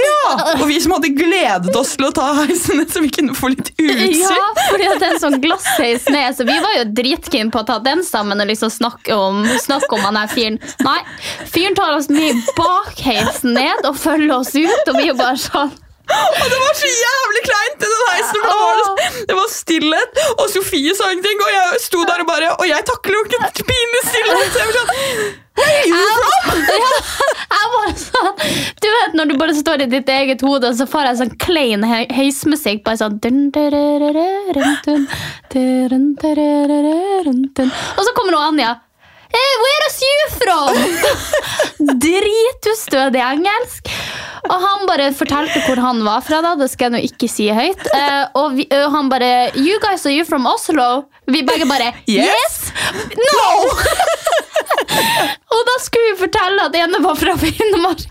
ja! 0.02 0.54
Og 0.58 0.64
vi 0.70 0.78
som 0.82 0.94
hadde 0.96 1.10
gledet 1.16 1.74
oss 1.78 1.94
til 1.98 2.08
å 2.08 2.12
ta 2.14 2.28
heisen 2.40 2.80
ned, 2.80 2.92
så 2.92 3.02
vi 3.04 3.10
kunne 3.14 3.36
få 3.36 3.52
litt 3.52 3.72
utsyn. 3.74 4.14
Ja, 4.20 4.46
fordi 4.68 4.88
at 4.92 5.06
en 5.08 5.20
sånn 5.22 5.38
glassheis 5.42 6.06
ned, 6.12 6.36
så 6.38 6.46
vi 6.48 6.56
var 6.62 6.78
jo 6.78 6.86
dritkeen 7.00 7.52
på 7.54 7.62
å 7.62 7.68
ta 7.68 7.78
den 7.84 8.04
sammen 8.06 8.40
og 8.40 8.50
liksom 8.50 8.72
snakke 8.72 9.16
om, 9.16 9.42
snakke 9.64 9.98
om 9.98 10.06
han 10.06 10.20
fyren. 10.30 10.60
Nei, 10.84 11.00
fyren 11.48 11.76
tar 11.78 11.96
oss 11.96 12.10
med 12.12 12.38
bakheisen 12.58 13.56
ned 13.56 13.86
og 13.88 13.98
følger 13.98 14.38
oss 14.40 14.54
ut, 14.56 14.90
og 14.90 14.98
vi 14.98 15.10
er 15.10 15.18
bare 15.18 15.38
sånn 15.40 15.76
Og 16.08 16.46
det 16.52 16.58
var 16.62 16.72
så 16.78 16.88
jævlig 16.88 17.42
kleint 17.48 17.82
i 17.82 17.88
den 17.92 18.04
heisen, 18.12 18.38
for 18.38 18.48
da 18.48 18.56
var 18.62 18.74
det, 18.78 19.08
det 19.28 19.36
var 19.38 19.50
stillhet, 19.52 20.22
og 20.36 20.46
Sofie 20.52 20.94
sa 20.96 21.10
ingenting, 21.12 21.42
og 21.44 21.50
jeg 21.56 21.82
sto 21.84 22.04
der 22.08 22.24
og 22.24 22.30
bare 22.30 22.54
Og 22.56 22.64
jeg 22.68 22.86
takler 22.88 23.18
jo 23.18 23.24
ikke 23.26 23.66
pinlig 23.68 24.02
stillhet, 24.06 24.48
så 24.54 24.58
jeg 24.62 24.66
var 24.70 24.74
sånn 24.78 24.90
Hey, 25.58 25.90
sånn 25.90 26.28
Du 28.78 28.88
vet 28.92 29.16
når 29.18 29.30
du 29.30 29.36
bare 29.40 29.54
står 29.58 29.82
i 29.84 29.88
ditt 29.90 30.10
eget 30.12 30.42
hode, 30.46 30.70
og 30.70 30.76
så 30.78 30.86
får 30.88 31.08
jeg 31.10 31.18
sånn 31.22 31.32
klein 31.42 31.86
he 31.88 32.04
heismusikk. 32.14 32.84
Bare 32.86 33.00
sånn. 33.00 33.18
Og 37.98 38.02
så 38.06 38.14
kommer 38.14 38.36
nå 38.36 38.42
Anja. 38.50 38.76
Hey, 39.38 39.52
where 39.64 39.84
is 39.88 39.98
you 40.02 40.20
from? 40.40 40.78
Dritustødig 42.02 43.20
engelsk. 43.22 43.90
Og 44.48 44.56
han 44.64 44.86
bare 44.88 45.10
fortalte 45.14 45.60
hvor 45.66 45.78
han 45.82 46.00
var 46.06 46.24
fra, 46.26 46.40
da. 46.42 46.54
Det 46.58 46.66
skal 46.72 46.88
jeg 46.88 46.94
nå 46.96 47.02
ikke 47.06 47.28
si 47.30 47.46
høyt. 47.54 47.84
Uh, 47.92 48.24
og, 48.40 48.56
vi, 48.56 48.66
og 48.74 48.88
han 48.96 49.10
bare 49.12 49.30
You 49.54 49.78
guys, 49.84 50.06
are 50.08 50.14
you 50.16 50.26
from 50.26 50.48
Oslo? 50.50 50.88
Vi 51.28 51.44
begge 51.46 51.68
bare 51.70 51.92
Yes! 52.10 52.72
No! 53.14 53.48
og 55.48 55.60
da 55.68 55.74
skulle 55.82 56.12
vi 56.12 56.18
fortelle 56.22 56.64
at 56.68 56.76
ene 56.78 57.00
var 57.04 57.16
fra 57.18 57.34
Finnmark, 57.42 58.02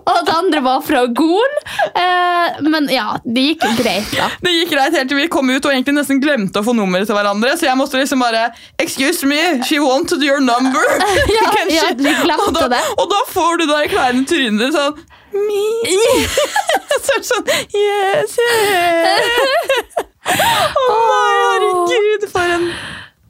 og 0.00 0.10
at 0.14 0.30
andre 0.34 0.62
var 0.64 0.82
fra 0.86 1.04
Gol. 1.06 1.56
Eh, 1.94 2.60
men 2.68 2.88
ja, 2.92 3.14
det 3.24 3.46
gikk 3.50 3.66
greit, 3.80 4.10
da. 4.14 4.28
Det 4.44 4.52
gikk 4.58 4.74
greit 4.74 4.96
helt 4.98 5.10
til 5.10 5.20
vi 5.20 5.28
kom 5.32 5.50
ut 5.50 5.64
og 5.64 5.72
egentlig 5.72 5.96
nesten 5.98 6.20
glemte 6.22 6.60
å 6.62 6.66
få 6.66 6.74
nummeret 6.76 7.08
til 7.10 7.16
hverandre. 7.18 7.54
Så 7.58 7.68
jeg 7.68 7.78
måtte 7.80 8.00
liksom 8.00 8.22
bare 8.24 8.46
Excuse 8.82 9.26
me, 9.28 9.40
she 9.66 9.78
wanted 9.82 10.22
your 10.24 10.40
number. 10.44 10.84
Ja, 11.34 11.44
ja, 11.70 11.84
vi 11.96 12.12
glemte 12.22 12.48
og 12.48 12.54
da, 12.56 12.68
det. 12.76 12.80
Og 13.00 13.08
da 13.10 13.20
får 13.30 13.60
du 13.60 13.66
da 13.70 13.80
i 13.84 13.90
kleine 13.90 14.24
trynet 14.28 14.60
ditt 14.66 14.74
sånn 14.76 14.96
Me. 15.34 15.64
så 17.02 17.16
sånn 17.26 17.48
Yes. 17.74 18.36
Å 20.24 20.98
nei, 21.08 21.32
herregud, 21.44 22.28
for 22.30 22.52
en 22.54 22.68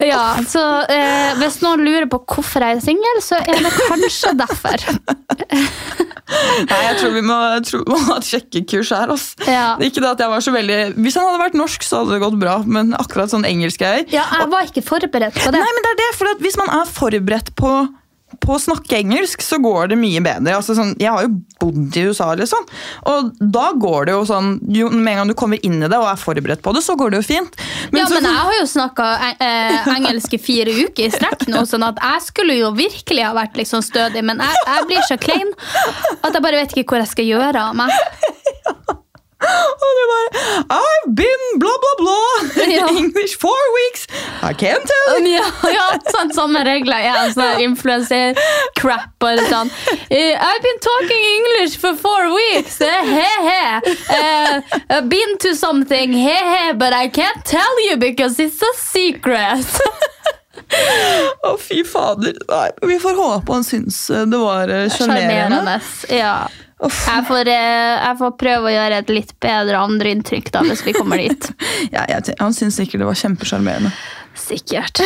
Ja, 0.02 0.36
så 0.50 0.60
eh, 0.90 1.36
Hvis 1.38 1.60
noen 1.62 1.84
lurer 1.86 2.06
på 2.10 2.18
hvorfor 2.26 2.64
jeg 2.64 2.78
er 2.78 2.82
singel, 2.82 3.20
så 3.22 3.38
er 3.38 3.60
det 3.62 3.70
kanskje 3.76 4.32
derfor. 4.40 4.86
Nei, 6.70 6.78
jeg 6.86 6.96
tror 6.98 7.12
vi 7.14 7.22
må, 7.24 7.36
tror 7.68 7.84
må 7.90 7.98
ha 8.08 8.16
et 8.18 8.26
sjekkekurs 8.26 8.90
her. 8.96 9.12
ass. 9.14 9.26
Ja. 9.46 9.74
Ikke 9.78 10.02
det 10.02 10.10
at 10.14 10.22
jeg 10.24 10.32
var 10.32 10.44
så 10.44 10.54
veldig 10.54 10.78
Hvis 11.04 11.18
han 11.20 11.28
hadde 11.28 11.42
vært 11.42 11.58
norsk, 11.60 11.84
så 11.84 12.00
hadde 12.00 12.16
det 12.16 12.22
gått 12.24 12.38
bra. 12.40 12.56
Men 12.66 12.94
akkurat 12.98 13.32
sånn 13.32 13.46
engelsk 13.48 13.84
jeg 13.84 14.08
Ja, 14.14 14.24
jeg 14.40 14.50
var 14.52 14.70
ikke 14.70 14.84
forberedt 14.86 15.36
på 15.38 15.52
det. 15.54 15.60
Nei, 15.60 15.74
men 15.78 15.86
det 15.86 15.92
er 15.94 16.00
det, 16.02 16.10
for 16.18 16.42
Hvis 16.44 16.58
man 16.60 16.72
er 16.80 16.90
forberedt 16.90 17.52
på, 17.60 17.74
på 18.40 18.54
å 18.56 18.60
snakke 18.60 18.98
engelsk, 18.98 19.42
så 19.44 19.58
går 19.62 19.92
det 19.92 19.98
mye 20.00 20.22
bedre. 20.24 20.56
Altså, 20.56 20.76
sånn, 20.76 20.94
jeg 21.00 21.12
har 21.12 21.26
jo 21.26 21.32
bodd 21.60 21.98
i 21.98 22.04
USA, 22.08 22.30
liksom. 22.38 22.66
Og 23.10 23.30
da 23.54 23.66
går 23.80 24.08
det 24.08 24.16
jo 24.16 24.24
sånn 24.28 24.56
jo, 24.74 24.88
Med 24.92 25.14
en 25.14 25.20
gang 25.20 25.32
du 25.32 25.36
kommer 25.38 25.60
inn 25.66 25.78
i 25.82 25.88
det 25.90 25.98
og 25.98 26.08
er 26.10 26.20
forberedt 26.20 26.62
på 26.64 26.74
det, 26.76 26.82
så 26.84 26.96
går 26.98 27.14
det 27.14 27.22
jo 27.22 27.26
fint. 27.28 27.60
ja, 27.92 28.06
så, 28.06 28.16
men 28.16 28.28
jeg 28.28 28.40
har 28.40 28.56
jo 28.58 28.66
snakka 28.70 29.08
eh, 29.34 29.92
engelsk 29.94 30.36
i 30.36 30.42
fire 30.42 30.74
uker 30.84 31.06
i 31.06 31.12
strekk 31.12 31.46
nå, 31.52 31.64
sånn 31.68 31.86
at 31.86 32.00
jeg 32.02 32.26
skulle 32.30 32.58
jo 32.58 32.72
virkelig 32.76 33.26
ha 33.26 33.32
vært 33.36 33.58
liksom 33.60 33.84
stødig, 33.84 34.24
men 34.26 34.42
jeg, 34.42 34.64
jeg 34.66 34.90
blir 34.90 35.08
så 35.08 35.20
klein 35.20 35.54
at 36.24 36.32
jeg 36.32 36.42
bare 36.44 36.60
vet 36.62 36.76
ikke 36.76 36.94
hvor 36.94 37.04
jeg 37.04 37.14
skal 37.14 37.32
gjøre 37.34 37.68
av 37.70 37.80
meg. 37.84 37.94
og 39.44 39.90
du 39.98 40.02
bare 40.12 40.42
I've 40.74 41.08
been 41.20 41.44
blah, 41.62 41.76
blah, 41.84 41.96
blah 42.02 42.64
in 42.64 42.70
Ja. 42.74 42.86
English 42.88 43.36
four 43.38 43.60
weeks. 43.78 44.06
I 44.42 44.52
can't 44.52 44.84
tell. 44.88 45.26
Ja, 45.28 45.44
ja 45.72 45.84
sånn, 46.10 46.32
samme 46.34 46.62
regler. 46.66 46.98
Jeg 47.04 47.14
er 47.26 47.32
sånn 47.36 47.60
influenser-crap. 47.68 49.10
og 49.24 49.42
sånn 49.50 49.70
eh, 50.10 50.34
I've 50.34 50.62
been 50.64 50.80
talking 50.86 51.26
English 51.36 51.76
for 51.80 51.94
four 51.96 52.30
weeks. 52.34 52.80
eh, 52.80 53.04
He-he. 53.14 53.94
Uh, 54.08 54.60
I've 54.90 55.08
been 55.08 55.36
to 55.46 55.54
something. 55.54 56.12
He-he. 56.12 56.72
But 56.74 56.92
I 56.92 57.08
can't 57.08 57.44
tell 57.44 57.80
you 57.88 57.96
because 57.96 58.38
it's 58.40 58.62
a 58.62 58.72
secret. 58.76 59.80
Å, 61.44 61.54
fy 61.60 61.82
fader. 61.86 62.34
Nei, 62.48 62.68
vi 62.88 62.98
får 63.02 63.18
håpe 63.18 63.52
han 63.52 63.64
syns 63.66 63.98
eh, 64.10 64.24
det 64.30 64.38
var 64.40 64.70
eh. 64.72 64.86
Sjarmerende. 64.90 65.78
Ja. 66.10 66.36
Jeg 66.84 67.24
får, 67.28 67.48
eh, 67.48 67.94
jeg 68.04 68.18
får 68.20 68.34
prøve 68.40 68.68
å 68.68 68.74
gjøre 68.74 68.98
et 69.02 69.12
litt 69.14 69.32
bedre 69.42 69.80
andreinntrykk 69.86 70.50
da, 70.54 70.64
hvis 70.66 70.84
vi 70.86 70.94
kommer 70.96 71.22
dit. 71.22 71.50
Ja, 71.94 72.04
jeg 72.10 72.34
han 72.40 72.54
syns 72.56 72.76
sikkert 72.80 73.02
det 73.04 73.08
var 73.08 73.18
kjempesjarmerende. 73.18 73.92
Sikkert. 74.38 75.00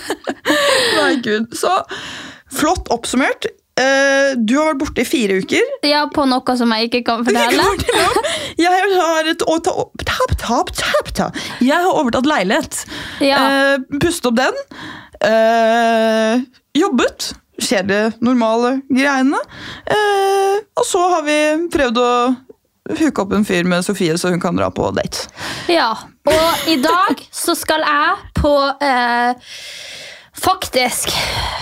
Nei, 0.98 1.12
gud. 1.24 1.52
Så 1.56 1.70
flott 2.56 2.88
oppsummert. 2.94 3.48
Eh, 3.76 4.32
du 4.40 4.54
har 4.56 4.70
vært 4.70 4.80
borte 4.80 5.02
i 5.04 5.08
fire 5.08 5.36
uker. 5.42 5.64
Ja, 5.84 6.06
på 6.08 6.24
noe 6.28 6.56
som 6.56 6.72
jeg 6.72 6.88
ikke 6.88 7.02
kan 7.10 7.24
fortelle. 7.26 7.66
Jeg 8.56 8.92
har 8.96 9.28
et 9.32 9.42
tap, 9.44 10.06
tap, 10.06 10.36
tap, 10.80 11.12
tap. 11.18 11.40
Jeg 11.60 11.76
har 11.76 11.92
overtatt 12.00 12.28
leilighet. 12.28 12.84
Ja. 13.24 13.42
Eh, 13.76 13.98
pustet 14.00 14.30
opp 14.32 14.38
den. 14.40 14.62
Eh, 15.26 16.46
jobbet. 17.58 17.88
det 17.88 18.12
normale 18.20 18.80
greiene. 18.88 19.40
Eh, 19.86 20.58
og 20.76 20.86
så 20.86 21.02
har 21.14 21.22
vi 21.26 21.38
prøvd 21.72 21.98
å 22.02 22.10
hooke 23.00 23.22
opp 23.22 23.32
en 23.32 23.44
fyr 23.44 23.64
med 23.64 23.84
Sofie, 23.84 24.18
så 24.18 24.30
hun 24.30 24.40
kan 24.40 24.56
dra 24.56 24.70
på 24.70 24.90
date. 24.94 25.26
Ja, 25.72 25.92
og 26.26 26.68
i 26.70 26.76
dag 26.82 27.22
så 27.34 27.56
skal 27.58 27.82
jeg 27.86 28.32
på 28.38 28.54
eh, 28.80 29.52
Faktisk, 30.36 31.08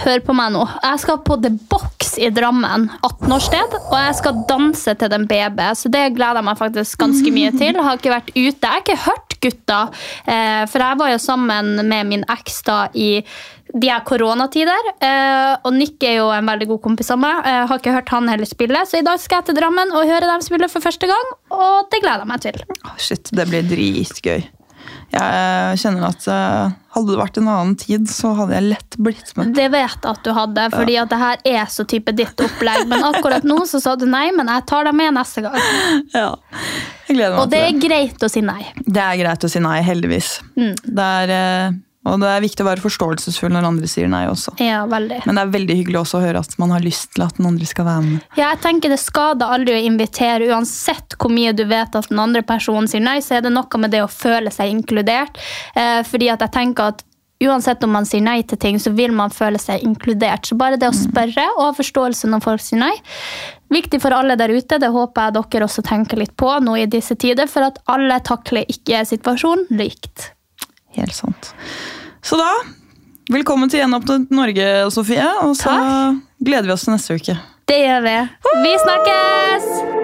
hør 0.03 0.19
på 0.27 0.35
meg 0.35 0.51
nå. 0.51 0.65
Jeg 0.83 1.01
skal 1.05 1.21
på 1.23 1.37
The 1.39 1.53
Box 1.71 2.17
i 2.19 2.27
Drammen 2.35 2.89
18-årssted, 3.07 3.77
og 3.79 3.95
jeg 3.95 4.17
skal 4.19 4.41
danse 4.49 4.95
til 4.99 5.13
den 5.13 5.29
BB, 5.31 5.61
så 5.79 5.91
det 5.95 6.03
gleder 6.17 6.41
jeg 6.41 6.49
meg 6.49 6.59
faktisk 6.59 6.99
ganske 7.05 7.35
mye 7.37 7.53
til. 7.55 7.71
Jeg 7.71 7.87
har 7.87 8.01
ikke 8.01 8.13
vært 8.17 8.33
ute. 8.35 8.43
Jeg 8.51 8.67
har 8.67 8.83
ikke 8.83 8.99
hørt 9.07 9.24
gutta, 9.45 9.81
eh, 10.27 10.65
for 10.71 10.85
jeg 10.85 11.01
var 11.01 11.13
jo 11.13 11.21
sammen 11.23 11.77
med 11.85 12.11
min 12.11 12.25
eks 12.35 12.63
da 12.67 12.79
i 12.95 13.11
de 13.75 13.91
er 13.91 14.03
koronatider. 14.07 14.91
Eh, 15.03 15.53
og 15.65 15.73
Nick 15.77 16.03
er 16.07 16.19
jo 16.21 16.29
en 16.35 16.51
veldig 16.51 16.69
god 16.75 16.83
kompis 16.85 17.11
av 17.15 17.23
meg. 17.23 17.41
Jeg 17.49 17.71
har 17.71 17.81
ikke 17.81 17.97
hørt 17.97 18.13
han 18.15 18.29
heller 18.31 18.49
spille, 18.49 18.85
så 18.89 19.01
i 19.01 19.07
dag 19.07 19.23
skal 19.23 19.41
jeg 19.41 19.51
til 19.51 19.59
Drammen 19.61 19.95
og 19.95 20.09
høre 20.09 20.29
dem 20.31 20.45
spille 20.45 20.69
for 20.73 20.85
første 20.85 21.11
gang, 21.11 21.33
og 21.55 21.89
det 21.93 22.03
gleder 22.05 22.25
jeg 22.25 22.33
meg 22.35 22.45
til. 22.45 22.61
Oh, 22.85 22.99
Shit, 23.01 23.33
det 23.35 23.49
blir 23.51 23.67
dritgøy. 23.69 24.45
Jeg 25.15 25.79
kjenner 25.83 26.09
at 26.09 26.27
eh, 26.31 26.75
hadde 26.95 27.13
det 27.13 27.19
vært 27.21 27.39
en 27.41 27.51
annen 27.51 27.75
tid, 27.79 28.07
så 28.11 28.33
hadde 28.39 28.57
jeg 28.57 28.67
lett 28.73 28.97
blitt 28.99 29.33
med. 29.39 29.53
Det 29.57 29.67
vet 29.73 29.87
jeg 29.87 30.11
at 30.11 30.23
du 30.27 30.31
hadde, 30.35 30.67
fordi 30.75 30.97
at 31.01 31.13
det 31.13 31.21
her 31.21 31.45
er 31.55 31.71
så 31.71 31.87
type 31.91 32.15
ditt 32.19 32.45
opplegg. 32.45 32.87
Men 32.91 33.07
akkurat 33.07 33.47
nå 33.47 33.61
så 33.71 33.81
sa 33.83 33.95
du 33.99 34.07
nei, 34.11 34.27
men 34.37 34.51
jeg 34.51 34.67
tar 34.71 34.89
deg 34.89 34.97
med 34.99 35.17
neste 35.19 35.47
gang. 35.47 35.59
Ja. 36.15 36.31
Jeg 37.09 37.19
gleder 37.19 37.35
meg 37.35 37.41
Og 37.43 37.51
det 37.53 37.61
er 37.61 37.79
greit 37.83 38.23
å 38.25 38.29
si 38.33 38.41
nei. 38.45 38.63
Det 38.87 39.03
er 39.03 39.19
greit 39.21 39.45
å 39.45 39.51
si 39.51 39.61
nei, 39.63 39.79
heldigvis. 39.85 40.37
Mm. 40.57 40.73
Det 40.85 41.09
er, 41.23 41.33
eh, 41.35 41.75
og 42.05 42.21
det 42.21 42.29
er 42.29 42.43
viktig 42.45 42.65
å 42.65 42.69
være 42.69 42.85
forståelsesfull 42.85 43.53
når 43.55 43.69
andre 43.71 43.89
sier 43.89 44.11
nei 44.13 44.27
også. 44.29 44.57
Ja, 44.63 44.83
veldig. 44.91 45.23
Men 45.25 45.39
det 45.39 45.45
er 45.45 45.55
veldig 45.55 45.79
hyggelig 45.79 46.03
også 46.03 46.21
å 46.21 46.25
høre 46.27 46.43
at 46.45 46.59
man 46.61 46.75
har 46.75 46.85
lyst 46.85 47.15
til 47.15 47.25
at 47.25 47.39
den 47.41 47.49
andre 47.49 47.69
skal 47.69 47.89
være 47.89 48.05
med. 48.05 48.27
Ja, 48.37 48.51
jeg 48.51 48.61
tenker 48.67 48.93
Det 48.93 49.01
skader 49.01 49.55
aldri 49.57 49.79
å 49.79 49.87
invitere, 49.89 50.51
uansett 50.53 51.17
hvor 51.19 51.33
mye 51.33 51.55
du 51.57 51.65
vet 51.71 51.97
at 51.97 52.11
den 52.13 52.21
andre 52.21 52.45
personen 52.47 52.91
sier 52.91 53.03
nei, 53.05 53.19
så 53.25 53.39
er 53.39 53.47
det 53.47 53.55
noe 53.55 53.81
med 53.81 53.95
det 53.95 54.05
å 54.05 54.13
føle 54.13 54.53
seg 54.53 54.75
inkludert. 54.75 55.41
Eh, 55.75 56.03
fordi 56.07 56.31
at 56.35 56.45
jeg 56.45 56.57
tenker 56.61 56.95
at 56.95 57.05
Uansett 57.43 57.83
om 57.85 57.91
man 57.93 58.07
sier 58.07 58.23
nei 58.23 58.39
til 58.47 58.59
ting, 58.63 58.77
så 58.81 58.93
vil 58.95 59.13
man 59.13 59.33
føle 59.35 59.59
seg 59.61 59.83
inkludert. 59.85 60.47
Så 60.47 60.57
bare 60.57 60.79
det 60.81 60.89
å 60.89 60.95
spørre 60.97 61.49
og 61.57 61.65
ha 61.65 61.73
forståelse 61.77 62.31
når 62.31 62.45
folk 62.45 62.63
sier 62.63 62.81
nei, 62.81 62.93
viktig 63.75 63.99
for 64.01 64.15
alle 64.15 64.37
der 64.41 64.55
ute. 64.55 64.79
Det 64.81 64.93
håper 64.95 65.29
jeg 65.29 65.37
dere 65.37 65.67
også 65.67 65.85
tenker 65.85 66.23
litt 66.23 66.37
på 66.41 66.53
nå 66.63 66.79
i 66.79 66.87
disse 66.91 67.19
tider, 67.19 67.51
for 67.51 67.67
at 67.67 67.83
alle 67.91 68.21
takler 68.25 68.71
ikke 68.71 69.03
situasjonen 69.11 69.67
likt. 69.83 70.31
Helt 70.95 71.15
sant. 71.15 71.51
Så 72.25 72.39
da, 72.41 72.51
velkommen 73.33 73.71
til 73.73 73.83
Gjenåpnet 73.83 74.31
Norge, 74.35 74.71
Sofie. 74.95 75.27
Og 75.45 75.57
så 75.59 75.75
gleder 76.45 76.71
vi 76.71 76.77
oss 76.77 76.87
til 76.87 76.97
neste 76.97 77.19
uke. 77.19 77.37
Det 77.69 77.81
gjør 77.81 78.07
vi. 78.09 78.17
Vi 78.65 78.75
snakkes! 78.87 80.04